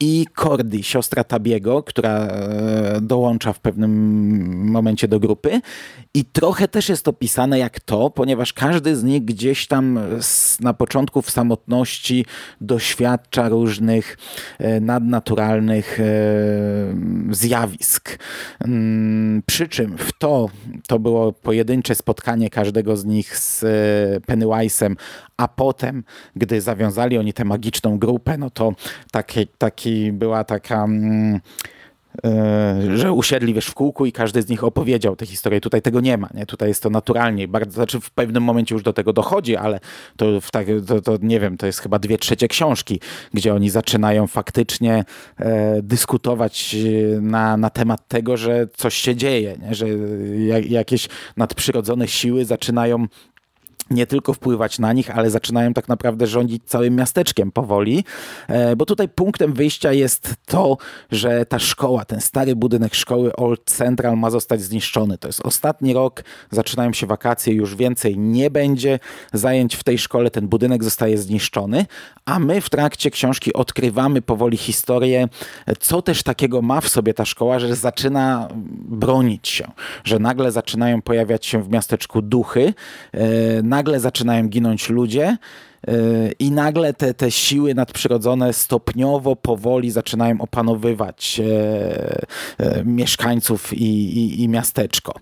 i 0.00 0.26
Cordy, 0.36 0.82
siostra 0.82 1.24
Tabiego, 1.24 1.82
która 1.82 2.10
e, 2.10 3.00
dołącza 3.02 3.52
w 3.52 3.60
pewnym 3.60 4.70
momencie 4.70 5.08
do 5.08 5.20
grupy. 5.20 5.60
I 6.14 6.24
trochę 6.24 6.68
też 6.68 6.88
jest 6.88 7.08
opisane 7.08 7.58
jak 7.58 7.80
to, 7.80 8.10
ponieważ 8.10 8.52
każdy 8.52 8.96
z 8.96 9.04
nich 9.04 9.24
gdzieś 9.24 9.66
tam 9.66 9.98
na 10.60 10.74
początku 10.74 11.22
w 11.22 11.30
samotności 11.30 12.26
doświadcza 12.60 13.48
różnych 13.48 14.18
e, 14.58 14.80
nadnaturalnych 14.80 16.00
e, 16.00 16.04
zjawisk. 17.30 18.18
Mm, 18.60 19.42
przy 19.46 19.68
czym 19.68 19.98
w 19.98 20.12
to, 20.18 20.48
to 20.88 20.98
było 20.98 21.32
pojedyncze 21.32 21.94
spotkanie 21.94 22.50
każdego 22.50 22.96
z 22.96 23.04
nich 23.04 23.38
z 23.38 23.64
Pennywise'em, 24.26 24.96
a 25.36 25.48
potem, 25.48 26.04
gdy 26.36 26.60
zawiązali 26.60 27.18
oni 27.18 27.32
tę 27.32 27.44
magiczną 27.44 27.98
grupę, 27.98 28.38
no 28.38 28.50
to 28.50 28.72
taki, 29.10 29.46
taki 29.86 30.12
była 30.12 30.44
taka... 30.44 30.84
Mm, 30.84 31.40
e, 32.24 32.96
że 32.96 33.12
usiedli 33.12 33.54
wiesz, 33.54 33.66
w 33.66 33.74
kółku 33.74 34.06
i 34.06 34.12
każdy 34.12 34.42
z 34.42 34.48
nich 34.48 34.64
opowiedział 34.64 35.16
tę 35.16 35.26
historię. 35.26 35.60
Tutaj 35.60 35.82
tego 35.82 36.00
nie 36.00 36.18
ma, 36.18 36.28
nie? 36.34 36.46
Tutaj 36.46 36.68
jest 36.68 36.82
to 36.82 36.90
naturalnie. 36.90 37.48
Bardzo, 37.48 37.72
znaczy 37.72 38.00
w 38.00 38.10
pewnym 38.10 38.42
momencie 38.42 38.74
już 38.74 38.82
do 38.82 38.92
tego 38.92 39.12
dochodzi, 39.12 39.56
ale 39.56 39.80
to, 40.16 40.40
w 40.40 40.50
tak, 40.50 40.66
to, 40.86 41.00
to 41.00 41.18
nie 41.22 41.40
wiem, 41.40 41.56
to 41.56 41.66
jest 41.66 41.80
chyba 41.80 41.98
dwie 41.98 42.18
trzecie 42.18 42.48
książki, 42.48 43.00
gdzie 43.34 43.54
oni 43.54 43.70
zaczynają 43.70 44.26
faktycznie 44.26 45.04
e, 45.38 45.82
dyskutować 45.82 46.74
e, 46.74 47.20
na, 47.20 47.56
na 47.56 47.70
temat 47.70 48.08
tego, 48.08 48.36
że 48.36 48.66
coś 48.76 48.94
się 48.94 49.16
dzieje, 49.16 49.56
nie? 49.62 49.74
że 49.74 49.86
jakieś 50.68 51.08
nadprzyrodzone 51.36 52.08
siły 52.08 52.44
zaczynają 52.44 53.06
nie 53.90 54.06
tylko 54.06 54.32
wpływać 54.32 54.78
na 54.78 54.92
nich, 54.92 55.18
ale 55.18 55.30
zaczynają 55.30 55.74
tak 55.74 55.88
naprawdę 55.88 56.26
rządzić 56.26 56.62
całym 56.66 56.96
miasteczkiem 56.96 57.52
powoli, 57.52 58.04
e, 58.48 58.76
bo 58.76 58.86
tutaj 58.86 59.08
punktem 59.08 59.52
wyjścia 59.52 59.92
jest 59.92 60.34
to, 60.46 60.76
że 61.10 61.46
ta 61.46 61.58
szkoła, 61.58 62.04
ten 62.04 62.20
stary 62.20 62.56
budynek 62.56 62.94
szkoły 62.94 63.36
Old 63.36 63.64
Central 63.64 64.18
ma 64.18 64.30
zostać 64.30 64.62
zniszczony. 64.62 65.18
To 65.18 65.28
jest 65.28 65.46
ostatni 65.46 65.92
rok, 65.92 66.24
zaczynają 66.50 66.92
się 66.92 67.06
wakacje, 67.06 67.54
już 67.54 67.76
więcej 67.76 68.18
nie 68.18 68.50
będzie 68.50 68.98
zajęć 69.32 69.76
w 69.76 69.84
tej 69.84 69.98
szkole, 69.98 70.30
ten 70.30 70.48
budynek 70.48 70.84
zostaje 70.84 71.18
zniszczony, 71.18 71.86
a 72.24 72.38
my 72.38 72.60
w 72.60 72.70
trakcie 72.70 73.10
książki 73.10 73.52
odkrywamy 73.52 74.22
powoli 74.22 74.56
historię, 74.56 75.28
co 75.80 76.02
też 76.02 76.22
takiego 76.22 76.62
ma 76.62 76.80
w 76.80 76.88
sobie 76.88 77.14
ta 77.14 77.24
szkoła, 77.24 77.58
że 77.58 77.76
zaczyna 77.76 78.48
bronić 78.88 79.48
się, 79.48 79.70
że 80.04 80.18
nagle 80.18 80.52
zaczynają 80.52 81.02
pojawiać 81.02 81.46
się 81.46 81.62
w 81.62 81.70
miasteczku 81.70 82.22
duchy, 82.22 82.74
e, 83.12 83.62
nagle 83.76 84.00
zaczynają 84.00 84.48
ginąć 84.48 84.88
ludzie 84.88 85.36
yy, 85.86 86.32
i 86.38 86.50
nagle 86.50 86.94
te, 86.94 87.14
te 87.14 87.30
siły 87.30 87.74
nadprzyrodzone 87.74 88.52
stopniowo, 88.52 89.36
powoli 89.36 89.90
zaczynają 89.90 90.40
opanowywać 90.40 91.40
e, 91.40 91.46
e, 92.58 92.84
mieszkańców 92.84 93.72
i, 93.72 93.84
i, 94.18 94.42
i 94.42 94.48
miasteczko. 94.48 95.14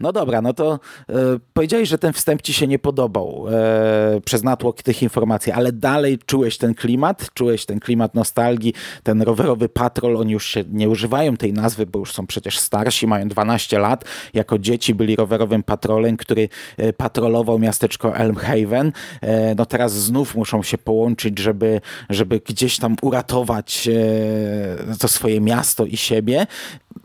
No 0.00 0.12
dobra, 0.12 0.42
no 0.42 0.52
to 0.52 0.80
e, 1.08 1.14
powiedziałeś, 1.52 1.88
że 1.88 1.98
ten 1.98 2.12
wstęp 2.12 2.42
ci 2.42 2.52
się 2.52 2.66
nie 2.66 2.78
podobał 2.78 3.46
e, 3.50 4.20
przez 4.24 4.42
natłok 4.42 4.82
tych 4.82 5.02
informacji, 5.02 5.52
ale 5.52 5.72
dalej 5.72 6.18
czułeś 6.26 6.58
ten 6.58 6.74
klimat, 6.74 7.30
czułeś 7.34 7.66
ten 7.66 7.80
klimat 7.80 8.14
nostalgii, 8.14 8.74
ten 9.02 9.22
rowerowy 9.22 9.68
patrol, 9.68 10.16
oni 10.16 10.32
już 10.32 10.46
się 10.46 10.64
nie 10.72 10.88
używają 10.88 11.36
tej 11.36 11.52
nazwy, 11.52 11.86
bo 11.86 11.98
już 11.98 12.12
są 12.12 12.26
przecież 12.26 12.58
starsi, 12.58 13.06
mają 13.06 13.28
12 13.28 13.78
lat, 13.78 14.04
jako 14.34 14.58
dzieci 14.58 14.94
byli 14.94 15.16
rowerowym 15.16 15.62
patrolem, 15.62 16.16
który 16.16 16.48
e, 16.76 16.92
patrolował 16.92 17.58
miasteczko 17.58 18.16
Elmhaven. 18.16 18.92
E, 19.20 19.54
no 19.54 19.66
teraz 19.66 19.92
znów 19.92 20.34
muszą 20.34 20.62
się 20.62 20.78
połączyć, 20.78 21.38
żeby, 21.38 21.80
żeby 22.10 22.40
gdzieś 22.40 22.78
tam 22.78 22.96
uratować 23.02 23.88
e, 23.88 24.96
to 24.98 25.08
swoje 25.08 25.40
miasto 25.40 25.86
i 25.86 25.96
siebie. 25.96 26.46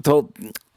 To 0.04 0.28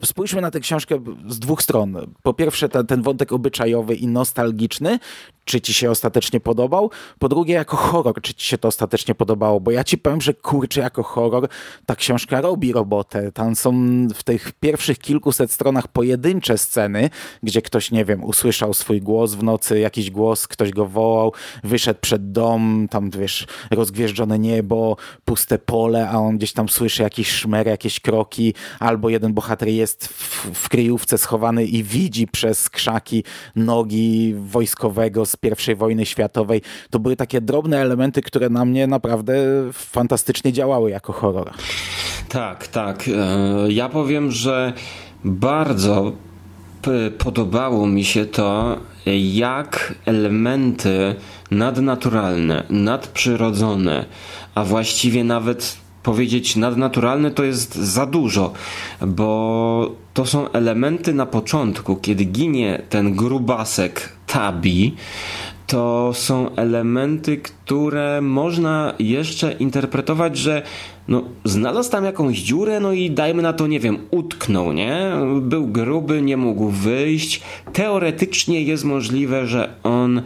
spójrzmy 0.05 0.41
na 0.41 0.51
tę 0.51 0.61
książkę 0.61 0.99
z 1.29 1.38
dwóch 1.38 1.62
stron. 1.62 1.97
Po 2.23 2.35
pierwsze, 2.35 2.69
ten, 2.69 2.87
ten 2.87 3.03
wątek 3.03 3.33
obyczajowy 3.33 3.95
i 3.95 4.07
nostalgiczny, 4.07 4.99
czy 5.44 5.61
ci 5.61 5.74
się 5.74 5.90
ostatecznie 5.90 6.40
podobał. 6.40 6.90
Po 7.18 7.28
drugie, 7.28 7.55
jako 7.55 7.76
horror, 7.76 8.22
czy 8.22 8.35
ci 8.35 8.46
się 8.46 8.59
to 8.59 8.68
ostatecznie 8.68 9.14
podobało, 9.14 9.61
bo 9.61 9.70
ja 9.70 9.85
ci 9.85 9.98
powiem, 9.98 10.20
że 10.20 10.35
kurczę, 10.35 10.81
jako 10.81 11.02
horror 11.02 11.48
ta 11.87 11.96
książka 11.96 12.40
robi 12.40 12.72
robotę. 12.72 13.33
Tam 13.33 13.57
są 13.57 13.72
w 14.14 14.22
tych 14.22 14.52
pierwszych 14.52 14.98
kilkuset 14.98 15.52
stronach 15.52 15.88
pojedyncze 15.88 16.59
sceny, 16.59 17.11
gdzie 17.42 17.62
ktoś, 17.62 17.90
nie 17.90 18.05
wiem, 18.05 18.24
usłyszał 18.24 18.74
swój 18.74 19.00
głos 19.00 19.35
w 19.35 19.42
nocy, 19.42 19.78
jakiś 19.78 20.11
głos, 20.11 20.48
ktoś 20.48 20.70
go 20.70 20.87
wołał, 20.87 21.33
wyszedł 21.64 22.00
przed 22.00 22.33
dom, 22.33 22.87
tam, 22.90 23.11
wiesz, 23.11 23.46
rozgwieżdżone 23.70 24.38
niebo, 24.38 24.96
puste 25.24 25.59
pole, 25.59 26.11
a 26.11 26.18
on 26.18 26.37
gdzieś 26.37 26.52
tam 26.52 26.68
słyszy 26.68 27.02
jakiś 27.02 27.31
szmer, 27.31 27.66
jakieś 27.66 28.00
kroki, 28.00 28.55
albo 28.81 29.09
jeden 29.09 29.33
bohater 29.33 29.68
jest 29.68 30.07
w, 30.07 30.50
w 30.55 30.68
kryjówce 30.68 31.18
schowany 31.18 31.64
i 31.64 31.83
widzi 31.83 32.26
przez 32.26 32.70
krzaki 32.70 33.24
nogi 33.57 34.35
wojskowego 34.35 35.26
z 35.33 35.68
I 35.68 35.75
wojny 35.75 36.07
światowej. 36.07 36.62
To 36.90 36.99
były 36.99 37.16
takie 37.16 37.40
drobne 37.40 37.79
elementy, 37.79 38.23
które 38.23 38.49
na 38.49 38.64
mnie 38.64 38.87
naprawdę 38.87 39.35
fantastycznie 39.73 40.53
działały 40.53 40.90
jako 40.90 41.12
horror. 41.12 41.51
Tak, 42.29 42.68
tak. 42.68 43.05
E, 43.09 43.73
ja 43.73 43.88
powiem, 43.88 44.31
że 44.31 44.73
bardzo 45.25 46.12
podobało 47.18 47.87
mi 47.87 48.05
się 48.05 48.27
to, 48.27 48.77
jak 49.33 49.95
elementy 50.07 51.14
nadnaturalne, 51.51 52.64
nadprzyrodzone, 52.71 54.05
a 54.55 54.64
właściwie 54.64 55.25
nawet 55.25 55.77
powiedzieć 56.03 56.57
nadnaturalne 56.57 57.31
to 57.31 57.45
jest 57.45 57.75
za 57.75 58.07
dużo, 58.07 58.53
bo 59.01 60.02
to 60.14 60.27
są 60.27 60.51
elementy 60.51 61.14
na 61.14 61.27
początku, 61.27 61.96
kiedy 61.96 62.25
ginie 62.25 62.83
ten 62.88 63.14
grubasek 63.14 64.12
Tabi, 64.27 64.94
to 65.66 66.11
są 66.14 66.55
elementy, 66.55 67.37
które 67.37 68.20
można 68.20 68.94
jeszcze 68.98 69.53
interpretować, 69.53 70.37
że 70.37 70.62
no, 71.09 71.22
znalazł 71.44 71.90
tam 71.90 72.05
jakąś 72.05 72.38
dziurę, 72.38 72.81
no 72.81 72.92
i 72.92 73.11
dajmy 73.11 73.42
na 73.42 73.53
to, 73.53 73.66
nie 73.66 73.81
wiem, 73.81 73.98
utknął, 74.11 74.72
nie? 74.72 75.12
Był 75.40 75.66
gruby, 75.66 76.22
nie 76.22 76.37
mógł 76.37 76.68
wyjść. 76.68 77.42
Teoretycznie 77.72 78.62
jest 78.62 78.85
możliwe, 78.85 79.46
że 79.46 79.75
on 79.83 80.22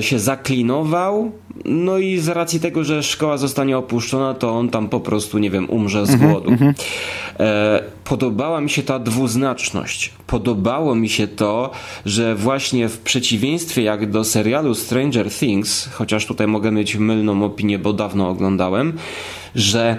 się 0.00 0.18
zaklinował, 0.18 1.32
no 1.64 1.98
i 1.98 2.18
z 2.18 2.28
racji 2.28 2.60
tego, 2.60 2.84
że 2.84 3.02
szkoła 3.02 3.36
zostanie 3.36 3.78
opuszczona, 3.78 4.34
to 4.34 4.50
on 4.50 4.68
tam 4.68 4.88
po 4.88 5.00
prostu, 5.00 5.38
nie 5.38 5.50
wiem, 5.50 5.70
umrze 5.70 6.06
z 6.06 6.10
mhm, 6.10 6.30
głodu. 6.30 6.50
-hmm. 6.50 6.74
e, 7.40 7.82
podobała 8.04 8.60
mi 8.60 8.70
się 8.70 8.82
ta 8.82 8.98
dwuznaczność. 8.98 10.12
Podobało 10.26 10.94
mi 10.94 11.08
się 11.08 11.28
to, 11.28 11.70
że 12.06 12.34
właśnie 12.34 12.88
w 12.88 12.98
przeciwieństwie 12.98 13.82
jak 13.82 14.10
do 14.10 14.24
serialu 14.24 14.74
Stranger 14.74 15.30
Things, 15.30 15.88
chociaż 15.92 16.26
tutaj 16.26 16.46
mogę 16.46 16.70
mieć 16.70 16.96
mylną 16.96 17.44
opinię, 17.44 17.78
bo 17.78 17.92
dawno 17.92 18.28
oglądałem, 18.28 18.92
że 19.54 19.96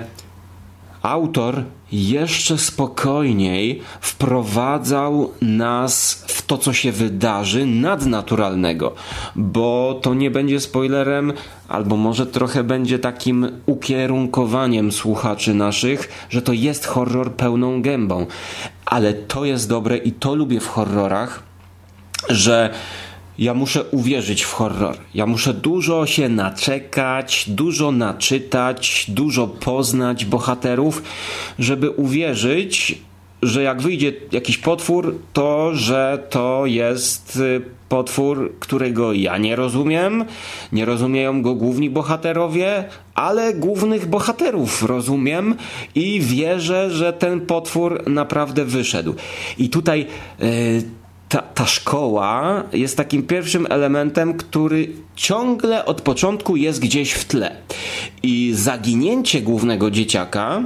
autor 1.01 1.63
jeszcze 1.95 2.57
spokojniej 2.57 3.81
wprowadzał 4.01 5.31
nas 5.41 6.25
w 6.27 6.41
to, 6.41 6.57
co 6.57 6.73
się 6.73 6.91
wydarzy 6.91 7.65
nadnaturalnego, 7.65 8.95
bo 9.35 9.99
to 10.01 10.13
nie 10.13 10.31
będzie 10.31 10.59
spoilerem, 10.59 11.33
albo 11.67 11.97
może 11.97 12.25
trochę 12.25 12.63
będzie 12.63 12.99
takim 12.99 13.47
ukierunkowaniem 13.65 14.91
słuchaczy 14.91 15.53
naszych, 15.53 16.27
że 16.29 16.41
to 16.41 16.53
jest 16.53 16.85
horror 16.85 17.31
pełną 17.31 17.81
gębą. 17.81 18.25
Ale 18.85 19.13
to 19.13 19.45
jest 19.45 19.69
dobre 19.69 19.97
i 19.97 20.11
to 20.11 20.35
lubię 20.35 20.59
w 20.59 20.67
horrorach, 20.67 21.43
że 22.29 22.73
ja 23.39 23.53
muszę 23.53 23.83
uwierzyć 23.83 24.43
w 24.43 24.53
horror. 24.53 24.97
Ja 25.13 25.25
muszę 25.25 25.53
dużo 25.53 26.05
się 26.05 26.29
naczekać, 26.29 27.45
dużo 27.47 27.91
naczytać, 27.91 29.05
dużo 29.07 29.47
poznać 29.47 30.25
bohaterów, 30.25 31.03
żeby 31.59 31.89
uwierzyć, 31.89 33.01
że 33.41 33.63
jak 33.63 33.81
wyjdzie 33.81 34.13
jakiś 34.31 34.57
potwór, 34.57 35.15
to 35.33 35.75
że 35.75 36.27
to 36.29 36.65
jest 36.65 37.35
y, 37.35 37.61
potwór, 37.89 38.53
którego 38.59 39.13
ja 39.13 39.37
nie 39.37 39.55
rozumiem, 39.55 40.25
nie 40.71 40.85
rozumieją 40.85 41.41
go 41.41 41.55
główni 41.55 41.89
bohaterowie, 41.89 42.83
ale 43.15 43.53
głównych 43.53 44.05
bohaterów 44.09 44.83
rozumiem 44.83 45.55
i 45.95 46.21
wierzę, 46.21 46.91
że 46.91 47.13
ten 47.13 47.41
potwór 47.41 48.09
naprawdę 48.09 48.65
wyszedł. 48.65 49.15
I 49.57 49.69
tutaj. 49.69 50.07
Yy, 50.39 51.04
ta, 51.35 51.41
ta 51.41 51.65
szkoła 51.65 52.63
jest 52.73 52.97
takim 52.97 53.23
pierwszym 53.23 53.67
elementem, 53.69 54.33
który 54.33 54.89
ciągle 55.15 55.85
od 55.85 56.01
początku 56.01 56.55
jest 56.55 56.79
gdzieś 56.79 57.11
w 57.11 57.25
tle. 57.25 57.55
I 58.23 58.51
zaginięcie 58.55 59.41
głównego 59.41 59.91
dzieciaka 59.91 60.63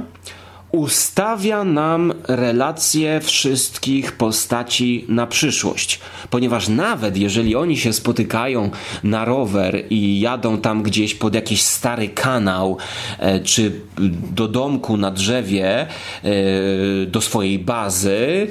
ustawia 0.72 1.64
nam 1.64 2.12
relacje 2.28 3.20
wszystkich 3.20 4.12
postaci 4.12 5.04
na 5.08 5.26
przyszłość. 5.26 6.00
Ponieważ 6.30 6.68
nawet 6.68 7.16
jeżeli 7.16 7.56
oni 7.56 7.76
się 7.76 7.92
spotykają 7.92 8.70
na 9.02 9.24
rower 9.24 9.84
i 9.90 10.20
jadą 10.20 10.58
tam 10.58 10.82
gdzieś 10.82 11.14
pod 11.14 11.34
jakiś 11.34 11.62
stary 11.62 12.08
kanał, 12.08 12.76
e, 13.18 13.40
czy 13.40 13.80
do 14.32 14.48
domku 14.48 14.96
na 14.96 15.10
drzewie, 15.10 15.80
e, 15.80 15.86
do 17.06 17.20
swojej 17.20 17.58
bazy, 17.58 18.48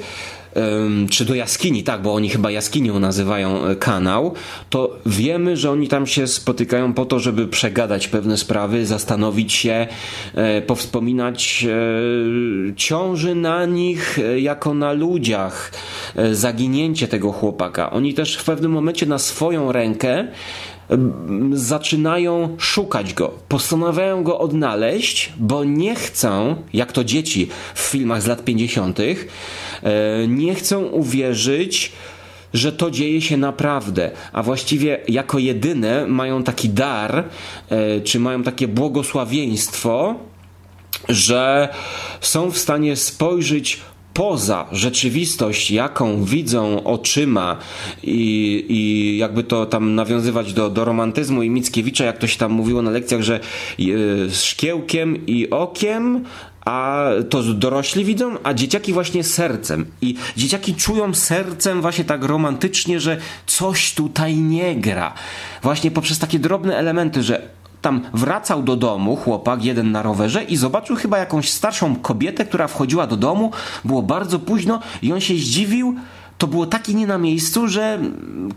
czy 1.10 1.24
do 1.24 1.34
jaskini, 1.34 1.82
tak, 1.82 2.02
bo 2.02 2.14
oni 2.14 2.28
chyba 2.28 2.50
jaskinią 2.50 2.98
nazywają 2.98 3.66
e, 3.66 3.76
kanał, 3.76 4.34
to 4.70 4.96
wiemy, 5.06 5.56
że 5.56 5.70
oni 5.70 5.88
tam 5.88 6.06
się 6.06 6.26
spotykają 6.26 6.92
po 6.92 7.04
to, 7.04 7.20
żeby 7.20 7.48
przegadać 7.48 8.08
pewne 8.08 8.36
sprawy, 8.36 8.86
zastanowić 8.86 9.52
się, 9.52 9.86
e, 10.34 10.62
powspominać 10.62 11.66
e, 11.68 12.76
ciąży 12.76 13.34
na 13.34 13.66
nich 13.66 14.18
jako 14.36 14.74
na 14.74 14.92
ludziach, 14.92 15.72
zaginięcie 16.32 17.08
tego 17.08 17.32
chłopaka. 17.32 17.90
Oni 17.90 18.14
też 18.14 18.36
w 18.36 18.44
pewnym 18.44 18.72
momencie 18.72 19.06
na 19.06 19.18
swoją 19.18 19.72
rękę 19.72 20.28
zaczynają 21.52 22.56
szukać 22.58 23.14
go, 23.14 23.34
postanawiają 23.48 24.22
go 24.22 24.38
odnaleźć, 24.38 25.32
bo 25.38 25.64
nie 25.64 25.94
chcą, 25.94 26.56
jak 26.72 26.92
to 26.92 27.04
dzieci 27.04 27.48
w 27.74 27.80
filmach 27.80 28.22
z 28.22 28.26
lat 28.26 28.44
50., 28.44 28.98
E, 29.82 30.28
nie 30.28 30.54
chcą 30.54 30.84
uwierzyć, 30.84 31.92
że 32.54 32.72
to 32.72 32.90
dzieje 32.90 33.22
się 33.22 33.36
naprawdę, 33.36 34.10
a 34.32 34.42
właściwie 34.42 35.00
jako 35.08 35.38
jedyne 35.38 36.06
mają 36.06 36.42
taki 36.42 36.68
dar, 36.68 37.24
e, 37.68 38.00
czy 38.00 38.20
mają 38.20 38.42
takie 38.42 38.68
błogosławieństwo, 38.68 40.14
że 41.08 41.68
są 42.20 42.50
w 42.50 42.58
stanie 42.58 42.96
spojrzeć 42.96 43.80
poza 44.14 44.66
rzeczywistość, 44.72 45.70
jaką 45.70 46.24
widzą 46.24 46.84
oczyma 46.84 47.56
i, 48.02 48.64
i 48.68 49.18
jakby 49.18 49.44
to 49.44 49.66
tam 49.66 49.94
nawiązywać 49.94 50.52
do, 50.52 50.70
do 50.70 50.84
romantyzmu 50.84 51.42
i 51.42 51.50
Mickiewicza, 51.50 52.04
jak 52.04 52.18
to 52.18 52.26
się 52.26 52.38
tam 52.38 52.52
mówiło 52.52 52.82
na 52.82 52.90
lekcjach, 52.90 53.22
że 53.22 53.40
e, 53.80 53.80
szkiełkiem 54.30 55.26
i 55.26 55.50
okiem 55.50 56.24
a 56.64 57.08
to 57.30 57.42
dorośli 57.42 58.04
widzą, 58.04 58.36
a 58.42 58.54
dzieciaki 58.54 58.92
właśnie 58.92 59.24
sercem. 59.24 59.86
I 60.02 60.14
dzieciaki 60.36 60.74
czują 60.74 61.14
sercem 61.14 61.82
właśnie 61.82 62.04
tak 62.04 62.24
romantycznie, 62.24 63.00
że 63.00 63.16
coś 63.46 63.94
tutaj 63.94 64.36
nie 64.36 64.76
gra. 64.76 65.14
Właśnie 65.62 65.90
poprzez 65.90 66.18
takie 66.18 66.38
drobne 66.38 66.76
elementy, 66.76 67.22
że 67.22 67.59
tam 67.82 68.00
wracał 68.14 68.62
do 68.62 68.76
domu 68.76 69.16
chłopak, 69.16 69.64
jeden 69.64 69.92
na 69.92 70.02
rowerze 70.02 70.44
i 70.44 70.56
zobaczył 70.56 70.96
chyba 70.96 71.18
jakąś 71.18 71.50
starszą 71.50 71.96
kobietę, 71.96 72.44
która 72.44 72.68
wchodziła 72.68 73.06
do 73.06 73.16
domu, 73.16 73.50
było 73.84 74.02
bardzo 74.02 74.38
późno 74.38 74.80
i 75.02 75.12
on 75.12 75.20
się 75.20 75.34
zdziwił, 75.34 75.94
to 76.38 76.46
było 76.46 76.66
takie 76.66 76.94
nie 76.94 77.06
na 77.06 77.18
miejscu, 77.18 77.68
że 77.68 77.98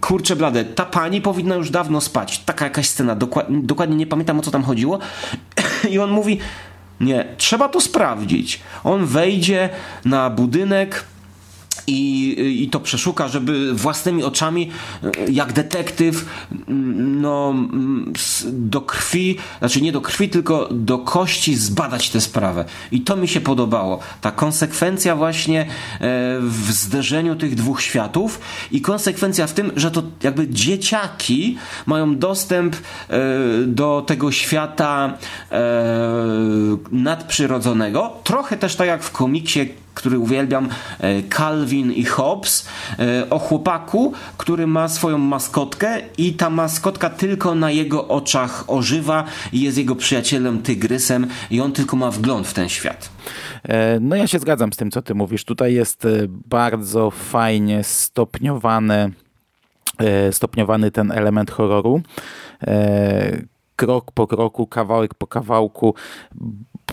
kurczę 0.01 0.35
blade, 0.35 0.65
ta 0.65 0.85
pani 0.85 1.21
powinna 1.21 1.55
już 1.55 1.69
dawno 1.69 2.01
spać. 2.01 2.39
Taka 2.39 2.65
jakaś 2.65 2.87
scena, 2.87 3.15
dokładnie 3.49 3.95
nie 3.95 4.07
pamiętam 4.07 4.39
o 4.39 4.41
co 4.41 4.51
tam 4.51 4.63
chodziło. 4.63 4.99
I 5.91 5.99
on 5.99 6.11
mówi, 6.11 6.39
nie, 6.99 7.25
trzeba 7.37 7.69
to 7.69 7.81
sprawdzić. 7.81 8.59
On 8.83 9.05
wejdzie 9.05 9.69
na 10.05 10.29
budynek, 10.29 11.05
i, 11.87 12.63
i 12.63 12.69
to 12.69 12.79
przeszuka, 12.79 13.27
żeby 13.27 13.73
własnymi 13.73 14.23
oczami, 14.23 14.71
jak 15.31 15.53
detektyw, 15.53 16.25
no, 16.67 17.55
do 18.51 18.81
krwi, 18.81 19.37
znaczy 19.59 19.81
nie 19.81 19.91
do 19.91 20.01
krwi, 20.01 20.29
tylko 20.29 20.69
do 20.71 20.97
kości 20.97 21.55
zbadać 21.55 22.09
tę 22.09 22.21
sprawę. 22.21 22.65
I 22.91 23.01
to 23.01 23.15
mi 23.15 23.27
się 23.27 23.41
podobało. 23.41 23.99
Ta 24.21 24.31
konsekwencja 24.31 25.15
właśnie 25.15 25.61
e, 25.61 25.67
w 26.39 26.71
zderzeniu 26.71 27.35
tych 27.35 27.55
dwóch 27.55 27.81
światów 27.81 28.39
i 28.71 28.81
konsekwencja 28.81 29.47
w 29.47 29.53
tym, 29.53 29.71
że 29.75 29.91
to 29.91 30.03
jakby 30.23 30.47
dzieciaki 30.47 31.57
mają 31.85 32.17
dostęp 32.17 32.75
e, 32.75 33.19
do 33.67 34.03
tego 34.07 34.31
świata 34.31 35.17
e, 35.51 35.63
nadprzyrodzonego. 36.91 38.13
Trochę 38.23 38.57
też 38.57 38.75
tak 38.75 38.87
jak 38.87 39.03
w 39.03 39.11
komiksie 39.11 39.82
który 39.93 40.19
uwielbiam, 40.19 40.69
e, 40.99 41.23
Calvin 41.23 41.91
i 41.91 42.05
Hobbes, 42.05 42.69
e, 42.99 43.29
o 43.29 43.39
chłopaku, 43.39 44.13
który 44.37 44.67
ma 44.67 44.87
swoją 44.87 45.17
maskotkę 45.17 46.01
i 46.17 46.33
ta 46.33 46.49
maskotka 46.49 47.09
tylko 47.09 47.55
na 47.55 47.71
jego 47.71 48.07
oczach 48.07 48.63
ożywa 48.67 49.23
i 49.53 49.61
jest 49.61 49.77
jego 49.77 49.95
przyjacielem 49.95 50.61
tygrysem 50.61 51.27
i 51.51 51.61
on 51.61 51.71
tylko 51.71 51.97
ma 51.97 52.11
wgląd 52.11 52.47
w 52.47 52.53
ten 52.53 52.69
świat. 52.69 53.09
E, 53.63 53.99
no 53.99 54.15
ja 54.15 54.27
się 54.27 54.39
zgadzam 54.39 54.73
z 54.73 54.77
tym, 54.77 54.91
co 54.91 55.01
ty 55.01 55.15
mówisz. 55.15 55.45
Tutaj 55.45 55.73
jest 55.73 56.07
bardzo 56.29 57.11
fajnie 57.11 57.83
stopniowany, 57.83 59.11
stopniowany 60.31 60.91
ten 60.91 61.11
element 61.11 61.51
horroru 61.51 62.01
krok 63.75 64.11
po 64.11 64.27
kroku, 64.27 64.67
kawałek 64.67 65.13
po 65.13 65.27
kawałku 65.27 65.95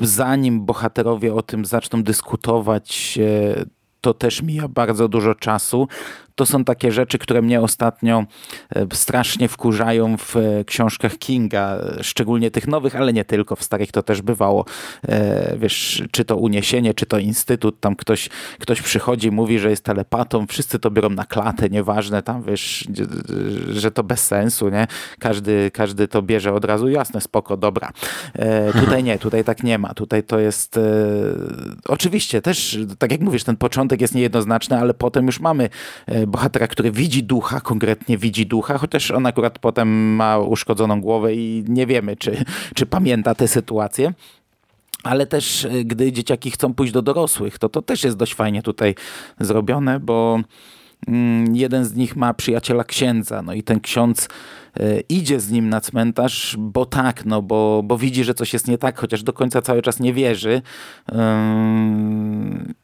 zanim 0.00 0.64
bohaterowie 0.64 1.34
o 1.34 1.42
tym 1.42 1.64
zaczną 1.64 2.02
dyskutować, 2.02 3.18
to 4.00 4.14
też 4.14 4.42
mija 4.42 4.68
bardzo 4.68 5.08
dużo 5.08 5.34
czasu 5.34 5.88
to 6.40 6.46
są 6.46 6.64
takie 6.64 6.92
rzeczy, 6.92 7.18
które 7.18 7.42
mnie 7.42 7.60
ostatnio 7.60 8.24
e, 8.74 8.86
strasznie 8.92 9.48
wkurzają 9.48 10.16
w 10.16 10.36
e, 10.36 10.64
książkach 10.64 11.18
Kinga, 11.18 11.78
szczególnie 12.02 12.50
tych 12.50 12.68
nowych, 12.68 12.96
ale 12.96 13.12
nie 13.12 13.24
tylko, 13.24 13.56
w 13.56 13.62
starych 13.62 13.92
to 13.92 14.02
też 14.02 14.22
bywało. 14.22 14.64
E, 15.08 15.56
wiesz, 15.58 16.02
czy 16.10 16.24
to 16.24 16.36
uniesienie, 16.36 16.94
czy 16.94 17.06
to 17.06 17.18
instytut, 17.18 17.80
tam 17.80 17.96
ktoś, 17.96 18.28
ktoś 18.58 18.82
przychodzi, 18.82 19.30
mówi, 19.30 19.58
że 19.58 19.70
jest 19.70 19.84
telepatą, 19.84 20.46
wszyscy 20.46 20.78
to 20.78 20.90
biorą 20.90 21.10
na 21.10 21.24
klatę, 21.24 21.68
nieważne 21.68 22.22
tam, 22.22 22.42
wiesz, 22.42 22.88
że 23.70 23.90
to 23.90 24.02
bez 24.02 24.26
sensu, 24.26 24.68
nie? 24.68 24.86
Każdy, 25.18 25.70
każdy 25.70 26.08
to 26.08 26.22
bierze 26.22 26.52
od 26.52 26.64
razu, 26.64 26.88
jasne, 26.88 27.20
spoko, 27.20 27.56
dobra. 27.56 27.92
Tutaj 28.80 29.04
nie, 29.04 29.18
tutaj 29.18 29.44
tak 29.44 29.62
nie 29.62 29.78
ma, 29.78 29.94
tutaj 29.94 30.22
to 30.22 30.38
jest 30.38 30.80
oczywiście 31.88 32.42
też, 32.42 32.78
tak 32.98 33.12
jak 33.12 33.20
mówisz, 33.20 33.44
ten 33.44 33.56
początek 33.56 34.00
jest 34.00 34.14
niejednoznaczny, 34.14 34.78
ale 34.78 34.94
potem 34.94 35.26
już 35.26 35.40
mamy 35.40 35.70
bohatera, 36.30 36.66
który 36.66 36.90
widzi 36.90 37.22
ducha, 37.22 37.60
konkretnie 37.60 38.18
widzi 38.18 38.46
ducha, 38.46 38.78
chociaż 38.78 39.10
on 39.10 39.26
akurat 39.26 39.58
potem 39.58 40.14
ma 40.14 40.38
uszkodzoną 40.38 41.00
głowę 41.00 41.34
i 41.34 41.64
nie 41.68 41.86
wiemy, 41.86 42.16
czy, 42.16 42.44
czy 42.74 42.86
pamięta 42.86 43.34
tę 43.34 43.48
sytuację. 43.48 44.12
Ale 45.04 45.26
też, 45.26 45.64
e, 45.64 45.84
gdy 45.84 46.12
dzieciaki 46.12 46.50
chcą 46.50 46.74
pójść 46.74 46.92
do 46.92 47.02
dorosłych, 47.02 47.58
to 47.58 47.68
to 47.68 47.82
też 47.82 48.04
jest 48.04 48.16
dość 48.16 48.34
fajnie 48.34 48.62
tutaj 48.62 48.94
zrobione, 49.40 50.00
bo 50.00 50.40
mm, 51.08 51.56
jeden 51.56 51.84
z 51.84 51.94
nich 51.94 52.16
ma 52.16 52.34
przyjaciela 52.34 52.84
księdza, 52.84 53.42
no 53.42 53.54
i 53.54 53.62
ten 53.62 53.80
ksiądz 53.80 54.28
idzie 55.08 55.40
z 55.40 55.50
nim 55.50 55.68
na 55.68 55.80
cmentarz, 55.80 56.56
bo 56.58 56.86
tak, 56.86 57.24
no 57.24 57.42
bo, 57.42 57.82
bo 57.84 57.98
widzi, 57.98 58.24
że 58.24 58.34
coś 58.34 58.52
jest 58.52 58.68
nie 58.68 58.78
tak, 58.78 58.98
chociaż 58.98 59.22
do 59.22 59.32
końca 59.32 59.62
cały 59.62 59.82
czas 59.82 60.00
nie 60.00 60.14
wierzy. 60.14 60.62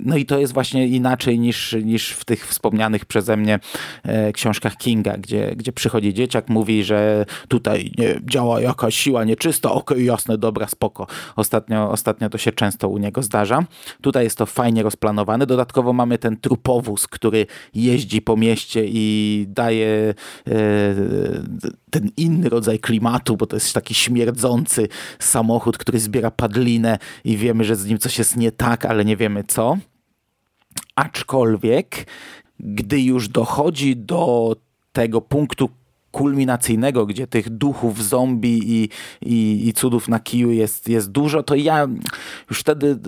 No 0.00 0.16
i 0.16 0.26
to 0.26 0.38
jest 0.38 0.52
właśnie 0.52 0.86
inaczej 0.86 1.38
niż, 1.38 1.76
niż 1.84 2.10
w 2.10 2.24
tych 2.24 2.46
wspomnianych 2.46 3.04
przeze 3.04 3.36
mnie 3.36 3.58
e, 4.02 4.32
książkach 4.32 4.76
Kinga, 4.76 5.16
gdzie, 5.16 5.52
gdzie 5.56 5.72
przychodzi 5.72 6.14
dzieciak, 6.14 6.48
mówi, 6.48 6.84
że 6.84 7.26
tutaj 7.48 7.92
nie, 7.98 8.20
działa 8.24 8.60
jakaś 8.60 8.96
siła 8.96 9.24
nieczysta, 9.24 9.72
okej, 9.72 9.96
okay, 9.96 10.04
jasne, 10.04 10.38
dobra, 10.38 10.66
spoko. 10.66 11.06
Ostatnio, 11.36 11.90
ostatnio 11.90 12.30
to 12.30 12.38
się 12.38 12.52
często 12.52 12.88
u 12.88 12.98
niego 12.98 13.22
zdarza. 13.22 13.64
Tutaj 14.00 14.24
jest 14.24 14.38
to 14.38 14.46
fajnie 14.46 14.82
rozplanowane. 14.82 15.46
Dodatkowo 15.46 15.92
mamy 15.92 16.18
ten 16.18 16.36
trupowóz, 16.36 17.08
który 17.08 17.46
jeździ 17.74 18.22
po 18.22 18.36
mieście 18.36 18.82
i 18.86 19.46
daje 19.48 20.14
e, 20.46 20.54
ten 21.90 22.10
inny 22.16 22.48
rodzaj 22.48 22.78
klimatu, 22.78 23.36
bo 23.36 23.46
to 23.46 23.56
jest 23.56 23.72
taki 23.72 23.94
śmierdzący 23.94 24.88
samochód, 25.18 25.78
który 25.78 26.00
zbiera 26.00 26.30
padlinę 26.30 26.98
i 27.24 27.36
wiemy, 27.36 27.64
że 27.64 27.76
z 27.76 27.86
nim 27.86 27.98
coś 27.98 28.18
jest 28.18 28.36
nie 28.36 28.52
tak, 28.52 28.84
ale 28.84 29.04
nie 29.04 29.16
wiemy 29.16 29.44
co. 29.44 29.76
Aczkolwiek, 30.94 32.06
gdy 32.60 33.00
już 33.00 33.28
dochodzi 33.28 33.96
do 33.96 34.56
tego 34.92 35.20
punktu 35.20 35.70
kulminacyjnego, 36.16 37.06
gdzie 37.06 37.26
tych 37.26 37.50
duchów, 37.50 38.04
zombie 38.04 38.60
i, 38.64 38.88
i, 39.22 39.68
i 39.68 39.72
cudów 39.72 40.08
na 40.08 40.20
kiju 40.20 40.50
jest, 40.50 40.88
jest 40.88 41.10
dużo, 41.10 41.42
to 41.42 41.54
ja 41.54 41.88
już 42.50 42.60
wtedy 42.60 42.98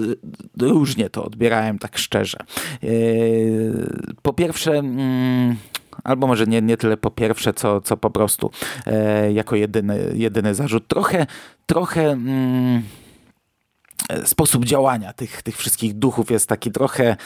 różnie 0.60 1.10
to 1.10 1.24
odbierałem, 1.24 1.78
tak 1.78 1.98
szczerze. 1.98 2.38
Po 4.22 4.32
pierwsze, 4.32 4.72
mm, 4.72 5.56
albo 6.04 6.26
może 6.26 6.46
nie, 6.46 6.62
nie 6.62 6.76
tyle 6.76 6.96
po 6.96 7.10
pierwsze, 7.10 7.54
co, 7.54 7.80
co 7.80 7.96
po 7.96 8.10
prostu 8.10 8.50
jako 9.32 9.56
jedyny, 9.56 10.12
jedyny 10.14 10.54
zarzut. 10.54 10.88
Trochę, 10.88 11.26
trochę... 11.66 12.10
Mm, 12.10 12.82
sposób 14.24 14.64
działania 14.64 15.12
tych, 15.12 15.42
tych 15.42 15.56
wszystkich 15.56 15.94
duchów 15.94 16.30
jest 16.30 16.48
taki 16.48 16.70
trochę 16.70 17.16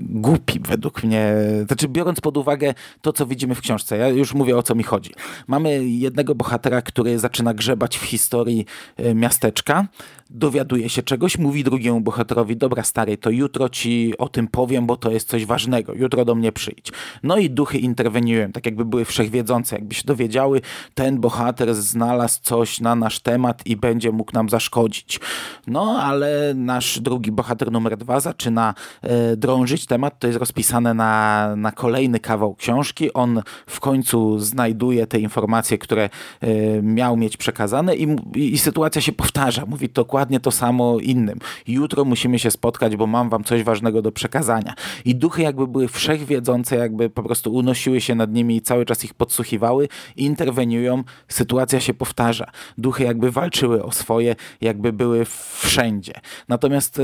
głupi 0.00 0.60
według 0.60 1.04
mnie. 1.04 1.34
Znaczy, 1.66 1.88
biorąc 1.88 2.20
pod 2.20 2.36
uwagę 2.36 2.74
to, 3.00 3.12
co 3.12 3.26
widzimy 3.26 3.54
w 3.54 3.60
książce, 3.60 3.96
ja 3.96 4.08
już 4.08 4.34
mówię 4.34 4.56
o 4.56 4.62
co 4.62 4.74
mi 4.74 4.82
chodzi. 4.82 5.10
Mamy 5.46 5.84
jednego 5.84 6.34
bohatera, 6.34 6.82
który 6.82 7.18
zaczyna 7.18 7.54
grzebać 7.54 7.98
w 7.98 8.02
historii 8.02 8.66
e, 8.96 9.14
miasteczka, 9.14 9.86
dowiaduje 10.32 10.88
się 10.88 11.02
czegoś, 11.02 11.38
mówi 11.38 11.64
drugiemu 11.64 12.00
bohaterowi: 12.00 12.56
Dobra, 12.56 12.82
stary, 12.82 13.16
to 13.16 13.30
jutro 13.30 13.68
ci 13.68 14.14
o 14.18 14.28
tym 14.28 14.48
powiem, 14.48 14.86
bo 14.86 14.96
to 14.96 15.10
jest 15.10 15.28
coś 15.28 15.46
ważnego, 15.46 15.94
jutro 15.94 16.24
do 16.24 16.34
mnie 16.34 16.52
przyjdź. 16.52 16.92
No 17.22 17.36
i 17.36 17.50
duchy 17.50 17.78
interweniują, 17.78 18.52
tak 18.52 18.66
jakby 18.66 18.84
były 18.84 19.04
wszechwiedzące, 19.04 19.76
jakby 19.76 19.94
się 19.94 20.02
dowiedziały, 20.04 20.60
ten 20.94 21.20
bohater 21.20 21.74
znalazł 21.74 22.38
coś 22.42 22.80
na 22.80 22.94
nasz 22.94 23.20
temat 23.20 23.66
i 23.66 23.76
będzie 23.76 24.12
mógł 24.12 24.32
nam 24.32 24.48
zaszkodzić. 24.48 25.20
No 25.66 25.98
ale 26.02 26.54
nasz 26.54 27.00
drugi 27.00 27.32
bohater 27.32 27.72
numer 27.72 27.96
dwa 27.96 28.20
zaczyna 28.20 28.74
e, 29.02 29.36
drążyć 29.72 29.82
żyć 29.82 29.86
temat, 29.86 30.18
to 30.18 30.26
jest 30.26 30.38
rozpisane 30.38 30.94
na, 30.94 31.54
na 31.56 31.72
kolejny 31.72 32.20
kawał 32.20 32.54
książki. 32.54 33.12
On 33.12 33.42
w 33.66 33.80
końcu 33.80 34.38
znajduje 34.38 35.06
te 35.06 35.18
informacje, 35.18 35.78
które 35.78 36.10
y, 36.42 36.80
miał 36.82 37.16
mieć 37.16 37.36
przekazane 37.36 37.96
i, 37.96 38.16
i, 38.36 38.52
i, 38.52 38.58
sytuacja 38.58 39.02
się 39.02 39.12
powtarza. 39.12 39.66
Mówi 39.66 39.88
dokładnie 39.88 40.40
to 40.40 40.50
samo 40.50 40.98
innym. 40.98 41.38
Jutro 41.66 42.04
musimy 42.04 42.38
się 42.38 42.50
spotkać, 42.50 42.96
bo 42.96 43.06
mam 43.06 43.30
wam 43.30 43.44
coś 43.44 43.62
ważnego 43.62 44.02
do 44.02 44.12
przekazania. 44.12 44.74
I 45.04 45.14
duchy 45.14 45.42
jakby 45.42 45.66
były 45.66 45.88
wszechwiedzące, 45.88 46.76
jakby 46.76 47.10
po 47.10 47.22
prostu 47.22 47.54
unosiły 47.54 48.00
się 48.00 48.14
nad 48.14 48.32
nimi 48.32 48.56
i 48.56 48.60
cały 48.60 48.84
czas 48.84 49.04
ich 49.04 49.14
podsłuchiwały, 49.14 49.88
interweniują, 50.16 51.04
sytuacja 51.28 51.80
się 51.80 51.94
powtarza. 51.94 52.46
Duchy 52.78 53.04
jakby 53.04 53.30
walczyły 53.30 53.82
o 53.82 53.92
swoje, 53.92 54.36
jakby 54.60 54.92
były 54.92 55.24
wszędzie. 55.24 56.12
Natomiast 56.48 57.00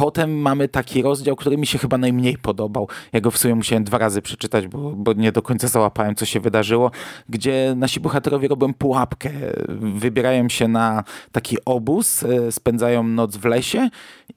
potem 0.00 0.40
mamy 0.40 0.68
taki 0.68 1.02
rozdział, 1.02 1.36
który 1.36 1.56
mi 1.56 1.66
się 1.66 1.78
chyba 1.78 1.98
najmniej 1.98 2.38
podobał. 2.38 2.88
Ja 3.12 3.20
go 3.20 3.30
w 3.30 3.38
sumie 3.38 3.54
musiałem 3.54 3.84
dwa 3.84 3.98
razy 3.98 4.22
przeczytać, 4.22 4.68
bo, 4.68 4.90
bo 4.90 5.12
nie 5.12 5.32
do 5.32 5.42
końca 5.42 5.68
załapałem, 5.68 6.14
co 6.14 6.26
się 6.26 6.40
wydarzyło, 6.40 6.90
gdzie 7.28 7.74
nasi 7.76 8.00
bohaterowie 8.00 8.48
robią 8.48 8.74
pułapkę. 8.74 9.30
Wybierają 9.94 10.48
się 10.48 10.68
na 10.68 11.04
taki 11.32 11.56
obóz, 11.64 12.22
e, 12.22 12.52
spędzają 12.52 13.02
noc 13.02 13.36
w 13.36 13.44
lesie 13.44 13.88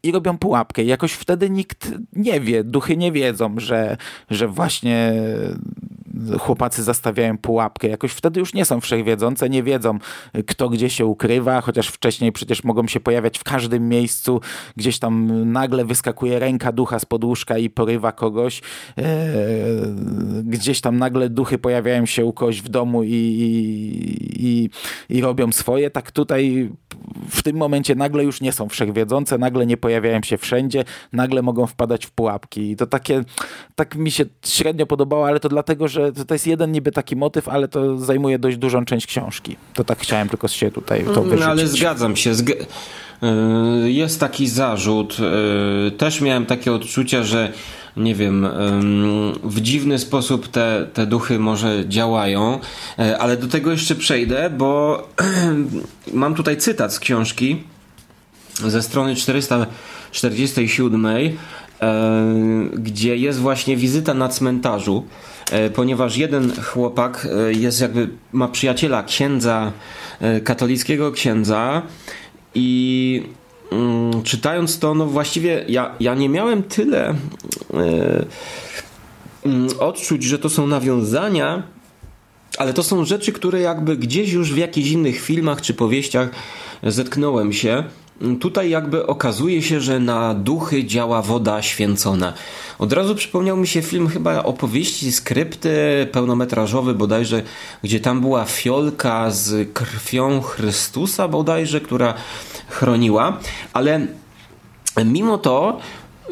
i 0.04 0.12
robią 0.12 0.38
pułapkę. 0.38 0.84
I 0.84 0.88
jakoś 0.88 1.14
wtedy 1.14 1.50
nikt 1.50 1.92
nie 2.14 2.40
wie, 2.40 2.64
duchy 2.64 2.98
nie 2.98 3.12
wiedzą, 3.12 3.56
że, 3.58 3.98
że 4.30 4.48
właśnie 4.48 5.14
chłopacy 6.40 6.84
zastawiają 6.84 7.38
pułapkę. 7.38 7.88
Jakoś 7.88 8.12
wtedy 8.12 8.40
już 8.40 8.54
nie 8.54 8.66
są 8.66 8.82
wszechwiedzące, 8.82 9.50
nie 9.50 9.64
wiedzą, 9.64 10.00
kto 10.48 10.70
gdzie 10.70 10.90
się 10.90 11.06
ukrywa, 11.06 11.62
chociaż 11.62 11.88
wcześniej 11.88 12.32
przecież 12.32 12.64
mogą 12.64 12.88
się 12.88 13.00
pojawiać 13.00 13.40
w 13.40 13.44
każdym 13.44 13.90
miejscu. 13.90 14.42
Gdzieś 14.78 15.00
tam 15.00 15.44
nagle 15.52 15.86
wyskakuje 15.86 16.40
ręka 16.40 16.72
ducha 16.72 17.00
z 17.00 17.06
podłóżka 17.06 17.58
i 17.58 17.70
porywa 17.70 18.12
kogoś. 18.12 18.62
E, 18.98 19.04
gdzieś 20.44 20.82
tam 20.82 20.98
nagle 20.98 21.30
duchy 21.30 21.58
pojawiają 21.58 22.06
się 22.06 22.26
u 22.26 22.34
kogoś 22.34 22.62
w 22.62 22.70
domu 22.70 23.04
i, 23.04 23.10
i, 23.10 24.48
i, 24.48 24.70
i 25.10 25.22
robią 25.22 25.52
swoje. 25.52 25.90
Tak 25.90 26.12
tutaj 26.12 26.70
w 27.30 27.44
tym 27.44 27.56
momencie 27.56 27.96
nagle 27.96 28.24
już 28.24 28.42
nie 28.42 28.52
są 28.52 28.70
wszechwiedzące, 28.70 29.38
nagle 29.38 29.66
nie 29.66 29.78
pojawiają 29.78 30.22
się 30.24 30.38
wszędzie, 30.38 30.84
nagle 31.14 31.42
mogą 31.42 31.68
wpadać 31.68 32.06
w 32.06 32.12
pułapki. 32.12 32.72
I 32.72 32.76
to 32.76 32.88
takie, 32.88 33.24
tak 33.76 33.96
mi 33.96 34.12
się 34.12 34.26
średnio 34.46 34.86
podobało, 34.86 35.28
ale 35.28 35.40
to 35.40 35.50
dlatego, 35.50 35.88
że 35.88 36.03
to 36.12 36.34
jest 36.36 36.48
jeden 36.48 36.72
niby 36.72 36.92
taki 36.92 37.16
motyw, 37.16 37.50
ale 37.50 37.68
to 37.68 37.98
zajmuje 37.98 38.40
dość 38.40 38.58
dużą 38.58 38.86
część 38.86 39.08
książki. 39.08 39.56
To 39.74 39.84
tak 39.84 40.00
chciałem 40.00 40.30
tylko 40.30 40.48
się 40.48 40.72
tutaj 40.72 41.04
to 41.04 41.10
mm, 41.10 41.24
wyrzucić. 41.24 41.46
No, 41.46 41.52
ale 41.52 41.68
zgadzam 41.68 42.16
się. 42.16 42.36
Zg 42.36 42.50
y, 42.52 42.66
jest 43.92 44.20
taki 44.20 44.48
zarzut. 44.48 45.18
Y, 45.88 45.92
też 45.92 46.22
miałem 46.22 46.46
takie 46.46 46.74
odczucia, 46.74 47.24
że 47.24 47.52
nie 47.98 48.16
wiem, 48.16 48.48
w 49.44 49.62
dziwny 49.62 50.00
sposób 50.00 50.48
te, 50.48 50.88
te 50.94 51.06
duchy 51.06 51.40
może 51.40 51.84
działają, 51.90 52.60
y, 53.00 53.18
ale 53.18 53.38
do 53.38 53.48
tego 53.48 53.72
jeszcze 53.72 53.96
przejdę, 53.96 54.50
bo 54.50 55.04
mam 56.14 56.36
tutaj 56.36 56.58
cytat 56.58 56.94
z 56.94 57.00
książki 57.00 57.64
ze 58.54 58.82
strony 58.82 59.16
447, 59.16 61.08
gdzie 62.74 63.18
jest 63.18 63.40
właśnie 63.40 63.78
wizyta 63.78 64.14
na 64.14 64.30
cmentarzu 64.30 65.06
ponieważ 65.76 66.18
jeden 66.18 66.54
chłopak 66.62 67.28
e, 67.32 67.54
jest 67.54 67.82
jakby, 67.82 68.10
ma 68.32 68.48
przyjaciela 68.48 69.04
księdza, 69.04 69.72
e, 70.22 70.42
katolickiego 70.42 71.12
księdza 71.12 71.82
i 72.56 73.24
mm, 73.72 74.24
czytając 74.24 74.80
to, 74.80 74.94
no 74.94 75.06
właściwie 75.06 75.66
ja, 75.68 75.96
ja 76.00 76.16
nie 76.16 76.30
miałem 76.30 76.64
tyle 76.64 77.16
mm, 79.46 79.70
odczuć, 79.80 80.24
że 80.24 80.40
to 80.40 80.50
są 80.50 80.68
nawiązania, 80.68 81.64
ale 82.58 82.74
to 82.74 82.84
są 82.84 83.06
rzeczy, 83.06 83.32
które 83.32 83.60
jakby 83.60 83.98
gdzieś 83.98 84.32
już 84.32 84.54
w 84.54 84.58
jakichś 84.58 84.90
innych 84.90 85.22
filmach 85.22 85.62
czy 85.62 85.74
powieściach 85.74 86.30
zetknąłem 86.84 87.54
się. 87.54 87.84
Tutaj 88.40 88.70
jakby 88.70 89.08
okazuje 89.08 89.62
się, 89.62 89.82
że 89.82 90.00
na 90.00 90.34
duchy 90.34 90.86
działa 90.86 91.22
woda 91.22 91.62
święcona. 91.62 92.34
Od 92.80 92.94
razu 92.94 93.16
przypomniał 93.16 93.58
mi 93.58 93.68
się 93.68 93.82
film 93.82 94.08
chyba 94.08 94.44
opowieści, 94.44 95.12
skrypty 95.12 96.08
pełnometrażowy 96.12 96.94
bodajże, 96.94 97.44
gdzie 97.84 98.00
tam 98.00 98.22
była 98.22 98.46
fiolka 98.46 99.32
z 99.32 99.74
krwią 99.74 100.42
Chrystusa 100.42 101.28
bodajże, 101.28 101.82
która 101.82 102.14
chroniła, 102.70 103.40
ale 103.74 104.08
mimo 105.06 105.38
to 105.38 105.80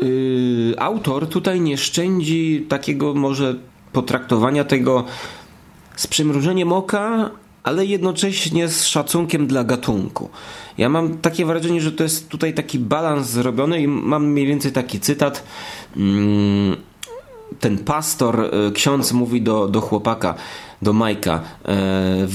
yy, 0.01 0.75
autor 0.79 1.27
tutaj 1.27 1.61
nie 1.61 1.77
szczędzi 1.77 2.65
takiego 2.69 3.13
może 3.13 3.55
potraktowania 3.93 4.63
tego 4.63 5.05
z 5.95 6.07
przymrużeniem 6.07 6.73
oka, 6.73 7.29
ale 7.63 7.85
jednocześnie 7.85 8.67
z 8.67 8.85
szacunkiem 8.85 9.47
dla 9.47 9.63
gatunku. 9.63 10.29
Ja 10.77 10.89
mam 10.89 11.17
takie 11.17 11.45
wrażenie, 11.45 11.81
że 11.81 11.91
to 11.91 12.03
jest 12.03 12.29
tutaj 12.29 12.53
taki 12.53 12.79
balans 12.79 13.29
zrobiony 13.29 13.81
i 13.81 13.87
mam 13.87 14.27
mniej 14.27 14.47
więcej 14.47 14.71
taki 14.71 14.99
cytat. 14.99 15.43
Mm, 15.97 16.75
ten 17.59 17.77
pastor, 17.77 18.41
e, 18.41 18.71
ksiądz 18.71 19.13
mówi 19.13 19.41
do, 19.41 19.67
do 19.67 19.81
chłopaka, 19.81 20.35
do 20.81 20.93
Majka. 20.93 21.41
E, 21.65 22.27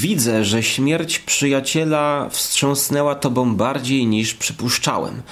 widzę, 0.00 0.44
że 0.44 0.62
śmierć 0.62 1.18
przyjaciela 1.18 2.28
wstrząsnęła 2.30 3.14
tobą 3.14 3.56
bardziej 3.56 4.06
niż 4.06 4.34
przypuszczałem. 4.34 5.22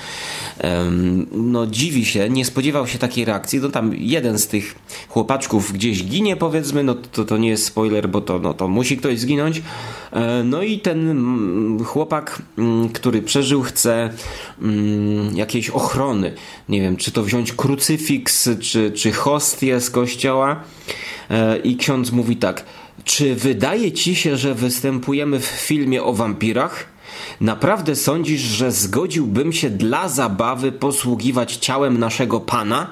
No 1.33 1.67
dziwi 1.67 2.05
się, 2.05 2.31
nie 2.31 2.45
spodziewał 2.45 2.87
się 2.87 2.99
takiej 2.99 3.25
reakcji. 3.25 3.61
No 3.61 3.69
tam 3.69 3.95
jeden 3.95 4.39
z 4.39 4.47
tych 4.47 4.75
chłopaczków 5.09 5.73
gdzieś 5.73 6.05
ginie 6.05 6.37
powiedzmy, 6.37 6.83
no 6.83 6.95
to, 6.95 7.25
to 7.25 7.39
nie 7.39 7.49
jest 7.49 7.65
spoiler, 7.65 8.09
bo 8.09 8.21
to, 8.21 8.39
no, 8.39 8.55
to 8.55 8.69
musi 8.69 8.97
ktoś 8.97 9.19
zginąć. 9.19 9.63
E, 10.13 10.45
no 10.45 10.63
i 10.63 10.79
ten 10.79 11.79
chłopak, 11.85 12.43
który 12.95 13.23
przeżył, 13.23 13.63
chce 13.63 14.11
jakiejś 15.35 15.71
ochrony. 15.71 16.35
Nie 16.69 16.81
wiem, 16.81 16.97
czy 16.97 17.13
to 17.13 17.23
wziąć 17.23 17.53
krucyfiks, 17.53 18.49
czy, 18.61 18.91
czy 18.91 19.13
hostię 19.13 19.81
z 19.81 19.91
kościoła. 19.91 20.65
E, 21.31 21.57
I 21.57 21.77
ksiądz 21.77 22.13
mówi 22.13 22.37
tak: 22.37 22.65
Czy 23.05 23.35
wydaje 23.35 23.93
ci 23.93 24.15
się, 24.15 24.37
że 24.37 24.55
występujemy 24.55 25.41
w 25.41 25.45
filmie 25.47 26.03
o 26.03 26.13
wampirach? 26.13 26.93
Naprawdę 27.41 27.97
sądzisz, 27.97 28.41
że 28.41 28.73
zgodziłbym 28.73 29.53
się 29.53 29.71
dla 29.71 30.09
zabawy 30.09 30.73
posługiwać 30.73 31.57
ciałem 31.57 31.99
naszego 31.99 32.41
pana? 32.41 32.87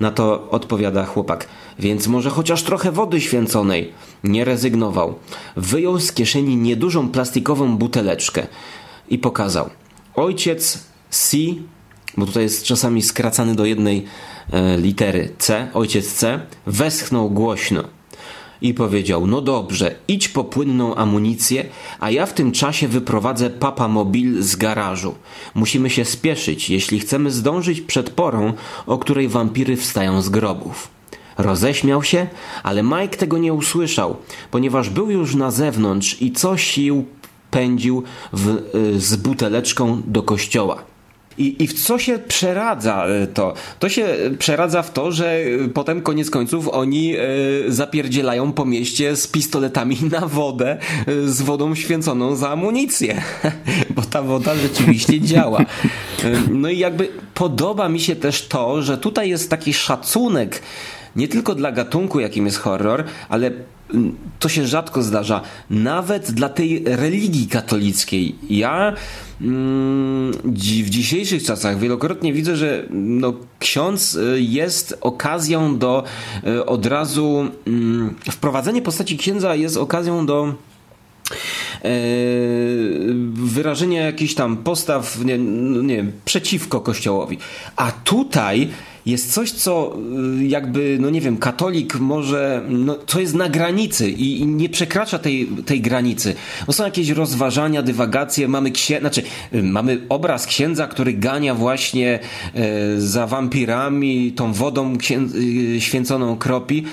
Na 0.00 0.10
to 0.10 0.50
odpowiada 0.50 1.04
chłopak. 1.04 1.46
Więc 1.78 2.06
może 2.06 2.30
chociaż 2.30 2.62
trochę 2.62 2.92
wody 2.92 3.20
święconej. 3.20 3.92
Nie 4.24 4.44
rezygnował. 4.44 5.14
Wyjął 5.56 6.00
z 6.00 6.12
kieszeni 6.12 6.56
niedużą 6.56 7.08
plastikową 7.08 7.76
buteleczkę 7.76 8.46
i 9.08 9.18
pokazał. 9.18 9.70
Ojciec 10.14 10.84
C, 11.10 11.36
bo 12.16 12.26
tutaj 12.26 12.42
jest 12.42 12.64
czasami 12.64 13.02
skracany 13.02 13.54
do 13.54 13.64
jednej 13.64 14.04
litery 14.78 15.28
C, 15.38 15.68
ojciec 15.74 16.12
C, 16.12 16.40
westchnął 16.66 17.30
głośno 17.30 17.84
i 18.62 18.74
powiedział: 18.74 19.26
No 19.26 19.40
dobrze, 19.40 19.94
idź 20.08 20.28
po 20.28 20.44
płynną 20.44 20.94
amunicję, 20.94 21.64
a 22.00 22.10
ja 22.10 22.26
w 22.26 22.34
tym 22.34 22.52
czasie 22.52 22.88
wyprowadzę 22.88 23.50
papa 23.50 23.88
mobil 23.88 24.42
z 24.42 24.56
garażu. 24.56 25.14
Musimy 25.54 25.90
się 25.90 26.04
spieszyć, 26.04 26.70
jeśli 26.70 27.00
chcemy 27.00 27.30
zdążyć 27.30 27.80
przed 27.80 28.10
porą, 28.10 28.52
o 28.86 28.98
której 28.98 29.28
wampiry 29.28 29.76
wstają 29.76 30.22
z 30.22 30.28
grobów. 30.28 30.88
Roześmiał 31.38 32.02
się, 32.02 32.26
ale 32.62 32.82
Mike 32.82 33.16
tego 33.16 33.38
nie 33.38 33.52
usłyszał, 33.52 34.16
ponieważ 34.50 34.90
był 34.90 35.10
już 35.10 35.34
na 35.34 35.50
zewnątrz 35.50 36.22
i 36.22 36.32
co 36.32 36.56
sił 36.56 37.04
pędził 37.50 38.02
w, 38.32 38.48
y, 38.74 39.00
z 39.00 39.16
buteleczką 39.16 40.02
do 40.06 40.22
kościoła. 40.22 40.89
I, 41.38 41.62
I 41.62 41.66
w 41.66 41.82
co 41.82 41.98
się 41.98 42.18
przeradza 42.18 43.06
e, 43.06 43.26
to? 43.26 43.54
To 43.78 43.88
się 43.88 44.06
przeradza 44.38 44.82
w 44.82 44.92
to, 44.92 45.12
że 45.12 45.32
e, 45.34 45.68
potem 45.68 46.02
koniec 46.02 46.30
końców 46.30 46.68
oni 46.68 47.16
e, 47.16 47.20
zapierdzielają 47.68 48.52
po 48.52 48.64
mieście 48.64 49.16
z 49.16 49.26
pistoletami 49.26 49.96
na 50.20 50.20
wodę, 50.20 50.78
e, 51.06 51.28
z 51.28 51.42
wodą 51.42 51.74
święconą 51.74 52.36
za 52.36 52.50
amunicję, 52.50 53.22
bo 53.96 54.02
ta 54.02 54.22
woda 54.22 54.54
rzeczywiście 54.54 55.20
działa. 55.30 55.60
E, 55.60 55.64
no 56.50 56.68
i 56.68 56.78
jakby 56.78 57.08
podoba 57.34 57.88
mi 57.88 58.00
się 58.00 58.16
też 58.16 58.48
to, 58.48 58.82
że 58.82 58.98
tutaj 58.98 59.28
jest 59.28 59.50
taki 59.50 59.74
szacunek 59.74 60.62
nie 61.16 61.28
tylko 61.28 61.54
dla 61.54 61.72
gatunku, 61.72 62.20
jakim 62.20 62.46
jest 62.46 62.58
horror, 62.58 63.04
ale 63.28 63.50
to 64.38 64.48
się 64.48 64.66
rzadko 64.66 65.02
zdarza, 65.02 65.40
nawet 65.70 66.30
dla 66.30 66.48
tej 66.48 66.84
religii 66.86 67.46
katolickiej. 67.46 68.34
Ja 68.50 68.94
mm, 69.40 70.32
w 70.84 70.90
dzisiejszych 70.90 71.42
czasach 71.42 71.78
wielokrotnie 71.78 72.32
widzę, 72.32 72.56
że 72.56 72.86
no, 72.90 73.32
ksiądz 73.58 74.14
y, 74.14 74.40
jest 74.40 74.98
okazją 75.00 75.78
do 75.78 76.04
y, 76.46 76.66
od 76.66 76.86
razu 76.86 77.46
mm, 77.66 78.14
wprowadzenie 78.30 78.82
postaci 78.82 79.18
księdza 79.18 79.54
jest 79.54 79.76
okazją 79.76 80.26
do 80.26 80.54
wyrażenia 83.34 84.02
jakichś 84.02 84.34
tam 84.34 84.56
postaw 84.56 85.24
nie, 85.24 85.38
no 85.38 85.82
nie 85.82 85.96
wiem, 85.96 86.12
przeciwko 86.24 86.80
kościołowi. 86.80 87.38
A 87.76 87.92
tutaj 87.92 88.68
jest 89.06 89.32
coś, 89.32 89.50
co 89.50 89.96
y, 90.40 90.44
jakby, 90.44 90.98
no 91.00 91.10
nie 91.10 91.20
wiem, 91.20 91.36
katolik 91.36 91.94
może, 91.94 92.62
no, 92.68 92.98
co 93.06 93.20
jest 93.20 93.34
na 93.34 93.48
granicy 93.48 94.10
i, 94.10 94.40
i 94.40 94.46
nie 94.46 94.68
przekracza 94.68 95.18
tej, 95.18 95.46
tej 95.46 95.80
granicy. 95.80 96.34
Są 96.70 96.84
jakieś 96.84 97.08
rozważania, 97.08 97.82
dywagacje, 97.82 98.48
mamy 98.48 98.70
księ... 98.70 99.00
znaczy, 99.00 99.22
y, 99.54 99.62
mamy 99.62 100.00
obraz 100.08 100.46
księdza, 100.46 100.86
który 100.86 101.12
gania 101.12 101.54
właśnie 101.54 102.18
e, 102.54 103.00
za 103.00 103.26
wampirami, 103.26 104.32
tą 104.32 104.52
wodą 104.52 104.98
księ... 104.98 105.20
święconą 105.78 106.36
kropi, 106.36 106.84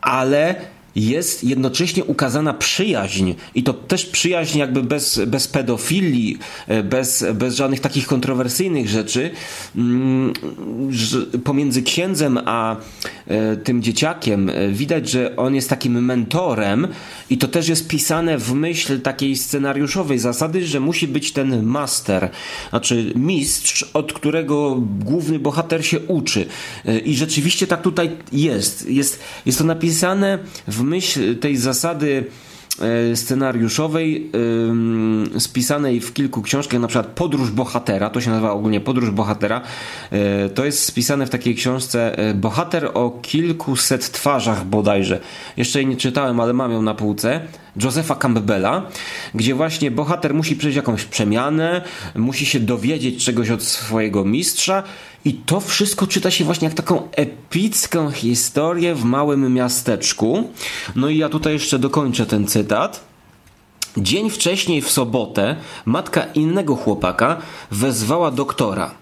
ale 0.00 0.54
jest 0.96 1.44
jednocześnie 1.44 2.04
ukazana 2.04 2.54
przyjaźń 2.54 3.32
i 3.54 3.62
to 3.62 3.72
też 3.72 4.06
przyjaźń 4.06 4.58
jakby 4.58 4.82
bez, 4.82 5.20
bez 5.26 5.48
pedofilii, 5.48 6.38
e, 6.66 6.82
bez, 6.82 7.24
bez 7.34 7.54
żadnych 7.54 7.80
takich 7.80 8.06
kontrowersyjnych 8.06 8.88
rzeczy 8.88 9.30
mm, 9.76 10.32
pomiędzy 11.44 11.82
księdzem 11.82 12.38
a 12.44 12.76
e, 13.26 13.56
tym 13.56 13.82
dzieciakiem 13.82 14.50
e, 14.50 14.68
widać, 14.68 15.10
że 15.10 15.36
on 15.36 15.54
jest 15.54 15.70
takim 15.70 16.04
mentorem 16.04 16.88
i 17.30 17.38
to 17.38 17.48
też 17.48 17.68
jest 17.68 17.88
pisane 17.88 18.38
w 18.38 18.52
myśl 18.52 19.00
takiej 19.00 19.36
scenariuszowej 19.36 20.18
zasady, 20.18 20.66
że 20.66 20.80
musi 20.80 21.08
być 21.08 21.32
ten 21.32 21.62
master, 21.62 22.30
znaczy 22.70 23.12
mistrz, 23.16 23.90
od 23.94 24.12
którego 24.12 24.82
główny 25.04 25.38
bohater 25.38 25.86
się 25.86 26.00
uczy 26.00 26.46
i 27.04 27.14
rzeczywiście 27.14 27.66
tak 27.66 27.82
tutaj 27.82 28.10
jest. 28.32 28.90
Jest, 28.90 29.22
jest 29.46 29.58
to 29.58 29.64
napisane 29.64 30.38
w 30.68 30.85
myśl 30.86 31.38
tej 31.38 31.56
zasady 31.56 32.24
e, 32.80 33.16
scenariuszowej 33.16 34.30
spisanej 35.38 36.00
w 36.00 36.12
kilku 36.12 36.42
książkach, 36.42 36.80
na 36.80 36.88
przykład 36.88 37.06
Podróż 37.06 37.50
Bohatera, 37.50 38.10
to 38.10 38.20
się 38.20 38.30
nazywa 38.30 38.52
ogólnie 38.52 38.80
Podróż 38.80 39.10
Bohatera, 39.10 39.60
e, 40.10 40.48
to 40.48 40.64
jest 40.64 40.84
spisane 40.84 41.26
w 41.26 41.30
takiej 41.30 41.54
książce 41.54 42.18
e, 42.18 42.34
Bohater 42.34 42.90
o 42.94 43.18
kilkuset 43.22 44.12
twarzach 44.12 44.64
bodajże. 44.64 45.20
Jeszcze 45.56 45.78
jej 45.78 45.86
nie 45.86 45.96
czytałem, 45.96 46.40
ale 46.40 46.52
mam 46.52 46.72
ją 46.72 46.82
na 46.82 46.94
półce. 46.94 47.40
Josepha 47.82 48.14
Campbella, 48.14 48.82
gdzie 49.34 49.54
właśnie 49.54 49.90
bohater 49.90 50.34
musi 50.34 50.56
przejść 50.56 50.76
jakąś 50.76 51.04
przemianę, 51.04 51.82
musi 52.14 52.46
się 52.46 52.60
dowiedzieć 52.60 53.24
czegoś 53.24 53.50
od 53.50 53.62
swojego 53.62 54.24
mistrza 54.24 54.82
i 55.24 55.34
to 55.34 55.60
wszystko 55.60 56.06
czyta 56.06 56.30
się 56.30 56.44
właśnie 56.44 56.68
jak 56.68 56.76
taką 56.76 57.10
epicką 57.10 58.10
historię 58.10 58.94
w 58.94 59.04
małym 59.04 59.54
miasteczku. 59.54 60.50
No 60.96 61.08
i 61.08 61.18
ja 61.18 61.28
tutaj 61.28 61.52
jeszcze 61.52 61.78
dokończę 61.78 62.26
ten 62.26 62.46
cytat. 62.46 63.04
Dzień 63.96 64.30
wcześniej 64.30 64.82
w 64.82 64.90
sobotę 64.90 65.56
matka 65.84 66.24
innego 66.34 66.76
chłopaka 66.76 67.36
wezwała 67.70 68.30
doktora. 68.30 68.94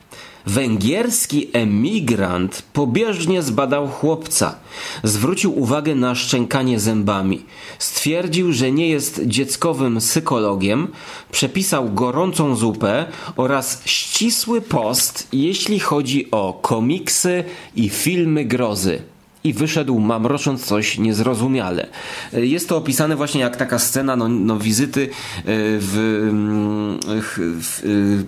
Węgierski 0.47 1.51
emigrant 1.53 2.63
pobieżnie 2.73 3.43
zbadał 3.43 3.89
chłopca. 3.89 4.57
Zwrócił 5.03 5.59
uwagę 5.59 5.95
na 5.95 6.15
szczękanie 6.15 6.81
zębami. 6.81 7.43
Stwierdził, 7.79 8.53
że 8.53 8.73
nie 8.73 8.89
jest 8.89 9.21
dzieckowym 9.27 9.99
psychologiem. 9.99 10.89
Przepisał 11.33 11.93
gorącą 11.93 12.57
zupę 12.57 13.07
oraz 13.37 13.83
ścisły 13.85 14.61
post, 14.61 15.29
jeśli 15.33 15.81
chodzi 15.81 16.31
o 16.31 16.59
komiksy 16.63 17.45
i 17.77 17.89
filmy 17.89 18.45
grozy 18.45 19.03
i 19.45 19.53
wyszedł 19.53 19.99
mamrocząc 19.99 20.67
coś 20.67 20.99
niezrozumiale. 20.99 21.87
Jest 22.33 22.69
to 22.69 22.77
opisane 22.77 23.17
właśnie 23.17 23.41
jak 23.41 23.57
taka 23.57 23.79
scena 23.79 24.17
no, 24.17 24.29
no 24.29 24.59
wizyty 24.59 25.01
y, 25.01 25.11
w, 25.47 26.21
mm, 26.29 27.01
w, 27.23 27.39
w 27.39 28.25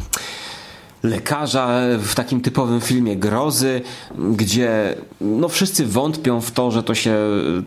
lekarza 1.07 1.69
w 1.99 2.15
takim 2.15 2.41
typowym 2.41 2.81
filmie 2.81 3.17
grozy, 3.17 3.81
gdzie 4.19 4.95
no 5.21 5.49
wszyscy 5.49 5.87
wątpią 5.87 6.41
w 6.41 6.51
to, 6.51 6.71
że 6.71 6.83
to 6.83 6.95
się 6.95 7.17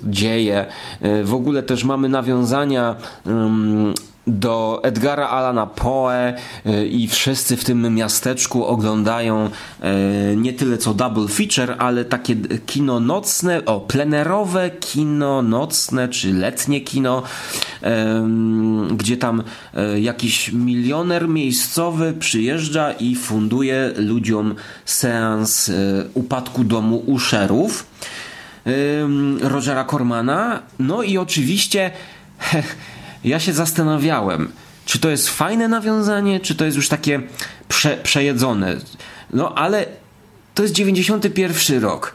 dzieje. 0.03 0.65
W 1.23 1.33
ogóle 1.33 1.63
też 1.63 1.83
mamy 1.83 2.09
nawiązania 2.09 2.95
um, 3.25 3.93
do 4.27 4.79
Edgara 4.83 5.29
Alana 5.29 5.65
Poe 5.65 6.33
y, 6.65 6.87
i 6.87 7.07
wszyscy 7.07 7.57
w 7.57 7.63
tym 7.63 7.95
miasteczku 7.95 8.65
oglądają 8.65 9.49
y, 9.49 10.35
nie 10.35 10.53
tyle 10.53 10.77
co 10.77 10.93
double 10.93 11.27
feature, 11.27 11.75
ale 11.77 12.05
takie 12.05 12.35
kino 12.65 12.99
nocne, 12.99 13.65
o 13.65 13.79
plenerowe 13.79 14.69
kino 14.69 15.41
nocne 15.41 16.09
czy 16.09 16.33
letnie 16.33 16.81
kino, 16.81 17.23
gdzie 18.91 19.17
tam 19.17 19.43
y, 19.95 20.01
jakiś 20.01 20.51
milioner 20.51 21.27
miejscowy 21.27 22.13
przyjeżdża 22.13 22.91
i 22.91 23.15
funduje 23.15 23.91
ludziom 23.95 24.55
seans 24.85 25.71
upadku 26.13 26.63
domu 26.63 26.97
Usherów. 26.97 27.85
Rogera 29.41 29.85
Cormana. 29.85 30.61
No 30.79 31.03
i 31.03 31.17
oczywiście 31.17 31.91
ja 33.23 33.39
się 33.39 33.53
zastanawiałem, 33.53 34.51
czy 34.85 34.99
to 34.99 35.09
jest 35.09 35.29
fajne 35.29 35.67
nawiązanie, 35.67 36.39
czy 36.39 36.55
to 36.55 36.65
jest 36.65 36.77
już 36.77 36.89
takie 36.89 37.21
prze, 37.67 37.97
przejedzone. 37.97 38.75
No 39.33 39.55
ale 39.55 39.85
to 40.55 40.63
jest 40.63 40.75
91 40.75 41.81
rok 41.81 42.13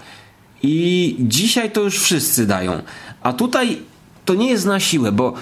i 0.63 1.17
dzisiaj 1.19 1.71
to 1.71 1.81
już 1.81 1.99
wszyscy 1.99 2.47
dają. 2.47 2.83
A 3.23 3.33
tutaj 3.33 3.83
to 4.25 4.35
nie 4.35 4.51
jest 4.51 4.67
na 4.67 4.81
siłę, 4.81 5.13
bo 5.13 5.35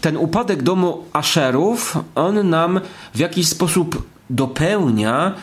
ten 0.00 0.16
upadek 0.16 0.62
domu 0.62 1.04
Asherów, 1.12 1.98
on 2.14 2.50
nam 2.50 2.80
w 3.14 3.18
jakiś 3.18 3.48
sposób 3.48 4.08
dopełnia 4.30 5.34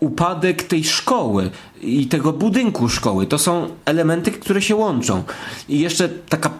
upadek 0.00 0.62
tej 0.62 0.84
szkoły 0.84 1.50
i 1.80 2.06
tego 2.06 2.32
budynku 2.32 2.88
szkoły. 2.88 3.26
To 3.26 3.38
są 3.38 3.68
elementy, 3.84 4.30
które 4.32 4.62
się 4.62 4.76
łączą. 4.76 5.22
I 5.68 5.80
jeszcze 5.80 6.08
taka 6.08 6.50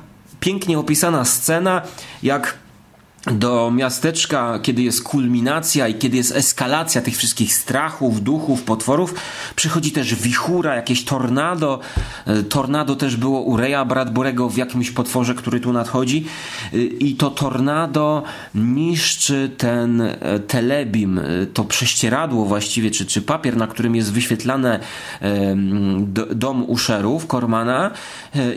pięknie 0.40 0.78
opisana 0.78 1.24
scena, 1.24 1.82
jak 2.22 2.59
do 3.26 3.70
miasteczka, 3.70 4.58
kiedy 4.62 4.82
jest 4.82 5.02
kulminacja 5.02 5.88
i 5.88 5.94
kiedy 5.94 6.16
jest 6.16 6.36
eskalacja 6.36 7.02
tych 7.02 7.16
wszystkich 7.16 7.54
strachów, 7.54 8.22
duchów, 8.22 8.62
potworów, 8.62 9.14
przychodzi 9.56 9.92
też 9.92 10.14
wichura, 10.14 10.74
jakieś 10.74 11.04
tornado. 11.04 11.80
E, 12.26 12.42
tornado 12.42 12.96
też 12.96 13.16
było 13.16 13.40
u 13.40 13.56
Reja 13.56 13.84
Bradburego 13.84 14.48
w 14.48 14.56
jakimś 14.56 14.90
potworze, 14.90 15.34
który 15.34 15.60
tu 15.60 15.72
nadchodzi. 15.72 16.26
E, 16.72 16.76
I 16.78 17.14
to 17.14 17.30
tornado 17.30 18.22
niszczy 18.54 19.50
ten 19.58 20.00
e, 20.00 20.38
telebim, 20.46 21.20
to 21.54 21.64
prześcieradło 21.64 22.44
właściwie, 22.44 22.90
czy, 22.90 23.06
czy 23.06 23.22
papier, 23.22 23.56
na 23.56 23.66
którym 23.66 23.96
jest 23.96 24.12
wyświetlane 24.12 24.80
dom 26.30 26.64
Usherów, 26.70 27.26
Kormana. 27.26 27.90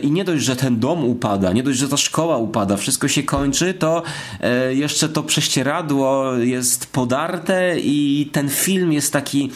I 0.02 0.10
nie 0.10 0.24
dość, 0.24 0.44
że 0.44 0.56
ten 0.56 0.80
dom 0.80 1.04
upada, 1.04 1.52
nie 1.52 1.62
dość, 1.62 1.78
że 1.78 1.88
ta 1.88 1.96
szkoła 1.96 2.36
upada, 2.36 2.76
wszystko 2.76 3.08
się 3.08 3.22
kończy, 3.22 3.74
to 3.74 4.02
jeszcze 4.70 5.08
to 5.08 5.22
prześcieradło 5.22 6.34
jest 6.34 6.86
podarte 6.86 7.80
i 7.80 8.28
ten 8.32 8.48
film 8.50 8.92
jest 8.92 9.12
taki 9.12 9.50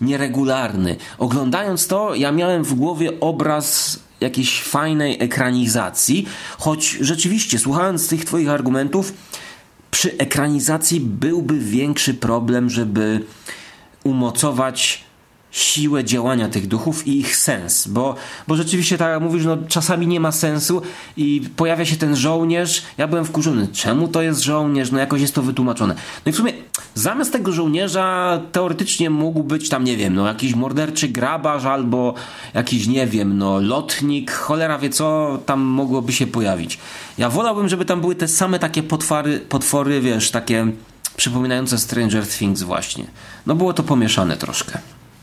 nieregularny. 0.00 0.96
Oglądając 1.18 1.86
to, 1.86 2.14
ja 2.14 2.32
miałem 2.32 2.64
w 2.64 2.74
głowie 2.74 3.20
obraz 3.20 4.00
jakiejś 4.20 4.62
fajnej 4.62 5.16
ekranizacji, 5.20 6.26
choć 6.58 6.90
rzeczywiście, 6.90 7.58
słuchając 7.58 8.08
tych 8.08 8.24
Twoich 8.24 8.48
argumentów, 8.48 9.12
przy 9.90 10.18
ekranizacji 10.18 11.00
byłby 11.00 11.58
większy 11.58 12.14
problem, 12.14 12.70
żeby 12.70 13.24
umocować 14.04 15.04
siłę 15.50 16.04
działania 16.04 16.48
tych 16.48 16.66
duchów 16.66 17.06
i 17.06 17.18
ich 17.18 17.36
sens, 17.36 17.88
bo, 17.88 18.14
bo 18.48 18.56
rzeczywiście 18.56 18.98
tak 18.98 19.10
jak 19.10 19.22
mówisz, 19.22 19.44
no 19.44 19.56
czasami 19.68 20.06
nie 20.06 20.20
ma 20.20 20.32
sensu 20.32 20.82
i 21.16 21.42
pojawia 21.56 21.84
się 21.84 21.96
ten 21.96 22.16
żołnierz, 22.16 22.82
ja 22.98 23.08
byłem 23.08 23.24
wkurzony, 23.24 23.68
czemu 23.72 24.08
to 24.08 24.22
jest 24.22 24.40
żołnierz, 24.40 24.90
no 24.90 24.98
jakoś 24.98 25.20
jest 25.20 25.34
to 25.34 25.42
wytłumaczone. 25.42 25.94
No 26.26 26.30
i 26.30 26.32
w 26.32 26.36
sumie 26.36 26.52
zamiast 26.94 27.32
tego 27.32 27.52
żołnierza 27.52 28.40
teoretycznie 28.52 29.10
mógł 29.10 29.42
być 29.42 29.68
tam, 29.68 29.84
nie 29.84 29.96
wiem, 29.96 30.14
no 30.14 30.26
jakiś 30.26 30.54
morderczy 30.54 31.08
grabarz 31.08 31.64
albo 31.64 32.14
jakiś, 32.54 32.86
nie 32.86 33.06
wiem, 33.06 33.38
no 33.38 33.60
lotnik, 33.60 34.32
cholera 34.32 34.78
wie 34.78 34.90
co 34.90 35.38
tam 35.46 35.60
mogłoby 35.60 36.12
się 36.12 36.26
pojawić. 36.26 36.78
Ja 37.18 37.30
wolałbym, 37.30 37.68
żeby 37.68 37.84
tam 37.84 38.00
były 38.00 38.14
te 38.14 38.28
same 38.28 38.58
takie 38.58 38.82
potwory, 38.82 39.40
potwory 39.40 40.00
wiesz, 40.00 40.30
takie 40.30 40.66
przypominające 41.16 41.78
Stranger 41.78 42.26
Things 42.26 42.62
właśnie. 42.62 43.04
No 43.46 43.54
było 43.54 43.72
to 43.72 43.82
pomieszane 43.82 44.36
troszkę. 44.36 44.78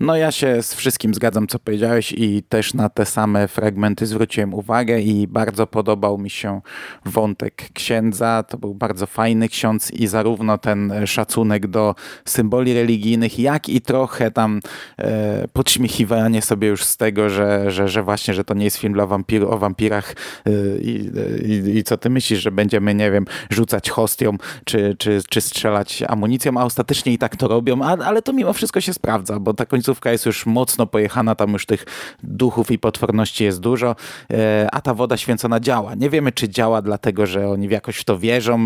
No 0.00 0.16
ja 0.16 0.32
się 0.32 0.62
z 0.62 0.74
wszystkim 0.74 1.14
zgadzam, 1.14 1.46
co 1.46 1.58
powiedziałeś 1.58 2.12
i 2.12 2.42
też 2.42 2.74
na 2.74 2.88
te 2.88 3.06
same 3.06 3.48
fragmenty 3.48 4.06
zwróciłem 4.06 4.54
uwagę 4.54 5.00
i 5.00 5.26
bardzo 5.26 5.66
podobał 5.66 6.18
mi 6.18 6.30
się 6.30 6.60
wątek 7.04 7.68
księdza. 7.72 8.42
To 8.42 8.58
był 8.58 8.74
bardzo 8.74 9.06
fajny 9.06 9.48
ksiądz 9.48 9.90
i 9.90 10.06
zarówno 10.06 10.58
ten 10.58 10.92
szacunek 11.06 11.66
do 11.66 11.94
symboli 12.24 12.74
religijnych, 12.74 13.38
jak 13.38 13.68
i 13.68 13.80
trochę 13.80 14.30
tam 14.30 14.60
e, 14.98 15.48
podśmiechiwanie 15.48 16.42
sobie 16.42 16.68
już 16.68 16.84
z 16.84 16.96
tego, 16.96 17.30
że, 17.30 17.70
że, 17.70 17.88
że 17.88 18.02
właśnie, 18.02 18.34
że 18.34 18.44
to 18.44 18.54
nie 18.54 18.64
jest 18.64 18.76
film 18.76 18.92
dla 18.92 19.06
wampir 19.06 19.44
o 19.44 19.58
wampirach 19.58 20.14
e, 20.46 20.50
i, 20.80 21.10
i, 21.44 21.76
i 21.76 21.84
co 21.84 21.96
ty 21.96 22.10
myślisz, 22.10 22.40
że 22.40 22.50
będziemy, 22.50 22.94
nie 22.94 23.10
wiem, 23.10 23.24
rzucać 23.50 23.90
hostią 23.90 24.36
czy, 24.64 24.96
czy, 24.98 25.20
czy 25.30 25.40
strzelać 25.40 26.02
amunicją, 26.08 26.52
a 26.56 26.64
ostatecznie 26.64 27.12
i 27.12 27.18
tak 27.18 27.36
to 27.36 27.48
robią, 27.48 27.82
a, 27.82 27.96
ale 27.96 28.22
to 28.22 28.32
mimo 28.32 28.52
wszystko 28.52 28.80
się 28.80 28.94
sprawdza, 28.94 29.40
bo 29.40 29.54
ta 29.54 29.66
końcówka 29.66 29.89
końcówka 29.90 30.12
jest 30.12 30.26
już 30.26 30.46
mocno 30.46 30.86
pojechana, 30.86 31.34
tam 31.34 31.52
już 31.52 31.66
tych 31.66 31.84
duchów 32.22 32.70
i 32.70 32.78
potworności 32.78 33.44
jest 33.44 33.60
dużo, 33.60 33.96
e, 34.30 34.68
a 34.72 34.80
ta 34.80 34.94
woda 34.94 35.16
święcona 35.16 35.60
działa. 35.60 35.94
Nie 35.94 36.10
wiemy, 36.10 36.32
czy 36.32 36.48
działa 36.48 36.82
dlatego, 36.82 37.26
że 37.26 37.48
oni 37.48 37.68
jakoś 37.68 37.96
w 37.96 38.04
to 38.04 38.18
wierzą, 38.18 38.58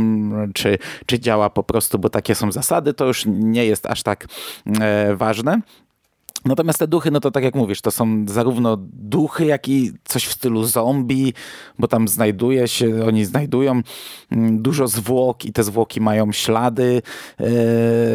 czy, 0.54 0.78
czy 1.06 1.20
działa 1.20 1.50
po 1.50 1.62
prostu, 1.62 1.98
bo 1.98 2.10
takie 2.10 2.34
są 2.34 2.52
zasady, 2.52 2.94
to 2.94 3.06
już 3.06 3.24
nie 3.26 3.66
jest 3.66 3.86
aż 3.86 4.02
tak 4.02 4.26
e, 4.80 5.16
ważne. 5.16 5.60
Natomiast 6.44 6.78
te 6.78 6.88
duchy, 6.88 7.10
no 7.10 7.20
to 7.20 7.30
tak 7.30 7.44
jak 7.44 7.54
mówisz, 7.54 7.80
to 7.80 7.90
są 7.90 8.24
zarówno 8.28 8.76
duchy, 8.92 9.44
jak 9.44 9.68
i 9.68 9.92
coś 10.04 10.26
w 10.26 10.32
stylu 10.32 10.64
zombie, 10.64 11.32
bo 11.78 11.88
tam 11.88 12.08
znajduje 12.08 12.68
się, 12.68 13.06
oni 13.06 13.24
znajdują 13.24 13.82
mm, 14.32 14.62
dużo 14.62 14.88
zwłok 14.88 15.44
i 15.44 15.52
te 15.52 15.64
zwłoki 15.64 16.00
mają 16.00 16.32
ślady 16.32 17.02
e, 17.40 17.44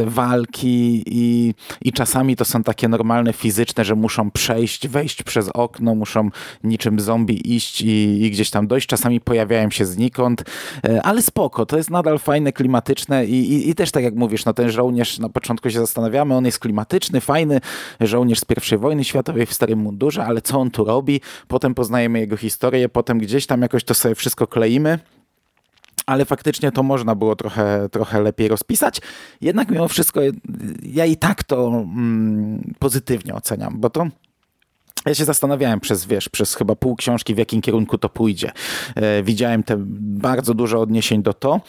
walki 0.05 1.03
i, 1.05 1.53
i 1.81 1.93
czasami 1.93 2.35
to 2.35 2.45
są 2.45 2.63
takie 2.63 2.87
normalne 2.87 3.33
fizyczne, 3.33 3.85
że 3.85 3.95
muszą 3.95 4.31
przejść, 4.31 4.87
wejść 4.87 5.23
przez 5.23 5.49
okno, 5.53 5.95
muszą 5.95 6.29
niczym 6.63 6.99
zombie 6.99 7.55
iść 7.55 7.81
i, 7.81 8.23
i 8.25 8.31
gdzieś 8.31 8.49
tam 8.49 8.67
dojść. 8.67 8.87
Czasami 8.87 9.21
pojawiają 9.21 9.69
się 9.69 9.85
znikąd, 9.85 10.43
e, 10.83 11.01
ale 11.01 11.21
spoko, 11.21 11.65
to 11.65 11.77
jest 11.77 11.89
nadal 11.89 12.19
fajne, 12.19 12.53
klimatyczne 12.53 13.25
i, 13.25 13.53
i, 13.53 13.69
i 13.69 13.75
też 13.75 13.91
tak 13.91 14.03
jak 14.03 14.15
mówisz, 14.15 14.45
no 14.45 14.53
ten 14.53 14.71
żołnierz, 14.71 15.19
na 15.19 15.29
początku 15.29 15.69
się 15.69 15.79
zastanawiamy, 15.79 16.35
on 16.35 16.45
jest 16.45 16.59
klimatyczny, 16.59 17.21
fajny, 17.21 17.61
że 17.99 18.18
żołnierz 18.19 18.39
z 18.39 18.71
I 18.73 18.77
wojny 18.77 19.03
światowej 19.03 19.45
w 19.45 19.53
starym 19.53 19.79
mundurze, 19.79 20.25
ale 20.25 20.41
co 20.41 20.59
on 20.59 20.71
tu 20.71 20.85
robi? 20.85 21.21
Potem 21.47 21.75
poznajemy 21.75 22.19
jego 22.19 22.37
historię, 22.37 22.89
potem 22.89 23.19
gdzieś 23.19 23.45
tam 23.45 23.61
jakoś 23.61 23.83
to 23.83 23.93
sobie 23.93 24.15
wszystko 24.15 24.47
kleimy 24.47 24.99
ale 26.05 26.25
faktycznie 26.25 26.71
to 26.71 26.83
można 26.83 27.15
było 27.15 27.35
trochę, 27.35 27.89
trochę 27.91 28.21
lepiej 28.21 28.47
rozpisać. 28.47 29.01
Jednak 29.41 29.71
mimo 29.71 29.87
wszystko 29.87 30.21
ja 30.83 31.05
i 31.05 31.17
tak 31.17 31.43
to 31.43 31.67
mm, 31.67 32.73
pozytywnie 32.79 33.35
oceniam, 33.35 33.79
bo 33.79 33.89
to 33.89 34.07
ja 35.05 35.15
się 35.15 35.25
zastanawiałem 35.25 35.79
przez, 35.79 36.05
wiesz, 36.05 36.29
przez 36.29 36.55
chyba 36.55 36.75
pół 36.75 36.95
książki, 36.95 37.35
w 37.35 37.37
jakim 37.37 37.61
kierunku 37.61 37.97
to 37.97 38.09
pójdzie. 38.09 38.51
E, 38.95 39.23
widziałem 39.23 39.63
te 39.63 39.75
bardzo 40.21 40.53
dużo 40.53 40.81
odniesień 40.81 41.23
do 41.23 41.33
to, 41.33 41.61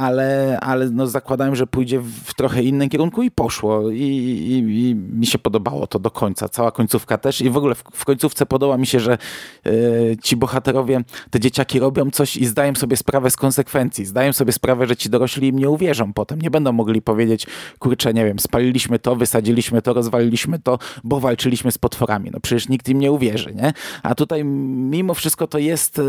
ale, 0.00 0.58
ale 0.60 0.90
no 0.90 1.06
zakładałem, 1.06 1.56
że 1.56 1.66
pójdzie 1.66 2.00
w 2.00 2.34
trochę 2.34 2.62
innym 2.62 2.88
kierunku 2.88 3.22
i 3.22 3.30
poszło. 3.30 3.90
I, 3.90 4.02
i, 4.02 4.88
I, 4.88 4.94
mi 4.94 5.26
się 5.26 5.38
podobało 5.38 5.86
to 5.86 5.98
do 5.98 6.10
końca. 6.10 6.48
Cała 6.48 6.72
końcówka 6.72 7.18
też. 7.18 7.40
I 7.40 7.50
w 7.50 7.56
ogóle 7.56 7.74
w, 7.74 7.82
w 7.92 8.04
końcówce 8.04 8.46
podoba 8.46 8.76
mi 8.76 8.86
się, 8.86 9.00
że 9.00 9.18
y, 9.66 10.16
ci 10.22 10.36
bohaterowie, 10.36 11.00
te 11.30 11.40
dzieciaki 11.40 11.78
robią 11.78 12.10
coś 12.10 12.36
i 12.36 12.46
zdają 12.46 12.74
sobie 12.74 12.96
sprawę 12.96 13.30
z 13.30 13.36
konsekwencji. 13.36 14.04
Zdają 14.04 14.32
sobie 14.32 14.52
sprawę, 14.52 14.86
że 14.86 14.96
ci 14.96 15.10
dorośli 15.10 15.48
im 15.48 15.58
nie 15.58 15.70
uwierzą 15.70 16.12
potem. 16.12 16.40
Nie 16.40 16.50
będą 16.50 16.72
mogli 16.72 17.02
powiedzieć, 17.02 17.46
kurczę, 17.78 18.14
nie 18.14 18.24
wiem, 18.24 18.38
spaliliśmy 18.38 18.98
to, 18.98 19.16
wysadziliśmy 19.16 19.82
to, 19.82 19.92
rozwaliliśmy 19.92 20.58
to, 20.58 20.78
bo 21.04 21.20
walczyliśmy 21.20 21.72
z 21.72 21.78
potworami. 21.78 22.30
No 22.32 22.40
przecież 22.40 22.68
nikt 22.68 22.88
im 22.88 22.98
nie 22.98 23.12
uwierzy, 23.12 23.54
nie? 23.54 23.72
A 24.02 24.14
tutaj 24.14 24.44
mimo 24.44 25.14
wszystko 25.14 25.46
to 25.46 25.58
jest 25.58 25.98
y, 25.98 26.02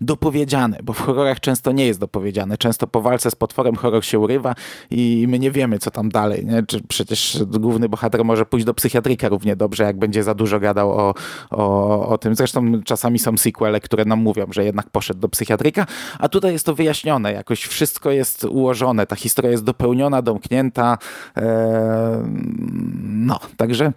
dopowiedziane, 0.00 0.78
bo 0.82 0.92
w 0.92 1.00
horrorach 1.00 1.40
często 1.40 1.72
nie 1.72 1.86
jest 1.86 2.00
dopowiedziane 2.00 2.35
powiedziane. 2.36 2.58
Często 2.58 2.86
po 2.86 3.00
walce 3.00 3.30
z 3.30 3.34
potworem 3.34 3.76
horror 3.76 4.04
się 4.04 4.18
urywa 4.18 4.54
i 4.90 5.26
my 5.28 5.38
nie 5.38 5.50
wiemy, 5.50 5.78
co 5.78 5.90
tam 5.90 6.08
dalej. 6.08 6.46
Nie? 6.46 6.62
Czy 6.62 6.80
przecież 6.88 7.38
główny 7.46 7.88
bohater 7.88 8.24
może 8.24 8.46
pójść 8.46 8.66
do 8.66 8.74
psychiatryka 8.74 9.28
równie 9.28 9.56
dobrze, 9.56 9.84
jak 9.84 9.98
będzie 9.98 10.22
za 10.22 10.34
dużo 10.34 10.60
gadał 10.60 10.90
o, 10.90 11.14
o, 11.50 12.08
o 12.08 12.18
tym. 12.18 12.34
Zresztą 12.34 12.82
czasami 12.84 13.18
są 13.18 13.36
sequele, 13.36 13.80
które 13.80 14.04
nam 14.04 14.18
mówią, 14.18 14.46
że 14.50 14.64
jednak 14.64 14.90
poszedł 14.90 15.20
do 15.20 15.28
psychiatryka, 15.28 15.86
a 16.18 16.28
tutaj 16.28 16.52
jest 16.52 16.66
to 16.66 16.74
wyjaśnione. 16.74 17.32
Jakoś 17.32 17.64
wszystko 17.64 18.10
jest 18.10 18.44
ułożone. 18.44 19.06
Ta 19.06 19.16
historia 19.16 19.50
jest 19.50 19.64
dopełniona, 19.64 20.22
domknięta. 20.22 20.98
Eee, 21.36 21.44
no, 23.02 23.40
także 23.56 23.92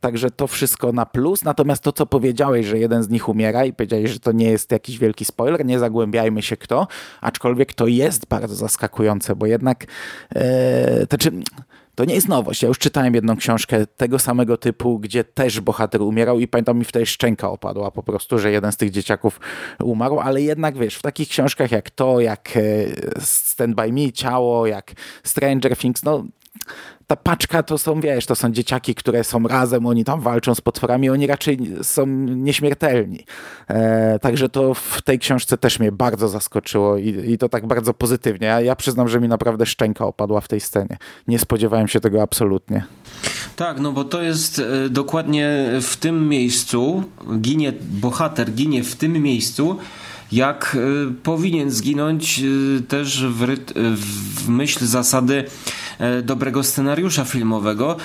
Także 0.00 0.30
to 0.30 0.46
wszystko 0.46 0.92
na 0.92 1.06
plus. 1.06 1.44
Natomiast 1.44 1.82
to, 1.82 1.92
co 1.92 2.06
powiedziałeś, 2.06 2.66
że 2.66 2.78
jeden 2.78 3.02
z 3.02 3.08
nich 3.08 3.28
umiera 3.28 3.64
i 3.64 3.72
powiedziałeś, 3.72 4.10
że 4.10 4.20
to 4.20 4.32
nie 4.32 4.50
jest 4.50 4.72
jakiś 4.72 4.98
wielki 4.98 5.24
spoiler, 5.24 5.64
nie 5.64 5.78
zagłębiajmy 5.78 6.42
się 6.42 6.56
kto, 6.56 6.86
aczkolwiek 7.20 7.74
to 7.74 7.86
jest 7.86 8.26
bardzo 8.26 8.54
zaskakujące, 8.54 9.36
bo 9.36 9.46
jednak 9.46 9.86
e, 10.34 11.06
to, 11.06 11.18
czy, 11.18 11.30
to 11.94 12.04
nie 12.04 12.14
jest 12.14 12.28
nowość. 12.28 12.62
Ja 12.62 12.68
już 12.68 12.78
czytałem 12.78 13.14
jedną 13.14 13.36
książkę 13.36 13.86
tego 13.86 14.18
samego 14.18 14.56
typu, 14.56 14.98
gdzie 14.98 15.24
też 15.24 15.60
bohater 15.60 16.02
umierał 16.02 16.40
i 16.40 16.48
pamiętam 16.48 16.78
mi 16.78 16.84
wtedy 16.84 17.06
szczęka 17.06 17.50
opadła 17.50 17.90
po 17.90 18.02
prostu, 18.02 18.38
że 18.38 18.50
jeden 18.50 18.72
z 18.72 18.76
tych 18.76 18.90
dzieciaków 18.90 19.40
umarł, 19.82 20.20
ale 20.20 20.42
jednak 20.42 20.78
wiesz, 20.78 20.96
w 20.96 21.02
takich 21.02 21.28
książkach 21.28 21.70
jak 21.70 21.90
to, 21.90 22.20
jak 22.20 22.56
e, 22.56 22.60
Stand 23.20 23.74
By 23.74 23.92
Me, 23.92 24.12
Ciało, 24.12 24.66
jak 24.66 24.92
Stranger 25.24 25.76
Things, 25.76 26.02
no 26.02 26.24
ta 27.06 27.16
paczka 27.16 27.62
to 27.62 27.78
są, 27.78 28.00
wiesz, 28.00 28.26
to 28.26 28.34
są 28.34 28.52
dzieciaki, 28.52 28.94
które 28.94 29.24
są 29.24 29.42
razem, 29.42 29.86
oni 29.86 30.04
tam 30.04 30.20
walczą 30.20 30.54
z 30.54 30.60
potworami, 30.60 31.10
oni 31.10 31.26
raczej 31.26 31.58
są 31.82 32.06
nieśmiertelni. 32.26 33.24
E, 33.68 34.18
także 34.18 34.48
to 34.48 34.74
w 34.74 35.02
tej 35.02 35.18
książce 35.18 35.58
też 35.58 35.78
mnie 35.78 35.92
bardzo 35.92 36.28
zaskoczyło 36.28 36.96
i, 36.96 37.32
i 37.32 37.38
to 37.38 37.48
tak 37.48 37.66
bardzo 37.66 37.94
pozytywnie. 37.94 38.46
Ja, 38.46 38.60
ja 38.60 38.76
przyznam, 38.76 39.08
że 39.08 39.20
mi 39.20 39.28
naprawdę 39.28 39.66
szczęka 39.66 40.06
opadła 40.06 40.40
w 40.40 40.48
tej 40.48 40.60
scenie. 40.60 40.96
Nie 41.28 41.38
spodziewałem 41.38 41.88
się 41.88 42.00
tego 42.00 42.22
absolutnie. 42.22 42.84
Tak, 43.56 43.80
no 43.80 43.92
bo 43.92 44.04
to 44.04 44.22
jest 44.22 44.58
e, 44.58 44.88
dokładnie 44.88 45.68
w 45.82 45.96
tym 45.96 46.28
miejscu, 46.28 47.04
ginie 47.40 47.72
bohater, 47.80 48.50
ginie 48.50 48.84
w 48.84 48.96
tym 48.96 49.12
miejscu, 49.12 49.76
jak 50.32 50.76
e, 50.76 51.12
powinien 51.22 51.70
zginąć 51.70 52.38
e, 52.40 52.82
też 52.82 53.24
w, 53.24 53.56
w 54.44 54.48
myśl 54.48 54.86
zasady 54.86 55.44
E, 56.00 56.22
dobrego 56.22 56.62
scenariusza 56.62 57.24
filmowego, 57.24 57.96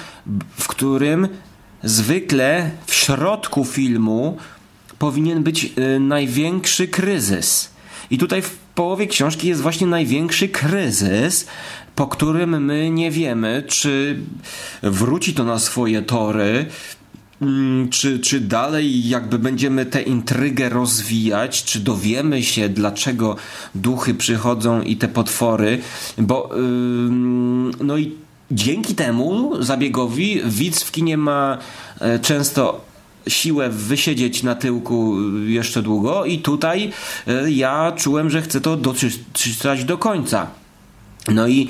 w 0.58 0.68
którym 0.68 1.28
zwykle 1.84 2.72
w 2.86 2.94
środku 2.94 3.66
filmu 3.66 4.38
powinien 5.00 5.44
być 5.44 5.74
największy 6.00 6.88
kryzys. 6.88 7.70
I 8.10 8.18
tutaj 8.18 8.42
w 8.42 8.58
połowie 8.76 9.08
książki 9.08 9.48
jest 9.48 9.62
właśnie 9.62 9.88
największy 9.88 10.50
kryzys, 10.50 11.48
po 11.96 12.08
którym 12.08 12.66
my 12.66 12.90
nie 12.90 13.12
wiemy, 13.12 13.64
czy 13.68 14.20
wróci 14.84 15.34
to 15.34 15.44
na 15.44 15.60
swoje 15.60 16.02
tory, 16.02 16.66
czy, 17.90 18.20
czy 18.20 18.40
dalej 18.40 19.10
jakby 19.10 19.40
będziemy 19.40 19.86
tę 19.86 20.02
intrygę 20.02 20.70
rozwijać, 20.70 21.64
czy 21.64 21.80
dowiemy 21.80 22.44
się, 22.44 22.70
dlaczego 22.70 23.36
duchy 23.76 24.14
przychodzą 24.14 24.82
i 24.82 24.96
te 24.96 25.08
potwory, 25.08 25.82
bo 26.18 26.50
yy, 26.54 26.62
no 27.84 27.98
i 27.98 28.12
dzięki 28.52 28.96
temu 28.96 29.64
zabiegowi 29.64 30.42
widz 30.46 30.84
w 30.84 30.92
kinie 30.92 31.18
ma 31.18 31.58
e, 32.00 32.20
często 32.20 32.82
siłę 33.28 33.70
wysiedzieć 33.70 34.44
na 34.44 34.56
tyłku 34.56 35.16
jeszcze 35.48 35.82
długo 35.82 36.26
i 36.26 36.40
tutaj 36.40 36.92
e, 37.28 37.52
ja 37.52 37.92
czułem, 37.98 38.30
że 38.30 38.42
chcę 38.42 38.62
to 38.62 38.78
doczytać 38.78 39.86
do 39.86 39.98
końca. 39.98 40.48
No 41.28 41.48
i 41.48 41.68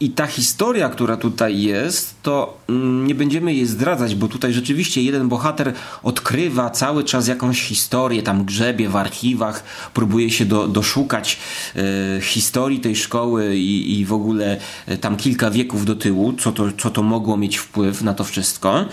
I 0.00 0.10
ta 0.10 0.26
historia, 0.26 0.88
która 0.88 1.16
tutaj 1.16 1.62
jest, 1.62 2.14
to 2.22 2.58
mm, 2.68 3.06
nie 3.06 3.14
będziemy 3.14 3.54
jej 3.54 3.66
zdradzać, 3.66 4.14
bo 4.14 4.28
tutaj 4.28 4.52
rzeczywiście 4.52 5.02
jeden 5.02 5.28
bohater 5.28 5.72
odkrywa 6.02 6.70
cały 6.70 7.04
czas 7.04 7.28
jakąś 7.28 7.62
historię, 7.62 8.22
tam 8.22 8.44
grzebie 8.44 8.88
w 8.88 8.96
archiwach, 8.96 9.64
próbuje 9.94 10.30
się 10.30 10.44
do, 10.44 10.68
doszukać 10.68 11.38
e, 11.76 12.20
historii 12.20 12.80
tej 12.80 12.96
szkoły 12.96 13.56
i, 13.56 14.00
i 14.00 14.04
w 14.04 14.12
ogóle 14.12 14.56
e, 14.86 14.96
tam 14.96 15.16
kilka 15.16 15.50
wieków 15.50 15.84
do 15.84 15.96
tyłu, 15.96 16.32
co 16.32 16.52
to, 16.52 16.64
co 16.78 16.90
to 16.90 17.02
mogło 17.02 17.36
mieć 17.36 17.56
wpływ 17.56 18.02
na 18.02 18.14
to 18.14 18.24
wszystko. 18.24 18.84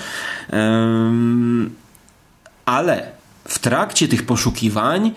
Ehm, 0.50 1.70
ale 2.66 3.12
w 3.46 3.60
trakcie 3.60 4.08
tych 4.08 4.26
poszukiwań 4.26 5.12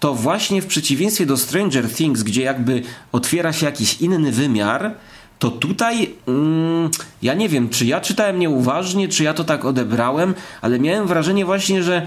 to 0.00 0.14
właśnie 0.14 0.62
w 0.62 0.66
przeciwieństwie 0.66 1.26
do 1.26 1.36
Stranger 1.36 1.90
Things, 1.90 2.22
gdzie 2.22 2.42
jakby 2.42 2.82
otwiera 3.12 3.52
się 3.52 3.66
jakiś 3.66 4.00
inny 4.00 4.32
wymiar, 4.32 4.94
to 5.38 5.50
tutaj 5.50 6.14
mm, 6.28 6.90
ja 7.22 7.34
nie 7.34 7.48
wiem, 7.48 7.68
czy 7.68 7.86
ja 7.86 8.00
czytałem 8.00 8.38
nieuważnie, 8.38 9.08
czy 9.08 9.24
ja 9.24 9.34
to 9.34 9.44
tak 9.44 9.64
odebrałem, 9.64 10.34
ale 10.62 10.78
miałem 10.78 11.06
wrażenie 11.06 11.44
właśnie, 11.44 11.82
że 11.82 12.06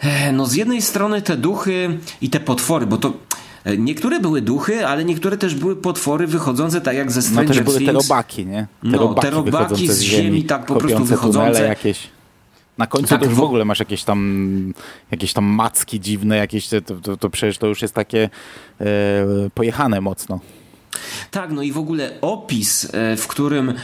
e, 0.00 0.32
no 0.32 0.46
z 0.46 0.54
jednej 0.54 0.82
strony 0.82 1.22
te 1.22 1.36
duchy 1.36 1.98
i 2.20 2.30
te 2.30 2.40
potwory, 2.40 2.86
bo 2.86 2.96
to 2.96 3.12
e, 3.64 3.76
Niektóre 3.76 4.20
były 4.20 4.42
duchy, 4.42 4.86
ale 4.86 5.04
niektóre 5.04 5.36
też 5.36 5.54
były 5.54 5.76
potwory 5.76 6.26
wychodzące 6.26 6.80
tak 6.80 6.96
jak 6.96 7.12
ze 7.12 7.22
Stranger 7.22 7.48
no 7.48 7.54
też 7.54 7.64
były 7.64 7.78
Things. 7.78 7.92
te 7.92 7.92
robaki, 7.92 8.46
nie? 8.46 8.66
Te 8.82 8.88
No, 8.88 8.98
robaki, 8.98 9.20
te 9.20 9.30
robaki 9.30 9.50
wychodzące 9.50 9.94
z 9.94 10.00
ziemi, 10.00 10.44
tak 10.44 10.66
po 10.66 10.76
prostu 10.76 11.04
wychodzące. 11.04 11.62
jakieś. 11.62 12.08
Na 12.78 12.86
końcu 12.86 13.08
Tak, 13.08 13.20
to 13.20 13.26
już 13.26 13.34
w 13.34 13.40
ogóle 13.40 13.64
masz 13.64 13.78
jakieś 13.78 14.04
tam, 14.04 14.72
jakieś 15.10 15.32
tam 15.32 15.44
macki 15.44 16.00
dziwne, 16.00 16.36
jakieś, 16.36 16.68
to, 16.68 16.80
to, 17.02 17.16
to 17.16 17.30
przecież 17.30 17.58
to 17.58 17.66
już 17.66 17.82
jest 17.82 17.94
takie 17.94 18.30
e, 18.80 18.86
pojechane 19.54 20.00
mocno. 20.00 20.40
Tak, 21.30 21.50
no 21.50 21.62
i 21.62 21.72
w 21.72 21.78
ogóle 21.78 22.10
opis, 22.20 22.94
e, 22.94 23.16
w 23.16 23.26
którym 23.26 23.74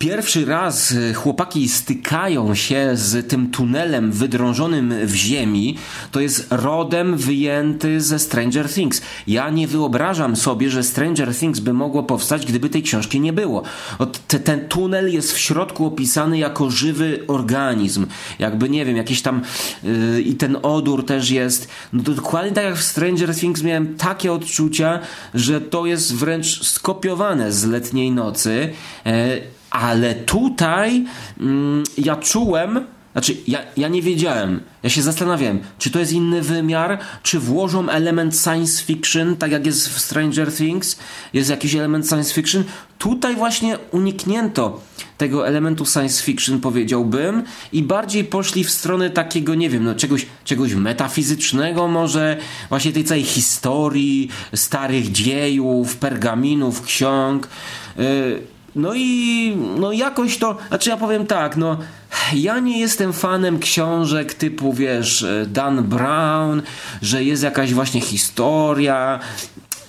pierwszy 0.00 0.44
raz 0.44 0.92
e, 0.92 1.14
chłopaki 1.14 1.68
stykają 1.68 2.54
się 2.54 2.90
z 2.94 3.28
tym 3.28 3.50
tunelem 3.50 4.12
wydrążonym 4.12 4.94
w 5.06 5.14
ziemi, 5.14 5.76
to 6.12 6.20
jest 6.20 6.46
rodem 6.50 7.16
wyjęty 7.16 8.00
ze 8.00 8.18
Stranger 8.18 8.68
Things. 8.68 9.02
Ja 9.26 9.50
nie 9.50 9.68
wyobrażam 9.68 10.36
sobie, 10.36 10.70
że 10.70 10.82
Stranger 10.82 11.34
Things 11.34 11.60
by 11.60 11.72
mogło 11.72 12.02
powstać, 12.02 12.46
gdyby 12.46 12.68
tej 12.68 12.82
książki 12.82 13.20
nie 13.20 13.32
było. 13.32 13.62
Ten 14.44 14.68
tunel 14.68 15.12
jest 15.12 15.32
w 15.32 15.38
środku 15.38 15.86
opisany 15.86 16.38
jako 16.38 16.70
żywy 16.70 17.24
organizm. 17.26 18.06
Jakby, 18.38 18.68
nie 18.68 18.84
wiem, 18.84 18.96
jakiś 18.96 19.22
tam 19.22 19.42
yy, 19.82 20.22
i 20.22 20.34
ten 20.34 20.56
odór 20.62 21.06
też 21.06 21.30
jest. 21.30 21.68
No 21.92 22.02
to 22.02 22.12
dokładnie 22.12 22.52
tak 22.52 22.64
jak 22.64 22.76
w 22.76 22.82
Stranger 22.82 23.36
Things 23.36 23.62
miałem 23.62 23.96
takie 23.96 24.32
odczucia, 24.32 24.98
że 25.34 25.60
to 25.60 25.86
jest 25.86 26.14
wręcz 26.14 26.62
skopiowane 26.64 27.52
z 27.52 27.64
letniej 27.64 28.10
nocy. 28.10 28.72
E, 29.06 29.59
ale 29.70 30.14
tutaj 30.14 31.04
mm, 31.40 31.84
ja 31.98 32.16
czułem, 32.16 32.80
znaczy 33.12 33.36
ja, 33.46 33.58
ja 33.76 33.88
nie 33.88 34.02
wiedziałem, 34.02 34.60
ja 34.82 34.90
się 34.90 35.02
zastanawiałem, 35.02 35.60
czy 35.78 35.90
to 35.90 35.98
jest 35.98 36.12
inny 36.12 36.42
wymiar, 36.42 36.98
czy 37.22 37.38
włożą 37.38 37.88
element 37.88 38.36
science 38.36 38.84
fiction, 38.84 39.36
tak 39.36 39.50
jak 39.50 39.66
jest 39.66 39.88
w 39.88 40.00
Stranger 40.00 40.52
Things, 40.52 40.98
jest 41.32 41.50
jakiś 41.50 41.74
element 41.74 42.08
science 42.08 42.34
fiction. 42.34 42.64
Tutaj 42.98 43.36
właśnie 43.36 43.78
uniknięto 43.90 44.80
tego 45.18 45.48
elementu 45.48 45.86
science 45.86 46.22
fiction, 46.24 46.60
powiedziałbym, 46.60 47.42
i 47.72 47.82
bardziej 47.82 48.24
poszli 48.24 48.64
w 48.64 48.70
stronę 48.70 49.10
takiego, 49.10 49.54
nie 49.54 49.70
wiem, 49.70 49.84
no, 49.84 49.94
czegoś, 49.94 50.26
czegoś 50.44 50.74
metafizycznego, 50.74 51.88
może 51.88 52.36
właśnie 52.68 52.92
tej 52.92 53.04
całej 53.04 53.24
historii, 53.24 54.28
starych 54.54 55.12
dziejów, 55.12 55.96
pergaminów, 55.96 56.82
ksiąg. 56.82 57.48
Yy, 57.96 58.42
no 58.74 58.92
i 58.94 59.56
no 59.78 59.92
jakoś 59.92 60.38
to, 60.38 60.56
znaczy 60.68 60.90
ja 60.90 60.96
powiem 60.96 61.26
tak, 61.26 61.56
no 61.56 61.78
ja 62.34 62.58
nie 62.58 62.80
jestem 62.80 63.12
fanem 63.12 63.58
książek 63.58 64.34
typu, 64.34 64.72
wiesz, 64.72 65.26
Dan 65.46 65.82
Brown, 65.84 66.62
że 67.02 67.24
jest 67.24 67.42
jakaś 67.42 67.74
właśnie 67.74 68.00
historia 68.00 69.20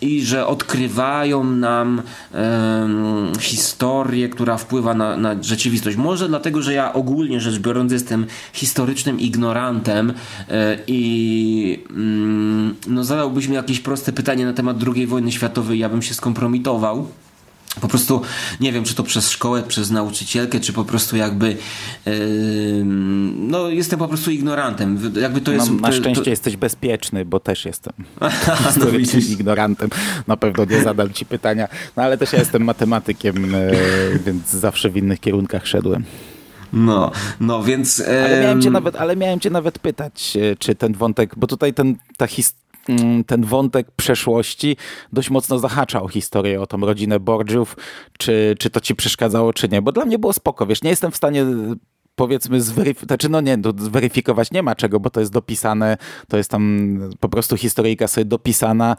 i 0.01 0.21
że 0.21 0.47
odkrywają 0.47 1.43
nam 1.43 2.01
em, 2.33 3.31
historię, 3.39 4.29
która 4.29 4.57
wpływa 4.57 4.93
na, 4.93 5.17
na 5.17 5.43
rzeczywistość. 5.43 5.97
Może 5.97 6.27
dlatego, 6.27 6.61
że 6.61 6.73
ja 6.73 6.93
ogólnie 6.93 7.39
rzecz 7.41 7.59
biorąc 7.59 7.91
jestem 7.91 8.25
historycznym 8.53 9.19
ignorantem 9.19 10.13
e, 10.49 10.77
i 10.87 11.83
mm, 11.89 12.75
no 12.87 13.03
zadałbyś 13.03 13.47
mi 13.47 13.55
jakieś 13.55 13.79
proste 13.79 14.13
pytanie 14.13 14.45
na 14.45 14.53
temat 14.53 14.77
II 14.95 15.07
wojny 15.07 15.31
światowej, 15.31 15.79
ja 15.79 15.89
bym 15.89 16.01
się 16.01 16.13
skompromitował. 16.13 17.07
Po 17.81 17.87
prostu 17.87 18.21
nie 18.59 18.71
wiem, 18.71 18.83
czy 18.83 18.95
to 18.95 19.03
przez 19.03 19.29
szkołę, 19.29 19.63
przez 19.63 19.91
nauczycielkę, 19.91 20.59
czy 20.59 20.73
po 20.73 20.85
prostu 20.85 21.17
jakby 21.17 21.57
yy, 22.05 22.13
no 23.35 23.69
jestem 23.69 23.99
po 23.99 24.07
prostu 24.07 24.31
ignorantem. 24.31 25.11
Jakby 25.21 25.41
to 25.41 25.51
No, 25.51 25.57
jest. 25.57 25.71
na 25.71 25.91
szczęście 25.91 26.23
to... 26.23 26.29
jesteś 26.29 26.57
bezpieczny, 26.57 27.25
bo 27.25 27.39
też 27.39 27.65
jestem 27.65 27.93
no 28.79 28.85
ignorantem. 29.29 29.89
Na 30.27 30.37
pewno 30.37 30.65
nie 30.65 30.83
zadam 30.83 31.13
ci 31.13 31.25
pytania, 31.25 31.67
no 31.97 32.03
ale 32.03 32.17
też 32.17 32.33
ja 32.33 32.39
jestem 32.39 32.63
matematykiem, 32.63 33.55
e, 33.55 33.71
więc 34.25 34.49
zawsze 34.49 34.89
w 34.89 34.97
innych 34.97 35.19
kierunkach 35.19 35.67
szedłem. 35.67 36.03
No, 36.73 37.11
no 37.39 37.63
więc. 37.63 38.03
Ale 38.25 38.41
miałem 38.41 38.61
cię 38.61 38.69
nawet, 38.71 38.95
ale 38.95 39.15
miałem 39.15 39.39
cię 39.39 39.49
nawet 39.49 39.79
pytać, 39.79 40.37
e, 40.41 40.55
czy 40.55 40.75
ten 40.75 40.93
wątek, 40.93 41.33
bo 41.37 41.47
tutaj 41.47 41.73
ten, 41.73 41.95
ta 42.17 42.27
his, 42.27 42.53
ten 43.27 43.45
wątek 43.45 43.91
przeszłości 43.91 44.77
dość 45.13 45.29
mocno 45.29 45.59
zahacza 45.59 46.01
o 46.01 46.07
historię, 46.07 46.61
o 46.61 46.67
tą 46.67 46.77
rodzinę 46.77 47.19
Borgiów, 47.19 47.77
czy, 48.17 48.55
czy 48.59 48.69
to 48.69 48.79
ci 48.79 48.95
przeszkadzało, 48.95 49.53
czy 49.53 49.69
nie, 49.69 49.81
bo 49.81 49.91
dla 49.91 50.05
mnie 50.05 50.19
było 50.19 50.33
spoko, 50.33 50.65
wiesz, 50.65 50.83
nie 50.83 50.89
jestem 50.89 51.11
w 51.11 51.15
stanie 51.15 51.45
powiedzmy 52.15 52.61
zweryfikować, 52.61 53.07
znaczy 53.07 53.29
no 53.29 53.41
nie, 53.41 53.57
do- 53.57 53.73
zweryfikować 53.77 54.51
nie 54.51 54.63
ma 54.63 54.75
czego, 54.75 54.99
bo 54.99 55.09
to 55.09 55.19
jest 55.19 55.31
dopisane, 55.31 55.97
to 56.27 56.37
jest 56.37 56.49
tam 56.49 56.97
po 57.19 57.29
prostu 57.29 57.57
historyjka 57.57 58.07
sobie 58.07 58.25
dopisana, 58.25 58.95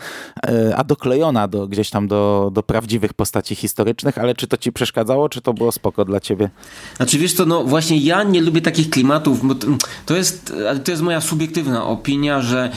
e, 0.47 0.77
a 0.77 0.85
doklejona 0.85 1.49
do, 1.49 1.69
gdzieś 1.69 1.91
tam 1.91 2.09
do, 2.09 2.51
do 2.53 2.63
prawdziwych 2.63 3.15
postaci 3.15 3.55
historycznych, 3.55 4.19
ale 4.19 4.35
czy 4.35 4.47
to 4.47 4.57
ci 4.57 4.73
przeszkadzało, 4.73 5.29
czy 5.29 5.41
to 5.41 5.55
było 5.55 5.73
spoko 5.73 6.05
dla 6.05 6.21
ciebie? 6.21 6.51
Znaczy 6.97 7.19
wiesz 7.19 7.35
co, 7.35 7.47
no 7.47 7.65
właśnie 7.65 7.97
ja 7.97 8.23
nie 8.23 8.41
lubię 8.41 8.61
takich 8.61 8.91
klimatów, 8.91 9.41
to, 9.61 9.67
to 10.07 10.17
jest, 10.17 10.55
to 10.85 10.91
jest 10.91 11.03
moja 11.03 11.21
subiektywna 11.21 11.87
opinia, 11.87 12.41
że 12.41 12.71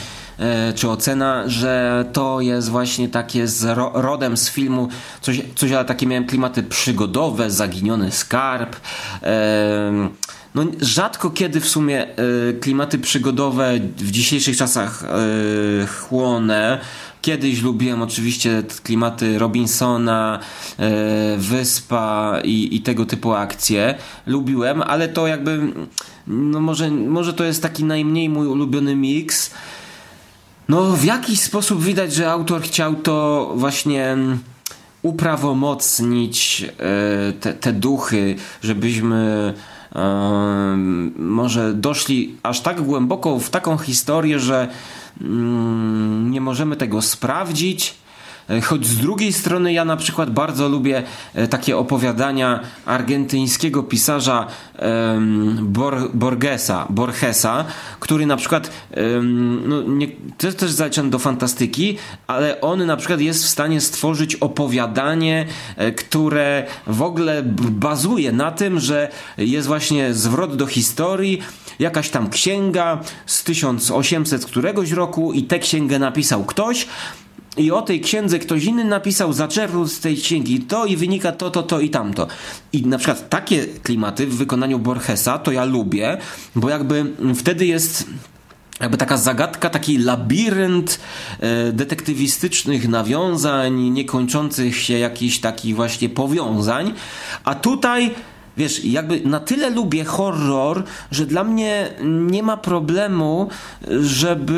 czy 0.75 0.89
ocena, 0.89 1.43
że 1.49 2.05
to 2.13 2.41
jest 2.41 2.69
właśnie 2.69 3.09
takie 3.09 3.47
z 3.47 3.63
ro, 3.63 3.91
rodem 3.93 4.37
z 4.37 4.49
filmu, 4.49 4.87
coś, 5.21 5.41
coś 5.55 5.71
ale 5.71 5.85
takie 5.85 6.07
miałem 6.07 6.25
klimaty 6.25 6.63
przygodowe, 6.63 7.51
zaginiony 7.51 8.11
skarb. 8.11 8.75
E, 9.23 10.09
no, 10.55 10.65
rzadko 10.81 11.29
kiedy 11.29 11.59
w 11.59 11.67
sumie 11.67 12.07
e, 12.07 12.53
klimaty 12.53 12.99
przygodowe 12.99 13.79
w 13.97 14.11
dzisiejszych 14.11 14.57
czasach 14.57 15.03
e, 15.03 15.87
chłonę. 15.87 16.79
Kiedyś 17.21 17.61
lubiłem 17.61 18.01
oczywiście 18.01 18.63
klimaty 18.83 19.39
Robinsona, 19.39 20.39
e, 20.79 21.37
Wyspa 21.37 22.39
i, 22.43 22.75
i 22.75 22.81
tego 22.81 23.05
typu 23.05 23.33
akcje. 23.33 23.95
Lubiłem, 24.27 24.81
ale 24.81 25.07
to 25.07 25.27
jakby, 25.27 25.73
no 26.27 26.59
może, 26.59 26.91
może 26.91 27.33
to 27.33 27.43
jest 27.43 27.61
taki 27.61 27.83
najmniej 27.83 28.29
mój 28.29 28.47
ulubiony 28.47 28.95
miks. 28.95 29.51
No, 30.69 30.91
w 30.91 31.03
jakiś 31.03 31.39
sposób 31.39 31.83
widać, 31.83 32.13
że 32.13 32.31
autor 32.31 32.61
chciał 32.61 32.95
to 32.95 33.51
właśnie 33.55 34.07
mm, 34.07 34.39
uprawomocnić 35.01 36.65
e, 36.79 37.33
te, 37.33 37.53
te 37.53 37.73
duchy, 37.73 38.35
żebyśmy 38.61 39.53
em, 39.95 41.13
może 41.17 41.73
doszli 41.73 42.37
aż 42.43 42.61
tak 42.61 42.81
głęboko 42.81 43.39
w 43.39 43.49
taką 43.49 43.77
historię, 43.77 44.39
że 44.39 44.67
mm, 45.21 46.31
nie 46.31 46.41
możemy 46.41 46.75
tego 46.75 47.01
sprawdzić. 47.01 47.95
E, 48.49 48.61
Choć 48.61 48.85
z 48.85 48.97
drugiej 48.97 49.33
strony 49.33 49.73
ja 49.73 49.85
na 49.85 49.97
przykład 49.97 50.31
bardzo 50.31 50.69
lubię 50.69 51.03
e, 51.33 51.47
takie 51.47 51.77
opowiadania 51.77 52.59
argentyńskiego 52.85 53.83
pisarza 53.83 54.47
Bor, 55.61 56.09
Borgesa, 56.13 56.85
Borgesa, 56.89 57.65
który 57.99 58.25
na 58.25 58.37
przykład 58.37 58.69
no, 59.67 59.81
nie, 59.81 60.07
to 60.37 60.47
jest 60.47 60.59
też 60.59 60.71
zaliczany 60.71 61.09
do 61.09 61.19
fantastyki, 61.19 61.97
ale 62.27 62.61
on 62.61 62.85
na 62.85 62.97
przykład 62.97 63.21
jest 63.21 63.43
w 63.43 63.47
stanie 63.47 63.81
stworzyć 63.81 64.35
opowiadanie, 64.35 65.45
e, 65.77 65.91
które 65.91 66.63
w 66.87 67.01
ogóle 67.01 67.43
bazuje 67.71 68.31
na 68.31 68.51
tym, 68.51 68.79
że 68.79 69.09
jest 69.37 69.67
właśnie 69.67 70.13
zwrot 70.13 70.55
do 70.55 70.65
historii, 70.65 71.41
jakaś 71.79 72.09
tam 72.09 72.29
księga 72.29 72.99
z 73.25 73.43
1800 73.43 74.45
któregoś 74.45 74.91
roku 74.91 75.33
i 75.33 75.43
tę 75.43 75.59
księgę 75.59 75.99
napisał 75.99 76.43
ktoś, 76.43 76.87
i 77.57 77.71
o 77.71 77.81
tej 77.81 78.01
księdze 78.01 78.39
ktoś 78.39 78.63
inny 78.63 78.83
napisał, 78.83 79.33
zaczerpnął 79.33 79.87
z 79.87 79.99
tej 79.99 80.17
księgi 80.17 80.59
to 80.59 80.85
i 80.85 80.97
wynika 80.97 81.31
to, 81.31 81.51
to, 81.51 81.63
to 81.63 81.79
i 81.79 81.89
tamto. 81.89 82.27
I 82.73 82.87
na 82.87 82.97
przykład 82.97 83.29
takie 83.29 83.65
klimaty 83.65 84.27
w 84.27 84.35
wykonaniu 84.35 84.79
Borgesa 84.79 85.37
to 85.37 85.51
ja 85.51 85.65
lubię, 85.65 86.17
bo 86.55 86.69
jakby 86.69 87.05
wtedy 87.35 87.65
jest 87.65 88.07
jakby 88.79 88.97
taka 88.97 89.17
zagadka, 89.17 89.69
taki 89.69 89.97
labirynt 89.97 90.99
e, 91.39 91.71
detektywistycznych 91.71 92.87
nawiązań, 92.87 93.73
niekończących 93.73 94.77
się 94.77 94.99
jakichś 94.99 95.37
takich 95.37 95.75
właśnie 95.75 96.09
powiązań, 96.09 96.93
a 97.43 97.55
tutaj 97.55 98.15
wiesz, 98.57 98.85
jakby 98.85 99.21
na 99.21 99.39
tyle 99.39 99.69
lubię 99.69 100.03
horror, 100.03 100.83
że 101.11 101.25
dla 101.25 101.43
mnie 101.43 101.89
nie 102.03 102.43
ma 102.43 102.57
problemu, 102.57 103.49
żeby 104.01 104.55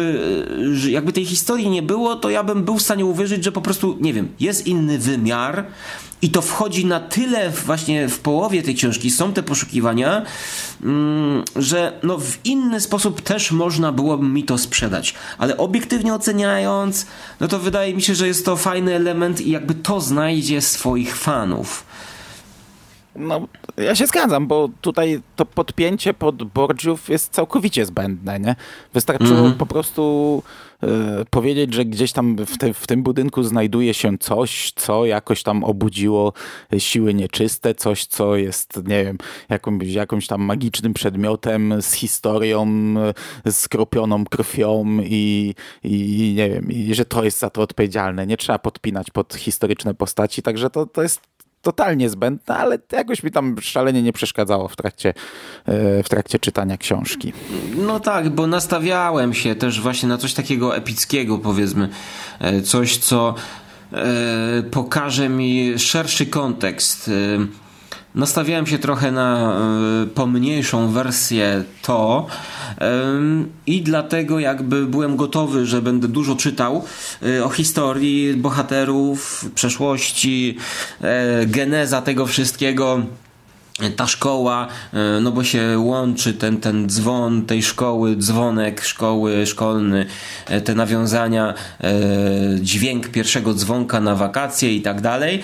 że 0.73 0.91
jakby 0.91 1.13
tej 1.13 1.25
historii 1.25 1.69
nie 1.69 1.81
było, 1.81 2.15
to 2.15 2.29
ja 2.29 2.43
bym 2.43 2.63
był 2.63 2.77
w 2.77 2.81
stanie 2.81 3.05
uwierzyć, 3.05 3.43
że 3.43 3.51
po 3.51 3.61
prostu, 3.61 3.97
nie 4.01 4.13
wiem, 4.13 4.27
jest 4.39 4.67
inny 4.67 4.99
wymiar 4.99 5.65
i 6.21 6.29
to 6.29 6.41
wchodzi 6.41 6.85
na 6.85 6.99
tyle 6.99 7.49
właśnie 7.49 8.09
w 8.09 8.19
połowie 8.19 8.63
tej 8.63 8.75
książki, 8.75 9.11
są 9.11 9.33
te 9.33 9.43
poszukiwania, 9.43 10.25
mm, 10.83 11.43
że 11.55 11.99
no 12.03 12.17
w 12.17 12.45
inny 12.45 12.81
sposób 12.81 13.21
też 13.21 13.51
można 13.51 13.91
byłoby 13.91 14.25
mi 14.25 14.43
to 14.43 14.57
sprzedać. 14.57 15.13
Ale 15.37 15.57
obiektywnie 15.57 16.13
oceniając, 16.13 17.05
no 17.39 17.47
to 17.47 17.59
wydaje 17.59 17.93
mi 17.93 18.01
się, 18.01 18.15
że 18.15 18.27
jest 18.27 18.45
to 18.45 18.55
fajny 18.55 18.95
element 18.95 19.41
i 19.41 19.51
jakby 19.51 19.75
to 19.75 20.01
znajdzie 20.01 20.61
swoich 20.61 21.17
fanów. 21.17 21.83
No, 23.18 23.47
ja 23.78 23.95
się 23.95 24.07
zgadzam, 24.07 24.47
bo 24.47 24.70
tutaj 24.82 25.22
to 25.36 25.45
podpięcie 25.45 26.13
pod 26.13 26.43
Borgiów 26.43 27.09
jest 27.09 27.34
całkowicie 27.34 27.86
zbędne, 27.86 28.39
nie? 28.39 28.55
Wystarczyło 28.93 29.39
mm 29.39 29.51
-hmm. 29.51 29.57
po 29.57 29.65
prostu 29.65 30.43
y, 30.84 30.88
powiedzieć, 31.30 31.74
że 31.74 31.86
gdzieś 31.86 32.11
tam 32.11 32.36
w, 32.36 32.57
te, 32.57 32.74
w, 32.74 32.88
tym 32.88 33.03
budynku 33.03 33.43
znajduje 33.43 33.93
się 33.93 34.18
coś, 34.18 34.72
co 34.76 35.05
jakoś 35.05 35.43
tam 35.43 35.63
obudziło 35.63 36.34
siły 36.78 37.13
nieczyste, 37.13 37.76
coś, 37.76 38.05
co 38.05 38.36
jest, 38.36 38.88
nie 38.88 39.03
wiem, 39.03 39.18
jakąś, 39.49 39.88
jakąś 39.88 40.28
tam 40.28 40.41
magicznym 40.41 40.93
przedmiotem 40.93 41.82
z 41.82 41.93
historią, 41.93 42.68
e, 43.45 43.51
skropioną 43.51 44.26
krwią 44.26 44.86
i, 45.03 45.55
i 45.84 46.34
nie 46.38 46.49
wiem, 46.49 46.72
i 46.72 46.95
że 46.95 47.05
to 47.05 47.24
jest 47.24 47.39
za 47.39 47.49
to 47.49 47.61
odpowiedzialne. 47.61 48.28
Nie 48.28 48.38
trzeba 48.38 48.59
podpinać 48.59 49.11
pod 49.11 49.36
historyczne 49.36 49.93
postaci, 49.93 50.41
także 50.41 50.70
to, 50.70 50.86
to 50.86 51.03
jest 51.03 51.22
totalnie 51.68 52.09
zbędne, 52.09 52.55
ale 52.55 52.80
jakoś 52.91 53.24
mi 53.24 53.32
tam 53.32 53.55
szalenie 53.61 54.03
nie 54.03 54.13
przeszkadzało 54.13 54.68
w 54.68 54.76
trakcie, 54.76 55.13
e, 55.65 56.03
w 56.03 56.09
trakcie 56.09 56.39
czytania 56.39 56.78
książki. 56.78 57.34
No 57.78 57.99
tak, 57.99 58.30
bo 58.30 58.47
nastawiałem 58.47 59.34
się 59.34 59.55
też 59.55 59.82
właśnie 59.82 60.09
na 60.09 60.18
coś 60.18 60.34
takiego 60.34 60.76
epickiego, 60.76 61.38
powiedzmy. 61.38 61.89
E, 62.39 62.61
coś, 62.61 62.97
co 62.97 63.36
e, 63.93 64.63
pokaże 64.72 65.30
mi 65.30 65.80
szerszy 65.80 66.26
kontekst 66.26 67.11
nastawiałem 68.18 68.68
się 68.68 68.80
trochę 68.80 69.11
na 69.11 69.57
y, 70.03 70.07
pomniejszą 70.07 70.91
wersję 70.91 71.63
to 71.82 72.28
y, 72.72 72.84
i 73.68 73.82
dlatego 73.82 74.39
jakby 74.39 74.86
byłem 74.86 75.15
gotowy, 75.15 75.65
że 75.65 75.82
będę 75.82 76.07
dużo 76.07 76.36
czytał 76.36 76.86
y, 77.24 77.43
o 77.43 77.49
historii 77.49 78.34
bohaterów, 78.36 79.45
przeszłości, 79.55 80.57
geneza 81.47 82.01
tego 82.01 82.26
wszystkiego 82.26 83.01
ta 83.95 84.07
szkoła, 84.07 84.67
e, 84.93 85.21
no 85.21 85.32
bo 85.32 85.43
się 85.43 85.80
łączy 85.80 86.34
ten, 86.34 86.57
ten 86.57 86.89
dzwon 86.89 87.45
tej 87.45 87.63
szkoły, 87.63 88.15
dzwonek 88.15 88.84
szkoły, 88.84 89.45
szkolny, 89.45 90.05
e, 90.45 90.61
te 90.61 90.75
nawiązania, 90.75 91.53
e, 91.82 91.93
dźwięk 92.61 93.07
pierwszego 93.07 93.53
dzwonka 93.53 93.99
na 94.01 94.15
wakacje 94.15 94.73
i 94.73 94.82
tak 94.82 95.01
dalej. 95.01 95.43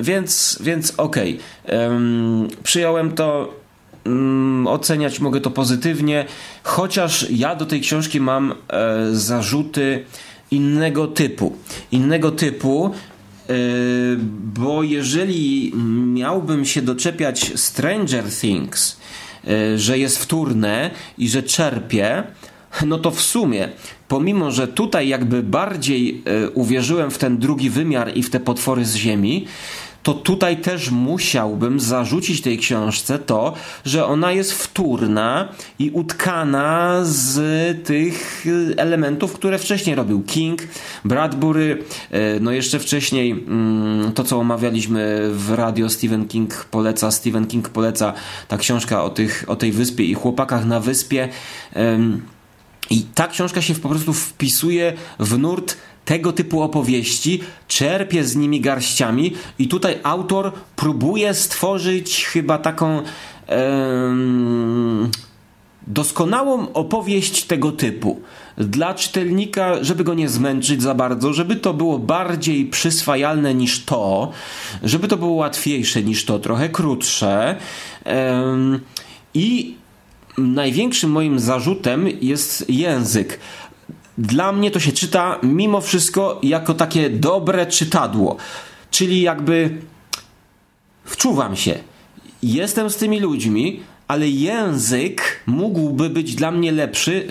Więc, 0.00 0.58
więc 0.60 0.92
okej. 0.96 1.38
Okay. 1.64 1.78
Przyjąłem 2.62 3.12
to 3.12 3.54
mm, 4.06 4.66
oceniać 4.66 5.20
mogę 5.20 5.40
to 5.40 5.50
pozytywnie, 5.50 6.24
chociaż 6.62 7.30
ja 7.30 7.54
do 7.54 7.66
tej 7.66 7.80
książki 7.80 8.20
mam 8.20 8.54
zarzuty 9.12 10.04
innego 10.50 11.06
typu. 11.06 11.56
Innego 11.92 12.30
typu, 12.30 12.90
bo 14.54 14.82
jeżeli 14.82 15.72
miałbym 16.14 16.64
się 16.64 16.82
doczepiać 16.82 17.52
Stranger 17.60 18.24
Things, 18.40 19.00
yy, 19.44 19.78
że 19.78 19.98
jest 19.98 20.18
wtórne 20.18 20.90
i 21.18 21.28
że 21.28 21.42
czerpie, 21.42 22.22
no 22.86 22.98
to 22.98 23.10
w 23.10 23.20
sumie, 23.20 23.68
pomimo 24.08 24.50
że 24.50 24.68
tutaj 24.68 25.08
jakby 25.08 25.42
bardziej 25.42 26.22
yy, 26.26 26.50
uwierzyłem 26.50 27.10
w 27.10 27.18
ten 27.18 27.38
drugi 27.38 27.70
wymiar 27.70 28.16
i 28.16 28.22
w 28.22 28.30
te 28.30 28.40
potwory 28.40 28.84
z 28.84 28.94
ziemi, 28.94 29.46
to 30.02 30.14
tutaj 30.14 30.56
też 30.56 30.90
musiałbym 30.90 31.80
zarzucić 31.80 32.42
tej 32.42 32.58
książce 32.58 33.18
to, 33.18 33.54
że 33.84 34.06
ona 34.06 34.32
jest 34.32 34.52
wtórna 34.52 35.48
i 35.78 35.90
utkana 35.90 37.00
z 37.02 37.86
tych 37.86 38.46
elementów, 38.76 39.32
które 39.32 39.58
wcześniej 39.58 39.96
robił 39.96 40.22
King, 40.22 40.62
Bradbury, 41.04 41.84
e, 42.10 42.40
no 42.40 42.50
jeszcze 42.50 42.78
wcześniej 42.78 43.30
mm, 43.30 44.12
to, 44.12 44.24
co 44.24 44.38
omawialiśmy 44.38 45.30
w 45.32 45.50
radio 45.50 45.88
Stephen 45.88 46.28
King 46.28 46.64
poleca, 46.64 47.10
Stephen 47.10 47.46
King 47.46 47.68
poleca 47.68 48.12
ta 48.48 48.58
książka 48.58 49.04
o, 49.04 49.10
tych, 49.10 49.44
o 49.46 49.56
tej 49.56 49.72
wyspie 49.72 50.04
i 50.04 50.14
chłopakach 50.14 50.66
na 50.66 50.80
wyspie. 50.80 51.28
I 52.90 53.02
ta 53.02 53.28
książka 53.28 53.62
się 53.62 53.74
po 53.74 53.88
prostu 53.88 54.12
wpisuje 54.12 54.92
w 55.18 55.38
nurt 55.38 55.76
tego 56.08 56.32
typu 56.32 56.62
opowieści, 56.62 57.40
czerpie 57.68 58.24
z 58.24 58.36
nimi 58.36 58.60
garściami 58.60 59.32
i 59.58 59.68
tutaj 59.68 59.98
autor 60.02 60.52
próbuje 60.76 61.34
stworzyć 61.34 62.24
chyba 62.26 62.58
taką 62.58 63.02
doskonałą 65.86 66.72
opowieść 66.72 67.44
tego 67.44 67.72
typu. 67.72 68.20
Dla 68.58 68.94
czytelnika, 68.94 69.84
żeby 69.84 70.04
go 70.04 70.14
nie 70.14 70.28
zmęczyć 70.28 70.82
za 70.82 70.94
bardzo, 70.94 71.32
żeby 71.32 71.56
to 71.56 71.74
było 71.74 71.98
bardziej 71.98 72.66
przyswajalne 72.66 73.54
niż 73.54 73.84
to, 73.84 74.32
żeby 74.82 75.08
to 75.08 75.16
było 75.16 75.32
łatwiejsze 75.32 76.02
niż 76.02 76.24
to, 76.24 76.38
trochę 76.38 76.68
krótsze. 76.68 77.56
I 79.34 79.74
największym 80.38 81.10
moim 81.10 81.38
zarzutem 81.38 82.08
jest 82.20 82.70
język. 82.70 83.40
Dla 84.18 84.52
mnie 84.52 84.70
to 84.70 84.80
się 84.80 84.92
czyta 84.92 85.38
mimo 85.42 85.80
wszystko 85.80 86.40
jako 86.42 86.74
takie 86.74 87.10
dobre 87.10 87.66
czytadło. 87.66 88.36
Czyli 88.90 89.20
jakby 89.20 89.70
wczuwam 91.04 91.56
się. 91.56 91.74
Jestem 92.42 92.90
z 92.90 92.96
tymi 92.96 93.20
ludźmi, 93.20 93.80
ale 94.08 94.28
język 94.28 95.42
mógłby 95.46 96.10
być 96.10 96.34
dla 96.34 96.50
mnie 96.50 96.72
lepszy. 96.72 97.28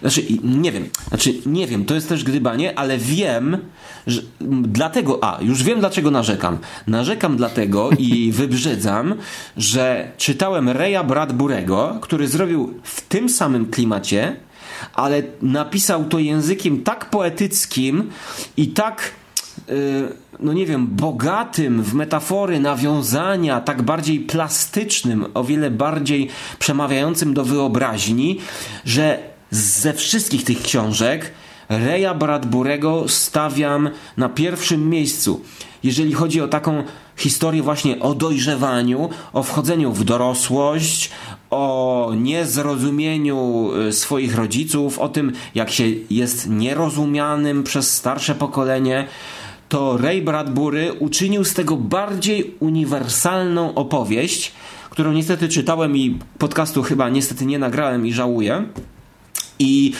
Znaczy, 0.00 0.22
nie 0.44 0.72
wiem, 0.72 0.88
znaczy, 1.08 1.34
nie 1.46 1.66
wiem, 1.66 1.84
to 1.84 1.94
jest 1.94 2.08
też 2.08 2.24
gdybanie, 2.24 2.78
ale 2.78 2.98
wiem, 2.98 3.58
że 4.06 4.22
dlatego, 4.62 5.18
a, 5.24 5.42
już 5.42 5.62
wiem 5.62 5.80
dlaczego 5.80 6.10
narzekam. 6.10 6.58
Narzekam 6.86 7.36
dlatego 7.36 7.90
i 7.98 8.32
wybrzydzam, 8.32 9.14
że 9.56 10.12
czytałem 10.16 10.68
Reya 10.68 11.04
Bradburego, 11.04 11.98
który 12.00 12.28
zrobił 12.28 12.74
w 12.82 13.00
tym 13.00 13.28
samym 13.28 13.66
klimacie 13.66 14.36
ale 14.94 15.22
napisał 15.42 16.04
to 16.04 16.18
językiem 16.18 16.82
tak 16.82 17.10
poetyckim 17.10 18.10
i 18.56 18.68
tak 18.68 19.12
y, 19.68 20.28
no 20.40 20.52
nie 20.52 20.66
wiem, 20.66 20.86
bogatym 20.86 21.82
w 21.82 21.94
metafory, 21.94 22.60
nawiązania, 22.60 23.60
tak 23.60 23.82
bardziej 23.82 24.20
plastycznym, 24.20 25.26
o 25.34 25.44
wiele 25.44 25.70
bardziej 25.70 26.28
przemawiającym 26.58 27.34
do 27.34 27.44
wyobraźni, 27.44 28.40
że 28.84 29.18
ze 29.50 29.92
wszystkich 29.92 30.44
tych 30.44 30.62
książek 30.62 31.32
Reya 31.68 32.14
Bradburego 32.18 33.08
stawiam 33.08 33.90
na 34.16 34.28
pierwszym 34.28 34.90
miejscu. 34.90 35.40
Jeżeli 35.82 36.12
chodzi 36.12 36.40
o 36.40 36.48
taką 36.48 36.84
historię 37.16 37.62
właśnie 37.62 38.00
o 38.00 38.14
dojrzewaniu, 38.14 39.10
o 39.32 39.42
wchodzeniu 39.42 39.92
w 39.92 40.04
dorosłość, 40.04 41.10
o 41.50 42.12
niezrozumieniu 42.16 43.70
y, 43.88 43.92
swoich 43.92 44.34
rodziców, 44.34 44.98
o 44.98 45.08
tym, 45.08 45.32
jak 45.54 45.70
się 45.70 45.84
jest 46.10 46.50
nierozumianym 46.50 47.62
przez 47.62 47.94
starsze 47.94 48.34
pokolenie, 48.34 49.06
to 49.68 49.96
Ray 49.96 50.22
Bradbury 50.22 50.92
uczynił 50.92 51.44
z 51.44 51.54
tego 51.54 51.76
bardziej 51.76 52.54
uniwersalną 52.60 53.74
opowieść, 53.74 54.52
którą 54.90 55.12
niestety 55.12 55.48
czytałem 55.48 55.96
i 55.96 56.18
podcastu 56.38 56.82
chyba 56.82 57.08
niestety 57.08 57.46
nie 57.46 57.58
nagrałem 57.58 58.06
i 58.06 58.12
żałuję. 58.12 58.64
I 59.58 59.92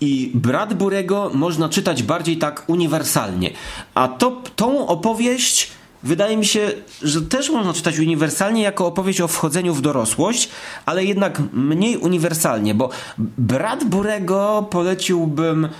i 0.00 0.30
Bradburego 0.34 1.30
można 1.34 1.68
czytać 1.68 2.02
bardziej 2.02 2.36
tak 2.36 2.64
uniwersalnie. 2.66 3.50
A 3.94 4.08
to, 4.08 4.42
tą 4.56 4.86
opowieść 4.86 5.70
wydaje 6.04 6.36
mi 6.36 6.46
się, 6.46 6.72
że 7.02 7.22
też 7.22 7.50
można 7.50 7.72
czytać 7.72 7.98
uniwersalnie 7.98 8.62
jako 8.62 8.86
opowieść 8.86 9.20
o 9.20 9.28
wchodzeniu 9.28 9.74
w 9.74 9.80
dorosłość, 9.80 10.48
ale 10.86 11.04
jednak 11.04 11.42
mniej 11.52 11.96
uniwersalnie, 11.96 12.74
bo 12.74 12.90
Bradburego 13.38 14.66
poleciłbym, 14.70 15.64
e, 15.64 15.70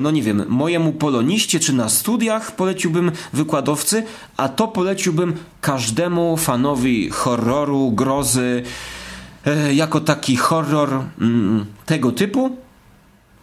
no 0.00 0.10
nie 0.10 0.22
wiem, 0.22 0.44
mojemu 0.48 0.92
poloniście 0.92 1.60
czy 1.60 1.72
na 1.72 1.88
studiach 1.88 2.56
poleciłbym 2.56 3.12
wykładowcy, 3.32 4.02
a 4.36 4.48
to 4.48 4.68
poleciłbym 4.68 5.36
każdemu 5.60 6.36
fanowi 6.36 7.10
horroru, 7.10 7.92
grozy, 7.92 8.62
e, 9.46 9.74
jako 9.74 10.00
taki 10.00 10.36
horror 10.36 10.88
mm, 11.20 11.66
tego 11.86 12.12
typu 12.12 12.56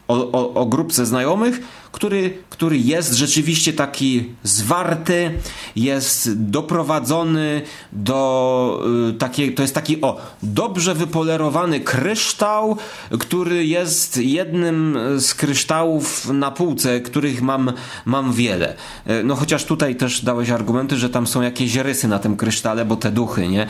o, 0.08 0.32
o, 0.32 0.54
o 0.54 0.66
grupce 0.66 1.06
znajomych, 1.06 1.60
który, 1.96 2.34
który 2.50 2.78
jest 2.78 3.14
rzeczywiście 3.14 3.74
taki 3.74 4.30
zwarty, 4.44 5.32
jest 5.76 6.44
doprowadzony 6.50 7.62
do 7.94 8.84
y, 9.10 9.14
takiej, 9.14 9.54
to 9.54 9.62
jest 9.62 9.76
taki 9.76 10.02
o, 10.02 10.22
dobrze 10.44 10.96
wypolerowany 10.96 11.80
kryształ, 11.80 12.78
który 13.20 13.66
jest 13.66 14.18
jednym 14.18 14.98
z 15.18 15.34
kryształów 15.34 16.30
na 16.34 16.52
półce, 16.52 17.02
których 17.02 17.42
mam, 17.42 17.74
mam 18.06 18.34
wiele. 18.34 18.76
Y, 19.10 19.24
no 19.24 19.36
chociaż 19.36 19.66
tutaj 19.66 19.96
też 19.96 20.26
dałeś 20.26 20.50
argumenty, 20.50 20.98
że 20.98 21.10
tam 21.10 21.28
są 21.28 21.42
jakieś 21.42 21.76
rysy 21.76 22.08
na 22.08 22.20
tym 22.20 22.38
krysztale, 22.38 22.86
bo 22.86 22.96
te 22.96 23.12
duchy, 23.12 23.48
nie? 23.48 23.68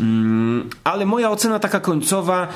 Mm, 0.00 0.70
ale 0.84 1.06
moja 1.06 1.30
ocena 1.30 1.58
taka 1.58 1.80
końcowa 1.80 2.48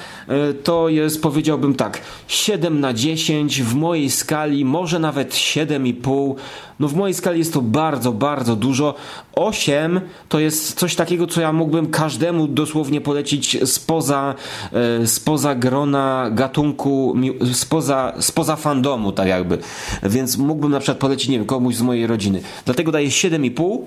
y, 0.51 0.55
to 0.55 0.89
jest, 0.89 1.23
powiedziałbym 1.23 1.75
tak, 1.75 2.01
7 2.29 2.81
na 2.81 2.93
10 2.93 3.63
w 3.63 3.75
mojej 3.75 4.11
skali, 4.11 4.65
może 4.65 5.02
nawet 5.03 5.35
7,5. 5.35 6.35
No 6.81 6.89
w 6.89 6.95
mojej 6.95 7.15
skali 7.15 7.39
jest 7.39 7.53
to 7.53 7.63
bardzo, 7.63 8.13
bardzo 8.13 8.57
dużo. 8.57 8.95
8 9.35 10.01
to 10.29 10.41
jest 10.41 10.79
coś 10.79 10.95
takiego, 10.95 11.27
co 11.27 11.41
ja 11.41 11.53
mógłbym 11.53 11.91
każdemu 11.91 12.49
dosłownie 12.49 13.01
polecić 13.01 13.69
spoza, 13.71 14.35
e, 14.73 15.07
spoza 15.07 15.55
grona 15.55 16.31
gatunku, 16.33 17.15
spoza, 17.53 18.13
spoza 18.21 18.57
fandomu, 18.57 19.13
tak 19.13 19.29
jakby. 19.29 19.59
Więc 20.03 20.37
mógłbym 20.37 20.71
na 20.71 20.81
przykład 20.81 20.99
polecić, 20.99 21.29
nie 21.29 21.39
wiem, 21.39 21.47
komuś 21.47 21.75
z 21.75 21.83
mojej 21.83 22.07
rodziny. 22.07 22.43
Dlatego 22.65 22.93
daję 22.93 23.09
7,5. 23.09 23.79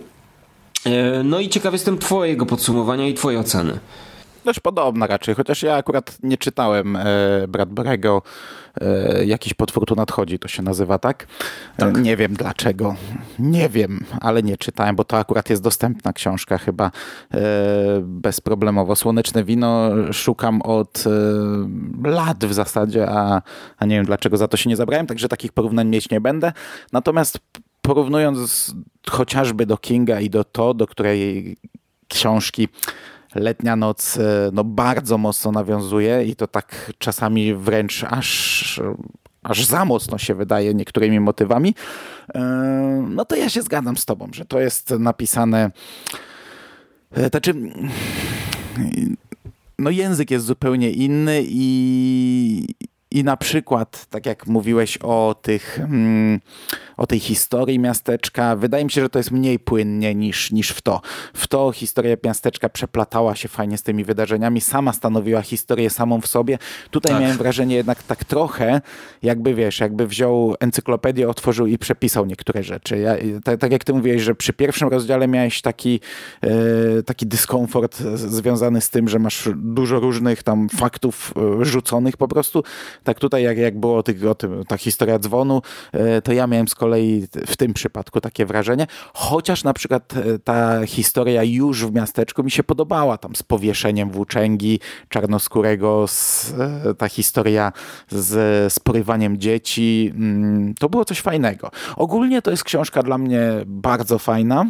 E, 0.86 1.24
no 1.24 1.40
i 1.40 1.50
ciekaw 1.50 1.74
jestem 1.74 1.98
Twojego 1.98 2.46
podsumowania 2.46 3.08
i 3.08 3.14
Twojej 3.14 3.40
oceny. 3.40 3.80
Dość 4.46 4.60
podobna 4.60 5.08
raczej, 5.08 5.36
chociaż 5.36 5.64
ja 5.64 5.76
akurat 5.76 6.18
nie 6.24 6.38
czytałem 6.38 6.96
e, 6.96 7.04
Bradbury'ego 7.48 8.22
Jakiś 9.26 9.54
potwór 9.54 9.86
tu 9.86 9.96
nadchodzi, 9.96 10.40
to 10.40 10.48
się 10.48 10.64
nazywa, 10.64 11.00
tak? 11.00 11.28
tak? 11.78 11.98
Nie 11.98 12.18
wiem 12.18 12.34
dlaczego, 12.34 12.96
nie 13.40 13.70
wiem, 13.70 14.06
ale 14.22 14.44
nie 14.44 14.58
czytałem, 14.58 14.96
bo 14.96 15.04
to 15.04 15.18
akurat 15.18 15.50
jest 15.50 15.64
dostępna 15.64 16.14
książka 16.14 16.58
chyba 16.58 16.92
e, 17.34 17.40
bezproblemowo. 18.02 18.96
Słoneczne 18.96 19.44
wino 19.44 19.92
szukam 20.12 20.62
od 20.62 21.04
e, 22.04 22.10
lat 22.10 22.46
w 22.46 22.54
zasadzie, 22.54 23.10
a, 23.10 23.42
a 23.78 23.86
nie 23.86 23.96
wiem 23.96 24.06
dlaczego 24.06 24.38
za 24.38 24.48
to 24.48 24.58
się 24.58 24.70
nie 24.70 24.76
zabrałem, 24.76 25.08
także 25.08 25.28
takich 25.28 25.52
porównań 25.52 25.88
mieć 25.88 26.10
nie 26.10 26.22
będę. 26.22 26.52
Natomiast 26.92 27.40
porównując 27.82 28.76
chociażby 29.10 29.66
do 29.66 29.78
Kinga 29.78 30.20
i 30.20 30.30
do 30.30 30.44
to, 30.44 30.74
do 30.74 30.88
której 30.88 31.58
książki 32.08 32.68
letnia 33.36 33.76
noc 33.76 34.18
e, 34.18 34.50
no, 34.54 34.64
bardzo 34.64 35.18
mocno 35.18 35.52
nawiązuje 35.52 36.26
i 36.26 36.36
to 36.36 36.48
tak 36.48 36.92
czasami 36.98 37.56
wręcz 37.56 38.04
aż, 38.10 38.82
aż 39.44 39.66
za 39.66 39.86
mocno 39.86 40.18
się 40.18 40.36
wydaje 40.36 40.74
niektórymi 40.74 41.20
motywami, 41.20 41.76
e, 42.36 42.42
no 43.10 43.26
to 43.26 43.36
ja 43.36 43.50
się 43.50 43.62
zgadzam 43.62 43.98
z 43.98 44.06
tobą, 44.06 44.28
że 44.34 44.46
to 44.46 44.60
jest 44.60 44.92
napisane 44.92 45.72
e, 47.12 47.30
znaczy 47.30 47.54
no 49.80 49.90
język 49.90 50.32
jest 50.32 50.46
zupełnie 50.46 50.92
inny 50.92 51.44
i, 51.46 52.68
i 53.12 53.24
na 53.24 53.38
przykład, 53.38 54.06
tak 54.10 54.26
jak 54.26 54.48
mówiłeś 54.48 54.98
o, 54.98 55.36
tych, 55.42 55.80
mm, 55.80 56.40
o 56.98 57.08
tej 57.08 57.20
historii 57.20 57.80
miasteczka, 57.80 58.56
wydaje 58.56 58.86
mi 58.86 58.92
się, 58.92 59.02
że 59.02 59.10
to 59.10 59.20
jest 59.20 59.32
mniej 59.32 59.60
płynnie 59.60 60.16
niż, 60.16 60.52
niż 60.52 60.70
w 60.70 60.82
to. 60.82 61.02
W 61.34 61.48
to 61.48 61.72
historia 61.72 62.16
miasteczka 62.24 62.70
przeplatała 62.70 63.36
się 63.36 63.48
fajnie 63.48 63.78
z 63.78 63.84
tymi 63.84 64.04
wydarzeniami, 64.04 64.62
sama 64.62 64.94
stanowiła 64.94 65.42
historię 65.42 65.90
samą 65.90 66.22
w 66.22 66.28
sobie. 66.28 66.58
Tutaj 66.92 67.12
tak. 67.12 67.22
miałem 67.22 67.38
wrażenie 67.38 67.76
jednak 67.76 68.04
tak 68.04 68.24
trochę, 68.24 68.82
jakby 69.24 69.54
wiesz, 69.54 69.80
jakby 69.80 70.08
wziął 70.08 70.56
encyklopedię, 70.60 71.30
otworzył 71.30 71.68
i 71.68 71.78
przepisał 71.78 72.26
niektóre 72.26 72.64
rzeczy. 72.64 72.98
Ja, 72.98 73.16
tak, 73.44 73.60
tak 73.60 73.72
jak 73.72 73.84
ty 73.84 73.94
mówiłeś, 73.94 74.22
że 74.22 74.36
przy 74.36 74.54
pierwszym 74.54 74.90
rozdziale 74.90 75.28
miałeś 75.28 75.62
taki, 75.62 76.00
e, 76.42 77.04
taki 77.04 77.26
dyskomfort 77.26 77.98
związany 78.16 78.82
z 78.82 78.90
tym, 78.90 79.10
że 79.10 79.20
masz 79.20 79.50
dużo 79.56 80.00
różnych 80.00 80.44
tam 80.44 80.70
faktów 80.70 81.34
e, 81.62 81.66
rzuconych 81.66 82.18
po 82.18 82.28
prostu, 82.28 82.64
tak 83.04 83.20
tutaj 83.20 83.44
jak, 83.44 83.58
jak 83.58 83.80
było 83.80 84.04
tych, 84.04 84.26
o 84.26 84.36
tym, 84.36 84.64
ta 84.68 84.78
historia 84.78 85.20
dzwonu, 85.20 85.62
e, 85.92 86.22
to 86.22 86.34
ja 86.34 86.48
miałem 86.48 86.68
z 86.68 86.76
kolei 86.86 87.28
w 87.48 87.58
tym 87.58 87.74
przypadku 87.74 88.22
takie 88.22 88.46
wrażenie, 88.46 88.88
chociaż 89.14 89.64
na 89.64 89.74
przykład 89.74 90.14
e, 90.18 90.40
ta 90.40 90.86
historia 90.86 91.44
już 91.44 91.86
w 91.86 91.94
miasteczku 91.94 92.44
mi 92.44 92.52
się 92.52 92.64
podobała, 92.64 93.18
tam 93.18 93.36
z 93.36 93.44
powieszeniem 93.44 94.10
włóczęgi 94.10 94.80
czarnoskórego, 95.10 96.06
z, 96.08 96.54
e, 96.60 96.94
ta 96.94 97.10
historia 97.10 97.72
z, 98.10 98.74
z 98.74 98.80
porywaniem 98.80 99.38
dzieci, 99.38 100.12
mm, 100.16 100.74
to 100.74 100.90
było 100.90 101.06
coś 101.06 101.22
fajnego. 101.22 101.72
Ogólnie 101.96 102.42
to 102.42 102.52
jest 102.52 102.64
książka 102.64 103.04
dla 103.04 103.18
mnie 103.18 103.42
bardzo 103.66 104.20
fajna. 104.20 104.66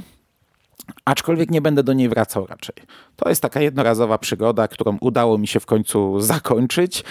Aczkolwiek 1.06 1.52
nie 1.52 1.62
będę 1.62 1.84
do 1.84 1.94
niej 1.94 2.10
wracał 2.10 2.46
raczej. 2.46 2.76
To 3.16 3.30
jest 3.30 3.42
taka 3.42 3.62
jednorazowa 3.62 4.18
przygoda, 4.18 4.68
którą 4.68 4.98
udało 5.02 5.38
mi 5.38 5.48
się 5.48 5.60
w 5.60 5.66
końcu 5.66 6.20
zakończyć 6.32 7.04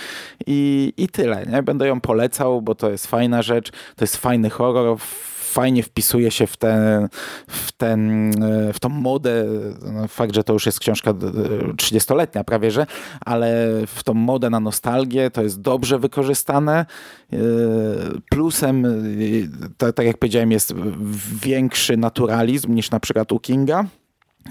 i, 0.47 0.93
i 0.97 1.09
tyle. 1.09 1.47
Nie? 1.47 1.63
Będę 1.63 1.87
ją 1.87 2.01
polecał, 2.01 2.63
bo 2.63 2.75
to 2.75 2.91
jest 2.91 3.07
fajna 3.07 3.43
rzecz, 3.43 3.71
to 3.71 4.05
jest 4.05 4.17
fajny 4.17 4.51
horror, 4.51 4.99
fajnie 5.55 5.83
wpisuje 5.83 6.31
się 6.31 6.47
w, 6.47 6.57
ten, 6.57 7.09
w, 7.47 7.73
ten, 7.73 8.31
w 8.73 8.81
tą 8.81 8.89
modę. 8.89 9.45
No, 9.93 10.09
fakt, 10.09 10.35
że 10.35 10.45
to 10.45 10.53
już 10.53 10.67
jest 10.67 10.81
książka 10.81 11.13
30-letnia 11.77 12.45
prawie, 12.45 12.71
że, 12.71 12.87
ale 13.21 13.71
w 13.87 14.03
tą 14.05 14.15
modę 14.15 14.51
na 14.51 14.61
nostalgię 14.61 15.31
to 15.31 15.43
jest 15.43 15.61
dobrze 15.61 15.99
wykorzystane. 15.99 16.87
E, 17.33 17.37
plusem, 18.31 18.85
e, 19.83 19.93
tak 19.93 20.07
jak 20.07 20.19
powiedziałem, 20.19 20.53
jest 20.53 20.75
większy 21.43 21.97
naturalizm 21.97 22.75
niż 22.75 22.91
na 22.91 23.01
przykład 23.01 23.33
u 23.33 23.41
Kinga. 23.41 23.85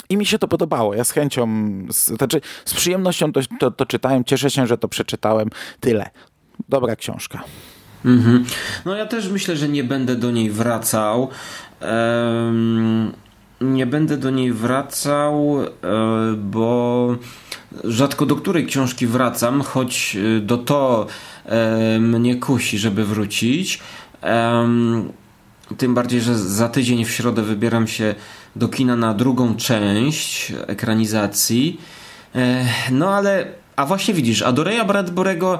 I 0.10 0.18
mi 0.18 0.26
się 0.26 0.39
to 0.39 0.47
podobało. 0.47 0.93
Ja 0.93 1.04
z 1.04 1.12
chęcią, 1.12 1.47
z, 1.89 2.08
znaczy 2.08 2.41
z 2.66 2.74
przyjemnością 2.74 3.32
to, 3.32 3.41
to, 3.60 3.72
to 3.72 3.86
czytałem. 3.86 4.24
Cieszę 4.24 4.49
się, 4.49 4.68
że 4.68 4.78
to 4.78 4.88
przeczytałem. 4.88 5.49
Tyle. 5.80 6.10
Dobra 6.70 6.95
książka. 6.95 7.43
Mhm. 8.06 8.45
No 8.86 8.95
ja 8.95 9.06
też 9.06 9.30
myślę, 9.30 9.58
że 9.58 9.70
nie 9.70 9.84
będę 9.84 10.16
do 10.16 10.32
niej 10.32 10.51
wracał. 10.51 11.30
Nie 13.62 13.86
będę 13.86 14.18
do 14.18 14.30
niej 14.30 14.54
wracał, 14.54 15.51
um, 15.51 15.68
bo 16.38 17.16
rzadko 17.84 18.26
do 18.26 18.36
której 18.36 18.66
książki 18.66 19.08
wracam, 19.08 19.62
choć 19.62 20.18
e, 20.38 20.39
do 20.39 20.58
to 20.58 21.08
um, 21.45 22.20
mnie 22.20 22.36
kusi, 22.36 22.78
żeby 22.78 23.06
wrócić. 23.06 23.80
tym 25.78 25.93
bardziej, 25.93 26.22
że 26.22 26.38
za 26.38 26.70
tydzień 26.70 27.06
w 27.06 27.12
środę 27.12 27.41
wybieram 27.41 27.88
się 27.88 28.16
do 28.56 28.68
kina 28.68 28.95
na 28.95 29.14
drugą 29.14 29.56
część 29.56 30.54
ekranizacji. 30.68 31.82
No 32.91 33.16
ale, 33.16 33.45
a 33.76 33.86
właśnie 33.86 34.14
widzisz, 34.14 34.41
a 34.41 34.51
do 34.51 34.66
Bradburego 34.88 35.60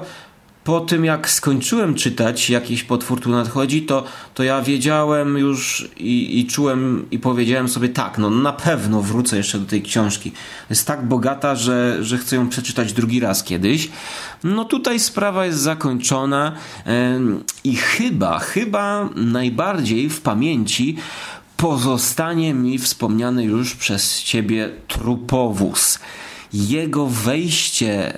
po 0.64 0.80
tym 0.80 1.04
jak 1.04 1.30
skończyłem 1.30 1.94
czytać 1.94 2.50
jakiś 2.50 2.84
potwór 2.84 3.20
tu 3.20 3.30
nadchodzi, 3.30 3.82
to, 3.82 4.04
to 4.34 4.42
ja 4.42 4.62
wiedziałem 4.62 5.38
już 5.38 5.88
i, 5.96 6.40
i 6.40 6.46
czułem 6.46 7.06
i 7.10 7.18
powiedziałem 7.18 7.68
sobie 7.68 7.88
tak, 7.88 8.18
no 8.18 8.30
na 8.30 8.52
pewno 8.52 9.02
wrócę 9.02 9.36
jeszcze 9.36 9.58
do 9.58 9.66
tej 9.66 9.82
książki. 9.82 10.32
Jest 10.70 10.86
tak 10.86 11.08
bogata, 11.08 11.56
że, 11.56 12.04
że 12.04 12.18
chcę 12.18 12.36
ją 12.36 12.48
przeczytać 12.48 12.92
drugi 12.92 13.20
raz 13.20 13.44
kiedyś. 13.44 13.88
No 14.44 14.64
tutaj 14.64 15.00
sprawa 15.00 15.46
jest 15.46 15.58
zakończona 15.58 16.52
i 17.64 17.76
chyba, 17.76 18.38
chyba 18.38 19.08
najbardziej 19.16 20.10
w 20.10 20.20
pamięci 20.20 20.96
pozostanie 21.56 22.54
mi 22.54 22.78
wspomniany 22.78 23.44
już 23.44 23.74
przez 23.74 24.22
ciebie 24.22 24.70
trupowóz 24.88 25.98
jego 26.54 27.06
wejście 27.06 28.12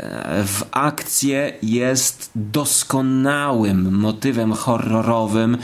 w 0.44 0.62
akcję 0.70 1.52
jest 1.62 2.30
doskonałym 2.34 3.94
motywem 3.94 4.52
horrorowym, 4.52 5.58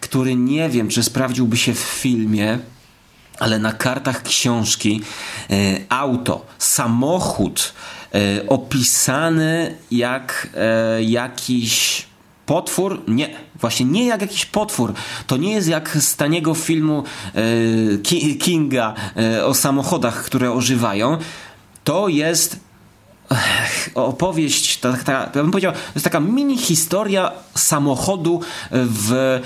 który 0.00 0.34
nie 0.34 0.68
wiem, 0.68 0.88
czy 0.88 1.02
sprawdziłby 1.02 1.56
się 1.56 1.74
w 1.74 1.78
filmie, 1.78 2.58
ale 3.38 3.58
na 3.58 3.72
kartach 3.72 4.22
książki 4.22 5.00
e, 5.50 5.54
auto, 5.88 6.46
samochód 6.58 7.72
e, 8.14 8.46
opisany 8.46 9.74
jak 9.90 10.48
e, 10.54 11.02
jakiś 11.02 12.06
potwór? 12.46 13.02
Nie, 13.08 13.30
właśnie 13.60 13.86
nie 13.86 14.06
jak 14.06 14.20
jakiś 14.20 14.46
potwór. 14.46 14.92
To 15.26 15.36
nie 15.36 15.52
jest 15.52 15.68
jak 15.68 15.96
z 16.00 16.16
taniego 16.16 16.54
filmu 16.54 17.04
Kinga 18.40 18.94
o 19.44 19.54
samochodach, 19.54 20.24
które 20.24 20.52
ożywają 20.52 21.18
to 21.88 22.08
jest 22.08 22.60
opowieść, 23.94 24.78
ta, 24.78 24.92
ta, 24.92 25.12
ja 25.12 25.42
bym 25.42 25.50
powiedział, 25.50 25.72
to 25.72 25.78
jest 25.94 26.04
taka 26.04 26.20
mini 26.20 26.58
historia 26.58 27.32
samochodu 27.54 28.40
w 28.70 29.40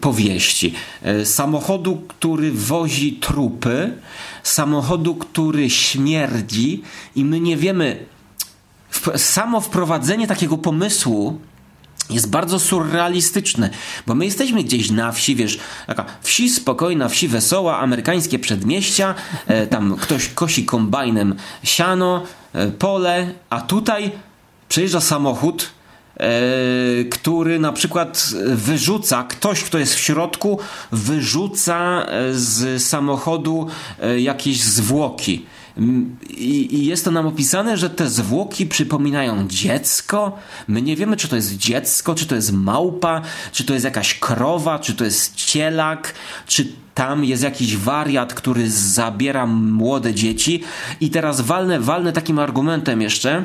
powieści. 0.00 0.74
Samochodu, 1.24 2.02
który 2.08 2.52
wozi 2.52 3.12
trupy, 3.12 3.92
samochodu, 4.42 5.14
który 5.14 5.70
śmierdzi 5.70 6.82
i 7.14 7.24
my 7.24 7.40
nie 7.40 7.56
wiemy 7.56 8.06
samo 9.16 9.60
wprowadzenie 9.60 10.26
takiego 10.26 10.58
pomysłu 10.58 11.40
jest 12.10 12.30
bardzo 12.30 12.58
surrealistyczne, 12.58 13.70
bo 14.06 14.14
my 14.14 14.24
jesteśmy 14.24 14.64
gdzieś 14.64 14.90
na 14.90 15.12
wsi, 15.12 15.36
wiesz, 15.36 15.58
taka 15.86 16.04
wsi 16.22 16.50
spokojna, 16.50 17.08
wsi 17.08 17.28
wesoła, 17.28 17.78
amerykańskie 17.78 18.38
przedmieścia, 18.38 19.14
e, 19.46 19.66
tam 19.66 19.96
ktoś 19.96 20.28
kosi 20.28 20.64
kombajnem 20.64 21.34
siano, 21.62 22.22
e, 22.52 22.68
pole, 22.68 23.32
a 23.50 23.60
tutaj 23.60 24.12
przejeżdża 24.68 25.00
samochód, 25.00 25.70
e, 26.16 26.28
który 27.04 27.58
na 27.58 27.72
przykład 27.72 28.30
wyrzuca, 28.46 29.24
ktoś, 29.24 29.64
kto 29.64 29.78
jest 29.78 29.94
w 29.94 29.98
środku, 29.98 30.58
wyrzuca 30.92 32.06
e, 32.08 32.34
z 32.34 32.82
samochodu 32.82 33.66
e, 34.02 34.20
jakieś 34.20 34.62
zwłoki. 34.62 35.46
I, 36.30 36.74
I, 36.76 36.86
jest 36.86 37.04
to 37.04 37.10
nam 37.10 37.26
opisane, 37.26 37.76
że 37.76 37.90
te 37.90 38.10
zwłoki 38.10 38.66
przypominają 38.66 39.48
dziecko. 39.48 40.38
My 40.68 40.82
nie 40.82 40.96
wiemy, 40.96 41.16
czy 41.16 41.28
to 41.28 41.36
jest 41.36 41.56
dziecko, 41.56 42.14
czy 42.14 42.26
to 42.26 42.34
jest 42.34 42.52
małpa, 42.52 43.22
czy 43.52 43.64
to 43.64 43.72
jest 43.72 43.84
jakaś 43.84 44.18
krowa, 44.18 44.78
czy 44.78 44.94
to 44.94 45.04
jest 45.04 45.34
cielak, 45.34 46.14
czy 46.46 46.72
tam 46.94 47.24
jest 47.24 47.42
jakiś 47.42 47.76
wariat, 47.76 48.34
który 48.34 48.70
zabiera 48.70 49.46
młode 49.46 50.14
dzieci. 50.14 50.62
I 51.00 51.10
teraz 51.10 51.40
walnę, 51.40 51.80
walnę 51.80 52.12
takim 52.12 52.38
argumentem 52.38 53.02
jeszcze, 53.02 53.44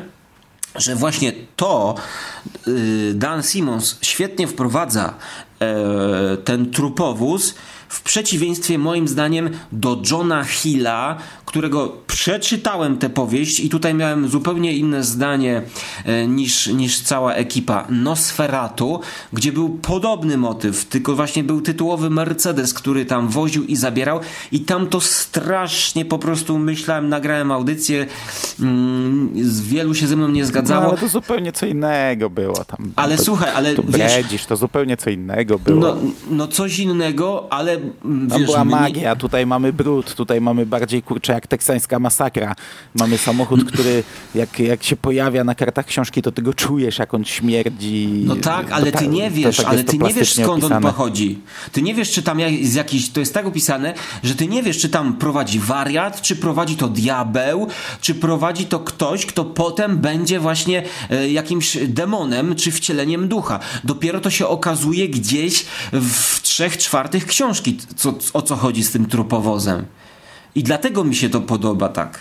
że 0.75 0.95
właśnie 0.95 1.31
to 1.55 1.95
y, 2.67 3.13
Dan 3.15 3.43
Simmons 3.43 3.97
świetnie 4.01 4.47
wprowadza 4.47 5.13
ten 6.43 6.71
trupowóz 6.71 7.55
w 7.91 8.01
przeciwieństwie 8.01 8.77
moim 8.77 9.07
zdaniem 9.07 9.49
do 9.71 10.01
Johna 10.11 10.43
Hilla, 10.43 11.17
którego 11.45 11.97
przeczytałem 12.07 12.97
tę 12.97 13.09
powieść 13.09 13.59
i 13.59 13.69
tutaj 13.69 13.93
miałem 13.93 14.29
zupełnie 14.29 14.73
inne 14.73 15.03
zdanie 15.03 15.61
e, 16.05 16.27
niż, 16.27 16.67
niż 16.67 17.01
cała 17.01 17.33
ekipa 17.33 17.87
Nosferatu, 17.89 18.99
gdzie 19.33 19.51
był 19.51 19.69
podobny 19.69 20.37
motyw, 20.37 20.85
tylko 20.85 21.15
właśnie 21.15 21.43
był 21.43 21.61
tytułowy 21.61 22.09
Mercedes, 22.09 22.73
który 22.73 23.05
tam 23.05 23.27
woził 23.27 23.63
i 23.63 23.75
zabierał 23.75 24.19
i 24.51 24.59
tam 24.59 24.87
to 24.87 25.01
strasznie 25.01 26.05
po 26.05 26.19
prostu 26.19 26.59
myślałem, 26.59 27.09
nagrałem 27.09 27.51
audycję, 27.51 28.07
mm, 28.59 29.29
z 29.41 29.61
wielu 29.61 29.95
się 29.95 30.07
ze 30.07 30.15
mną 30.15 30.27
nie 30.27 30.45
zgadzało. 30.45 30.81
No, 30.81 30.89
ale 30.89 30.97
to 30.97 31.07
zupełnie 31.07 31.51
co 31.51 31.65
innego 31.65 32.29
było 32.29 32.65
tam. 32.65 32.91
Ale 32.95 33.17
to, 33.17 33.23
słuchaj, 33.23 33.51
ale 33.55 33.75
tu 33.75 33.83
wiesz... 33.87 34.45
To 34.47 34.55
zupełnie 34.55 34.97
co 34.97 35.09
innego 35.09 35.50
było. 35.59 35.79
No, 35.79 35.97
no 36.31 36.47
coś 36.47 36.79
innego, 36.79 37.47
ale 37.53 37.71
mm, 38.05 38.29
Tam 38.29 38.39
wiesz... 38.39 38.45
była 38.47 38.65
mnie- 38.65 38.75
magia, 38.75 39.15
tutaj 39.15 39.45
mamy 39.45 39.73
brud, 39.73 40.15
tutaj 40.15 40.41
mamy 40.41 40.65
bardziej 40.65 41.03
kurczę 41.03 41.33
jak 41.33 41.47
teksańska 41.47 41.99
masakra. 41.99 42.55
Mamy 42.95 43.17
samochód, 43.17 43.63
który 43.71 44.03
jak, 44.35 44.59
jak 44.59 44.83
się 44.83 44.95
pojawia 44.95 45.43
na 45.43 45.55
kartach 45.55 45.85
książki, 45.85 46.21
to 46.21 46.31
ty 46.31 46.41
go 46.41 46.53
czujesz, 46.53 46.99
jak 46.99 47.13
on 47.13 47.25
śmierdzi. 47.25 48.23
No 48.25 48.35
tak, 48.35 48.71
ale 48.71 48.91
ty 48.91 49.07
nie 49.07 49.31
wiesz, 49.31 49.57
tak 49.57 49.65
ale 49.65 49.83
ty 49.83 49.97
nie 49.97 50.13
wiesz 50.13 50.33
skąd 50.33 50.49
on 50.49 50.57
opisane. 50.57 50.81
pochodzi. 50.81 51.39
Ty 51.71 51.81
nie 51.81 51.93
wiesz, 51.95 52.11
czy 52.11 52.23
tam 52.23 52.39
jest 52.39 52.75
jakiś, 52.75 53.09
to 53.09 53.19
jest 53.19 53.33
tak 53.33 53.45
opisane, 53.45 53.93
że 54.23 54.35
ty 54.35 54.47
nie 54.47 54.63
wiesz, 54.63 54.77
czy 54.77 54.89
tam 54.89 55.13
prowadzi 55.13 55.59
wariat, 55.59 56.21
czy 56.21 56.35
prowadzi 56.35 56.75
to 56.75 56.87
diabeł, 56.87 57.67
czy 58.01 58.15
prowadzi 58.15 58.65
to 58.65 58.79
ktoś, 58.79 59.25
kto 59.25 59.45
potem 59.45 59.97
będzie 59.97 60.39
właśnie 60.39 60.83
e, 61.09 61.29
jakimś 61.31 61.77
demonem, 61.87 62.55
czy 62.55 62.71
wcieleniem 62.71 63.27
ducha. 63.27 63.59
Dopiero 63.83 64.19
to 64.19 64.29
się 64.29 64.47
okazuje 64.47 65.07
w 65.91 66.41
trzech 66.41 66.77
czwartych 66.77 67.25
książki, 67.25 67.77
co, 67.95 68.13
o 68.33 68.41
co 68.41 68.55
chodzi 68.55 68.83
z 68.83 68.91
tym 68.91 69.05
trupowozem. 69.05 69.85
I 70.55 70.63
dlatego 70.63 71.03
mi 71.03 71.15
się 71.15 71.29
to 71.29 71.41
podoba 71.41 71.89
tak. 71.89 72.19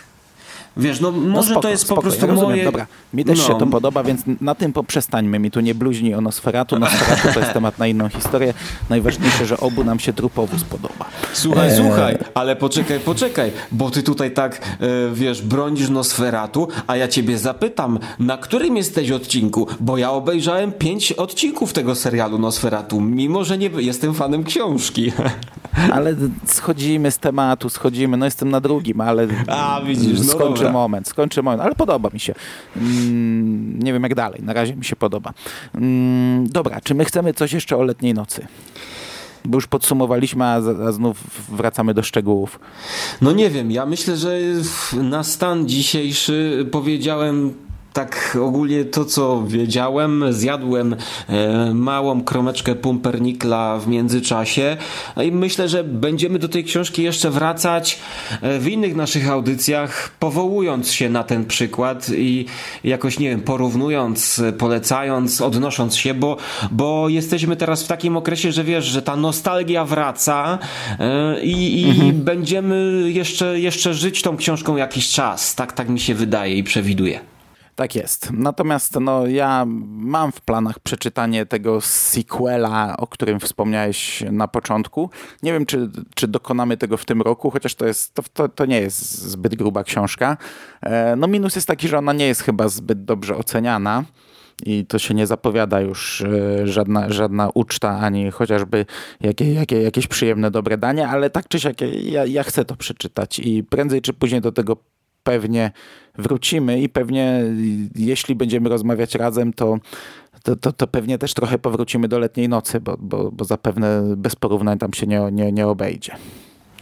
Wiesz, 0.77 1.01
no 1.01 1.11
No 1.12 1.18
może 1.18 1.51
spoko, 1.51 1.61
to 1.61 1.68
jest 1.68 1.83
spoko, 1.83 1.97
po 1.97 2.03
prostu 2.03 2.27
ja 2.27 2.33
rozumiem, 2.33 2.51
moje... 2.51 2.64
Dobra, 2.64 2.87
mi 3.14 3.25
też 3.25 3.39
no. 3.39 3.45
się 3.45 3.59
to 3.59 3.66
podoba, 3.66 4.03
więc 4.03 4.21
na 4.41 4.55
tym 4.55 4.73
poprzestańmy. 4.73 5.39
Mi 5.39 5.51
tu 5.51 5.61
nie 5.61 5.75
bluźni 5.75 6.14
o 6.14 6.21
Nosferatu. 6.21 6.79
Nosferatu 6.79 7.29
to 7.35 7.41
jest 7.41 7.53
temat 7.53 7.79
na 7.79 7.87
inną 7.87 8.09
historię. 8.09 8.55
Najważniejsze, 8.91 9.47
że 9.47 9.61
obu 9.61 9.85
nam 9.85 9.99
się 9.99 10.12
trupowóz 10.12 10.64
podoba. 10.64 11.05
Słuchaj, 11.33 11.68
Eee. 11.68 11.77
słuchaj, 11.77 12.18
ale 12.35 12.57
poczekaj, 12.57 13.01
poczekaj, 13.01 13.53
bo 13.73 13.91
ty 13.91 14.03
tutaj 14.03 14.31
tak, 14.31 14.59
e, 14.81 14.87
wiesz, 15.14 15.43
bronisz 15.43 15.89
Nosferatu, 15.89 16.68
a 16.87 16.97
ja 16.97 17.09
ciebie 17.09 17.39
zapytam, 17.39 17.99
na 18.18 18.39
którym 18.39 18.77
jesteś 18.77 19.11
odcinku? 19.11 19.66
Bo 19.81 19.99
ja 19.99 20.11
obejrzałem 20.11 20.73
pięć 20.73 21.12
odcinków 21.12 21.73
tego 21.73 21.95
serialu 21.95 22.39
Nosferatu, 22.39 23.01
mimo 23.01 23.45
że 23.45 23.59
nie 23.59 23.71
jestem 23.77 24.14
fanem 24.14 24.45
książki. 24.45 25.12
Ale 25.93 26.14
schodzimy 26.47 27.11
z 27.11 27.18
tematu, 27.18 27.68
schodzimy. 27.68 28.16
No 28.16 28.25
jestem 28.25 28.51
na 28.51 28.61
drugim, 28.61 29.01
ale 29.01 29.27
A, 29.47 29.81
widzisz, 29.87 30.21
no 30.27 30.35
skończę 30.61 30.72
dobra. 30.72 30.80
moment, 30.80 31.08
skończę 31.08 31.42
moment, 31.42 31.62
ale 31.62 31.74
podoba 31.74 32.11
mi 32.12 32.20
się. 32.20 32.34
Mm, 32.76 33.78
nie 33.78 33.92
wiem 33.92 34.02
jak 34.02 34.14
dalej, 34.14 34.42
na 34.42 34.52
razie 34.52 34.76
mi 34.76 34.84
się 34.84 34.96
podoba. 34.96 35.32
Mm, 35.74 36.48
dobra, 36.48 36.80
czy 36.80 36.94
my 36.94 37.04
chcemy 37.04 37.34
coś 37.34 37.52
jeszcze 37.52 37.76
o 37.76 37.82
letniej 37.82 38.14
nocy? 38.14 38.46
Bo 39.44 39.56
już 39.56 39.66
podsumowaliśmy, 39.66 40.44
a, 40.44 40.56
a 40.88 40.92
znów 40.92 41.16
wracamy 41.48 41.94
do 41.94 42.02
szczegółów. 42.02 42.61
No 43.20 43.32
nie 43.32 43.50
wiem, 43.50 43.70
ja 43.70 43.86
myślę, 43.86 44.16
że 44.16 44.38
na 44.92 45.24
stan 45.24 45.68
dzisiejszy 45.68 46.68
powiedziałem 46.70 47.54
tak 47.93 48.38
ogólnie 48.43 48.84
to, 48.84 49.05
co 49.05 49.43
wiedziałem. 49.47 50.24
Zjadłem 50.32 50.97
e, 51.28 51.74
małą 51.74 52.24
kromeczkę 52.24 52.74
pumpernikla 52.74 53.78
w 53.78 53.88
międzyczasie 53.88 54.76
No 55.16 55.22
i 55.22 55.32
myślę, 55.32 55.68
że 55.68 55.84
będziemy 55.84 56.38
do 56.38 56.49
tej 56.49 56.64
książki 56.64 57.03
jeszcze 57.03 57.30
wracać 57.30 57.99
e, 58.43 58.59
w 58.59 58.68
innych 58.68 58.97
naszych 58.97 59.30
audycjach, 59.30 60.11
powołując 60.18 60.93
się 60.93 61.11
na 61.11 61.24
ten 61.24 61.45
przykład 61.45 62.11
i 62.16 62.47
jakoś, 62.84 63.18
nie 63.18 63.30
wiem, 63.30 63.41
porównując, 63.41 64.43
polecając, 64.59 65.41
odnosząc 65.41 65.97
się, 65.97 66.14
bo, 66.14 66.36
bo 66.70 67.09
jesteśmy 67.09 67.57
teraz 67.57 67.84
w 67.84 67.88
takim 67.88 68.16
okresie, 68.16 68.53
że 68.53 68.64
wiesz, 68.64 68.84
że 68.84 69.03
ta 69.03 69.16
nostalgia 69.16 69.84
wraca 69.84 70.59
e, 70.99 71.45
i, 71.45 71.88
i 71.99 72.12
będziemy 72.12 73.05
jeszcze, 73.07 73.61
jeszcze 73.61 73.95
żyć 73.95 74.22
tą 74.22 74.36
książką 74.36 74.76
jakiś 74.76 75.09
czas. 75.09 75.55
Tak, 75.55 75.72
tak 75.72 75.88
mi 75.88 76.01
się 76.01 76.14
wydaje 76.14 76.57
i 76.57 76.64
przewiduję. 76.64 77.39
Tak 77.81 77.95
jest. 77.95 78.31
Natomiast 78.33 79.01
no, 79.01 79.26
ja 79.26 79.64
mam 79.89 80.33
w 80.33 80.41
planach 80.41 80.78
przeczytanie 80.78 81.47
tego 81.47 81.81
sequela, 81.81 82.97
o 82.97 83.07
którym 83.07 83.41
wspomniałeś 83.41 84.24
na 84.33 84.49
początku. 84.49 85.11
Nie 85.43 85.53
wiem, 85.53 85.66
czy, 85.66 85.91
czy 86.14 86.28
dokonamy 86.28 86.76
tego 86.76 86.97
w 86.97 87.05
tym 87.05 87.22
roku, 87.22 87.51
chociaż 87.51 87.74
to, 87.74 87.87
jest, 87.87 88.14
to, 88.14 88.22
to, 88.33 88.49
to 88.49 88.66
nie 88.66 88.81
jest 88.81 89.22
zbyt 89.22 89.55
gruba 89.55 89.85
książka. 89.85 90.37
E, 90.83 91.16
No 91.16 91.26
minus 91.26 91.55
jest 91.55 91.66
taki, 91.66 91.89
że 91.89 91.99
ona 91.99 92.12
nie 92.12 92.26
jest 92.26 92.43
chyba 92.43 92.68
zbyt 92.68 93.05
dobrze 93.05 93.37
oceniana. 93.37 94.05
I 94.66 94.87
to 94.87 94.99
się 94.99 95.14
nie 95.14 95.26
zapowiada 95.26 95.81
już 95.81 96.22
e, 96.22 96.66
żadna, 96.66 97.11
żadna 97.11 97.51
uczta, 97.55 97.99
ani 97.99 98.31
chociażby 98.31 98.87
jakie, 99.20 99.55
jakie, 99.55 99.83
jakieś 99.83 100.07
przyjemne, 100.07 100.51
dobre 100.51 100.78
danie, 100.78 101.09
ale 101.09 101.31
tak 101.31 101.49
czy 101.49 101.61
siak 101.61 101.76
ja, 102.03 102.26
ja 102.26 102.43
chcę 102.43 102.64
to 102.64 102.76
przeczytać 102.76 103.39
i 103.39 103.64
prędzej 103.64 104.03
czy 104.03 104.12
później 104.12 104.41
do 104.41 104.53
tego 104.53 104.76
pewnie 105.23 105.73
wrócimy 106.18 106.81
i 106.81 106.89
pewnie 106.89 107.43
jeśli 107.95 108.35
będziemy 108.35 108.68
rozmawiać 108.68 109.14
razem, 109.14 109.53
to, 109.53 109.79
to, 110.43 110.57
to, 110.57 110.73
to 110.73 110.87
pewnie 110.87 111.18
też 111.18 111.35
trochę 111.35 111.59
powrócimy 111.59 112.09
do 112.09 112.18
letniej 112.18 112.49
nocy, 112.49 112.81
bo, 112.81 112.97
bo, 112.99 113.31
bo 113.33 113.45
zapewne 113.45 114.03
bez 114.16 114.37
porównań 114.37 114.79
tam 114.79 114.93
się 114.93 115.07
nie, 115.07 115.29
nie, 115.33 115.53
nie 115.53 115.66
obejdzie. 115.66 116.16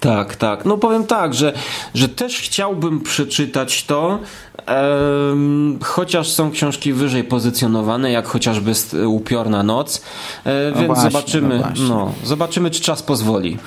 Tak, 0.01 0.36
tak. 0.36 0.64
No 0.64 0.78
powiem 0.78 1.07
tak, 1.07 1.34
że, 1.34 1.53
że 1.95 2.09
też 2.09 2.39
chciałbym 2.41 3.01
przeczytać 3.01 3.84
to, 3.84 4.18
em, 4.66 5.78
chociaż 5.82 6.28
są 6.28 6.51
książki 6.51 6.93
wyżej 6.93 7.24
pozycjonowane, 7.24 8.12
jak 8.12 8.26
chociażby 8.26 8.72
Upiorna 9.07 9.62
Noc, 9.62 10.05
e, 10.45 10.70
No 10.70 10.76
więc 10.76 10.86
właśnie, 10.86 11.11
zobaczymy, 11.11 11.62
no 11.78 11.89
no, 11.89 12.12
zobaczymy, 12.24 12.70
czy 12.70 12.80
czas 12.80 13.03
pozwoli. 13.03 13.59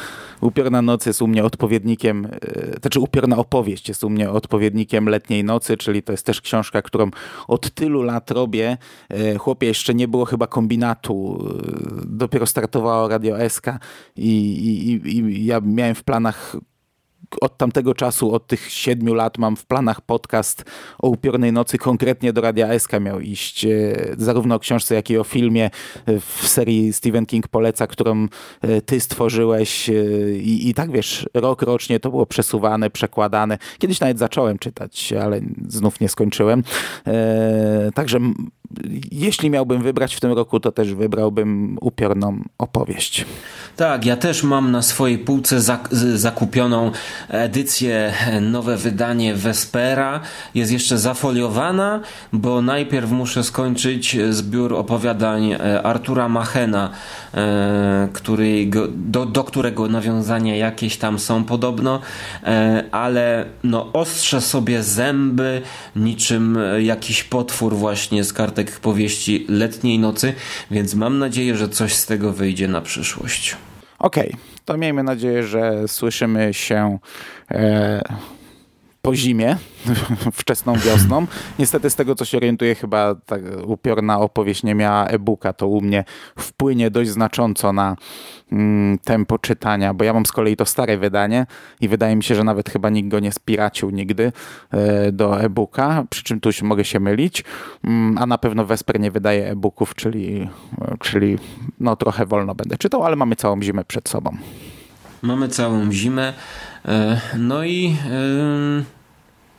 Upiorna 0.41 0.81
noc 0.81 1.05
jest 1.05 1.21
u 1.21 1.27
mnie 1.27 1.43
odpowiednikiem, 1.43 2.25
e, 2.25 2.79
znaczy 2.81 2.99
upiorna 2.99 3.37
opowieść 3.37 3.89
jest 3.89 4.03
u 4.03 4.09
mnie 4.09 4.29
odpowiednikiem 4.31 5.09
letniej 5.09 5.43
nocy, 5.43 5.77
czyli 5.77 6.03
to 6.03 6.11
jest 6.13 6.25
też 6.25 6.41
książka, 6.41 6.81
którą 6.81 7.09
od 7.47 7.73
tylu 7.73 8.01
lat 8.01 8.31
robię. 8.31 8.77
E, 9.09 9.37
Chłopie, 9.37 9.67
jeszcze 9.67 9.93
nie 9.93 10.07
było 10.07 10.25
chyba 10.25 10.47
kombinatu, 10.47 11.47
e, 11.49 12.01
dopiero 12.05 12.45
startowało 12.45 13.07
Radio 13.07 13.49
SK 13.49 13.65
i, 14.15 14.29
i- 15.05 15.09
i 15.17 15.45
ja 15.45 15.61
miałem 15.63 15.95
w 15.95 16.03
planach 16.03 16.55
od 17.41 17.57
tamtego 17.57 17.93
czasu, 17.93 18.33
od 18.33 18.47
tych 18.47 18.71
siedmiu 18.71 19.13
lat 19.13 19.37
mam 19.37 19.55
w 19.55 19.65
planach 19.65 20.01
podcast 20.01 20.63
o 20.99 21.09
upiornej 21.09 21.53
nocy, 21.53 21.77
konkretnie 21.77 22.33
do 22.33 22.41
Radia 22.41 22.79
SK 22.79 22.91
miał 22.99 23.19
iść, 23.19 23.65
e, 23.65 23.69
zarówno 24.17 24.55
o 24.55 24.59
książce, 24.59 24.95
jak 24.95 25.09
i 25.09 25.17
o 25.17 25.23
filmie 25.23 25.69
w 26.19 26.47
serii 26.47 26.93
Stephen 26.93 27.25
King 27.25 27.47
poleca, 27.47 27.87
którą 27.87 28.27
e, 28.61 28.81
ty 28.81 28.99
stworzyłeś 28.99 29.89
e, 29.89 29.93
i, 30.35 30.69
i 30.69 30.73
tak 30.73 30.91
wiesz, 30.91 31.29
rok 31.33 31.61
rocznie 31.61 31.99
to 31.99 32.09
było 32.09 32.25
przesuwane, 32.25 32.89
przekładane. 32.89 33.57
Kiedyś 33.77 33.99
nawet 33.99 34.19
zacząłem 34.19 34.59
czytać, 34.59 35.13
ale 35.13 35.41
znów 35.67 35.99
nie 35.99 36.09
skończyłem. 36.09 36.63
Także 37.93 38.19
jeśli 39.11 39.49
miałbym 39.49 39.81
wybrać 39.81 40.15
w 40.15 40.19
tym 40.19 40.31
roku, 40.31 40.59
to 40.59 40.71
też 40.71 40.93
wybrałbym 40.93 41.77
upiorną 41.81 42.43
opowieść. 42.57 43.25
Tak, 43.77 44.05
ja 44.05 44.17
też 44.17 44.43
mam 44.43 44.71
na 44.71 44.81
swojej 44.81 45.17
półce 45.17 45.61
zakupioną 46.15 46.91
edycję, 47.29 48.13
nowe 48.41 48.77
wydanie 48.77 49.35
Vespera. 49.35 50.19
Jest 50.55 50.71
jeszcze 50.71 50.97
zafoliowana, 50.97 51.99
bo 52.33 52.61
najpierw 52.61 53.11
muszę 53.11 53.43
skończyć 53.43 54.17
zbiór 54.29 54.73
opowiadań 54.73 55.51
e, 55.51 55.83
Artura 55.83 56.29
Machena, 56.29 56.89
e, 57.33 58.07
który, 58.13 58.69
do, 58.95 59.25
do 59.25 59.43
którego 59.43 59.87
nawiązania 59.87 60.55
jakieś 60.55 60.97
tam 60.97 61.19
są 61.19 61.43
podobno, 61.43 61.99
e, 62.43 62.83
ale 62.91 63.45
no 63.63 63.93
ostrzę 63.93 64.41
sobie 64.41 64.83
zęby 64.83 65.61
niczym 65.95 66.59
jakiś 66.79 67.23
potwór 67.23 67.75
właśnie 67.75 68.23
z 68.23 68.33
kartek 68.33 68.60
powieści 68.65 69.45
Letniej 69.49 69.99
Nocy, 69.99 70.33
więc 70.71 70.95
mam 70.95 71.19
nadzieję, 71.19 71.57
że 71.57 71.69
coś 71.69 71.93
z 71.93 72.05
tego 72.05 72.33
wyjdzie 72.33 72.67
na 72.67 72.81
przyszłość. 72.81 73.55
Okej, 73.99 74.29
okay, 74.29 74.39
to 74.65 74.77
miejmy 74.77 75.03
nadzieję, 75.03 75.43
że 75.43 75.87
słyszymy 75.87 76.53
się 76.53 76.99
e, 77.51 78.01
po 79.01 79.15
zimie, 79.15 79.57
wczesną 80.33 80.75
wiosną. 80.75 81.27
Niestety 81.59 81.89
z 81.89 81.95
tego, 81.95 82.15
co 82.15 82.25
się 82.25 82.37
orientuję, 82.37 82.75
chyba 82.75 83.15
ta 83.15 83.35
upiorna 83.65 84.19
opowieść 84.19 84.63
nie 84.63 84.75
miała 84.75 85.07
e-booka. 85.07 85.53
To 85.53 85.67
u 85.67 85.81
mnie 85.81 86.03
wpłynie 86.39 86.91
dość 86.91 87.09
znacząco 87.09 87.73
na 87.73 87.95
mm, 88.51 88.97
tempo 88.99 89.39
czytania, 89.39 89.93
bo 89.93 90.03
ja 90.03 90.13
mam 90.13 90.25
z 90.25 90.31
kolei 90.31 90.55
to 90.55 90.65
stare 90.65 90.97
wydanie 90.97 91.45
i 91.81 91.87
wydaje 91.87 92.15
mi 92.15 92.23
się, 92.23 92.35
że 92.35 92.43
nawet 92.43 92.69
chyba 92.69 92.89
nikt 92.89 93.09
go 93.09 93.19
nie 93.19 93.31
spiracił 93.31 93.89
nigdy 93.89 94.31
e, 94.71 95.11
do 95.11 95.41
e-booka, 95.41 96.05
przy 96.09 96.23
czym 96.23 96.39
tu 96.39 96.49
mogę 96.63 96.85
się 96.85 96.99
mylić, 96.99 97.43
mm, 97.83 98.17
a 98.17 98.25
na 98.25 98.37
pewno 98.37 98.65
Vesper 98.65 98.99
nie 98.99 99.11
wydaje 99.11 99.49
e-booków, 99.49 99.95
czyli, 99.95 100.49
czyli 100.99 101.37
no 101.79 101.95
trochę 101.95 102.25
wolno 102.25 102.55
będę 102.55 102.77
czytał, 102.77 103.03
ale 103.03 103.15
mamy 103.15 103.35
całą 103.35 103.61
zimę 103.61 103.85
przed 103.85 104.09
sobą. 104.09 104.37
Mamy 105.21 105.49
całą 105.49 105.91
zimę. 105.91 106.33
E, 106.85 107.21
no 107.37 107.63
i 107.63 107.95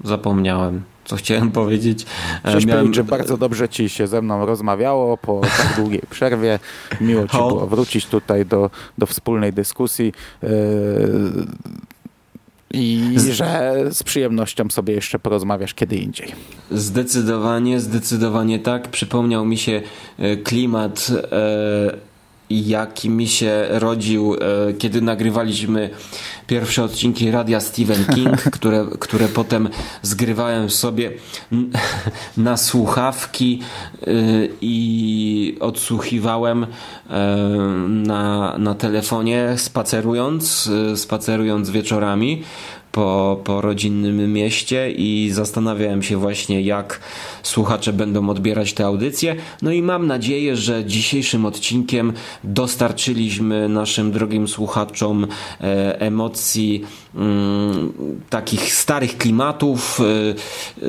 e, 0.03 0.09
zapomniałem 0.09 0.83
co 1.05 1.17
chciałem 1.17 1.51
powiedzieć. 1.61 2.03
E, 2.03 2.39
Chciałeś 2.49 2.67
Miałem... 2.67 2.95
że 2.95 3.05
bardzo 3.05 3.37
dobrze 3.37 3.69
ci 3.69 3.89
się 3.89 4.07
ze 4.07 4.23
mną 4.23 4.47
rozmawiało 4.47 5.17
po 5.17 5.41
tak 5.59 5.77
długiej 5.77 6.03
przerwie. 6.11 6.59
Miło 7.01 7.29
ci 7.29 7.37
było 7.37 7.67
wrócić 7.67 8.07
tutaj 8.07 8.47
do, 8.47 8.71
do 8.99 9.07
wspólnej 9.07 9.53
dyskusji. 9.53 10.13
I 12.75 13.17
że 13.33 13.75
z 13.91 14.03
przyjemnością 14.03 14.71
sobie 14.71 14.95
jeszcze 14.95 15.19
porozmawiasz 15.19 15.75
kiedy 15.75 15.97
indziej. 15.97 16.33
Zdecydowanie, 16.71 17.81
zdecydowanie 17.81 18.59
tak. 18.59 18.89
Przypomniał 18.89 19.45
mi 19.45 19.59
się 19.59 19.83
klimat 20.45 21.11
jaki 22.53 23.11
mi 23.11 23.29
się 23.29 23.67
rodził, 23.69 24.35
e, 24.35 24.39
kiedy 24.73 25.01
nagrywaliśmy 25.01 25.91
pierwsze 26.47 26.85
odcinki 26.85 27.31
radia 27.31 27.61
Stephen 27.61 28.05
King, 28.15 28.43
które, 28.57 28.87
które 28.99 29.29
potem 29.29 29.69
zgrywałem 30.03 30.71
sobie 30.71 31.11
na 32.37 32.57
słuchawki 32.57 33.61
e, 34.03 34.07
i 34.61 35.57
odsłuchiwałem 35.61 36.67
e, 37.11 37.37
na, 37.89 38.59
na 38.59 38.75
telefonie 38.75 39.55
spacerując, 39.57 40.71
spacerując 40.95 41.71
wieczorami 41.71 42.43
po, 42.93 43.41
po 43.45 43.61
rodzinnym 43.61 44.33
mieście 44.33 44.91
i 44.91 45.31
zastanawiałem 45.31 46.03
się 46.03 46.17
właśnie, 46.17 46.63
jak 46.63 47.01
słuchacze 47.43 47.93
będą 47.93 48.31
odbierać 48.31 48.73
te 48.73 48.87
audycje. 48.87 49.37
No 49.63 49.73
i 49.73 49.83
mam 49.83 50.07
nadzieję, 50.07 50.57
że 50.57 50.85
dzisiejszym 50.85 51.47
odcinkiem 51.47 52.13
dostarczyliśmy 52.45 53.69
naszym 53.69 54.13
drogim 54.13 54.49
słuchaczom 54.49 55.27
e, 55.61 56.01
emocji 56.01 56.85
mm, 57.15 57.93
takich 58.31 58.75
starych 58.75 59.19
klimatów, 59.19 60.01
e, 60.01 60.05
e, 60.05 60.89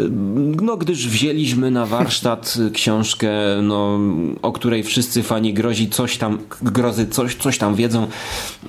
no 0.62 0.78
gdyż 0.78 1.08
wzięliśmy 1.08 1.72
na 1.72 1.86
warsztat 1.86 2.58
książkę, 2.74 3.32
no, 3.62 4.00
o 4.42 4.52
której 4.52 4.84
wszyscy 4.84 5.24
fani 5.24 5.54
grozi 5.54 5.90
coś 5.90 6.18
tam, 6.18 6.40
grozy 6.62 7.08
coś, 7.08 7.36
coś 7.36 7.58
tam 7.58 7.76
wiedzą 7.76 8.08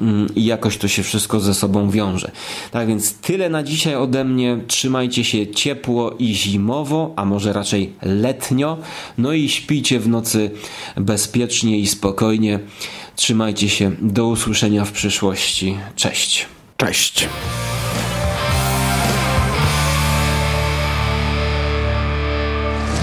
mm, 0.01 0.35
i 0.35 0.45
jakoś 0.45 0.79
to 0.79 0.89
się 0.89 1.03
wszystko 1.03 1.41
ze 1.41 1.55
sobą 1.55 1.91
wiąże. 1.91 2.31
Tak 2.71 2.89
więc 2.89 3.15
tyle 3.25 3.49
na 3.49 3.63
dzisiaj 3.63 3.95
ode 3.95 4.25
mnie. 4.25 4.59
Trzymajcie 4.67 5.25
się 5.25 5.47
ciepło 5.47 6.11
i 6.19 6.35
zimowo, 6.35 7.13
a 7.17 7.25
może 7.25 7.53
raczej 7.53 7.93
letnio. 8.03 8.79
No 9.19 9.33
i 9.33 9.49
śpijcie 9.49 10.01
w 10.01 10.09
nocy 10.09 10.51
bezpiecznie 10.97 11.79
i 11.79 11.87
spokojnie. 11.87 12.59
Trzymajcie 13.17 13.69
się. 13.69 13.93
Do 14.01 14.27
usłyszenia 14.27 14.85
w 14.85 14.93
przyszłości. 14.93 15.79
Cześć. 15.97 16.47
Cześć. 16.77 17.29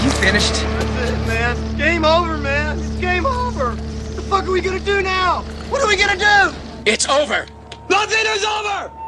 You 0.04 0.10
finished? 0.10 0.54
That's 0.54 1.10
it, 1.10 1.26
man. 1.26 1.56
game 1.78 2.04
over, 2.04 2.38
man. 2.38 2.78
It's 2.78 3.00
game 3.00 3.26
over. 3.26 3.66
What 3.66 4.16
the 4.16 4.22
fuck 4.22 4.42
are 4.42 4.52
we 4.52 4.60
gonna 4.60 4.80
do 4.80 5.02
now? 5.02 5.44
What 5.70 5.82
are 5.82 5.88
we 5.88 5.96
gonna 5.96 6.16
do? 6.16 6.52
It's 6.84 7.08
over. 7.08 7.46
Nothing 7.88 8.26
is 8.36 8.44
over. 8.44 9.01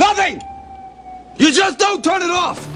Nothing. 0.00 0.40
You 1.38 1.48
just 1.48 1.78
don't 1.78 2.02
turn 2.02 2.22
it 2.22 2.30
off! 2.30 2.68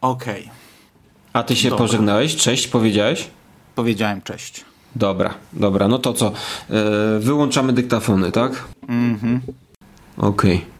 Okej. 0.00 0.40
Okay. 0.40 0.54
A 1.32 1.42
ty 1.42 1.56
się 1.56 1.70
dobra. 1.70 1.86
pożegnałeś? 1.86 2.36
Cześć 2.36 2.68
powiedziałeś? 2.68 3.26
Powiedziałem 3.74 4.22
cześć. 4.22 4.64
Dobra, 4.96 5.34
dobra. 5.52 5.88
No 5.88 5.98
to 5.98 6.12
co? 6.12 6.32
Yy, 6.70 7.20
wyłączamy 7.20 7.72
dyktafony, 7.72 8.32
tak? 8.32 8.64
Mhm. 8.88 9.40
Okej. 10.16 10.56
Okay. 10.56 10.73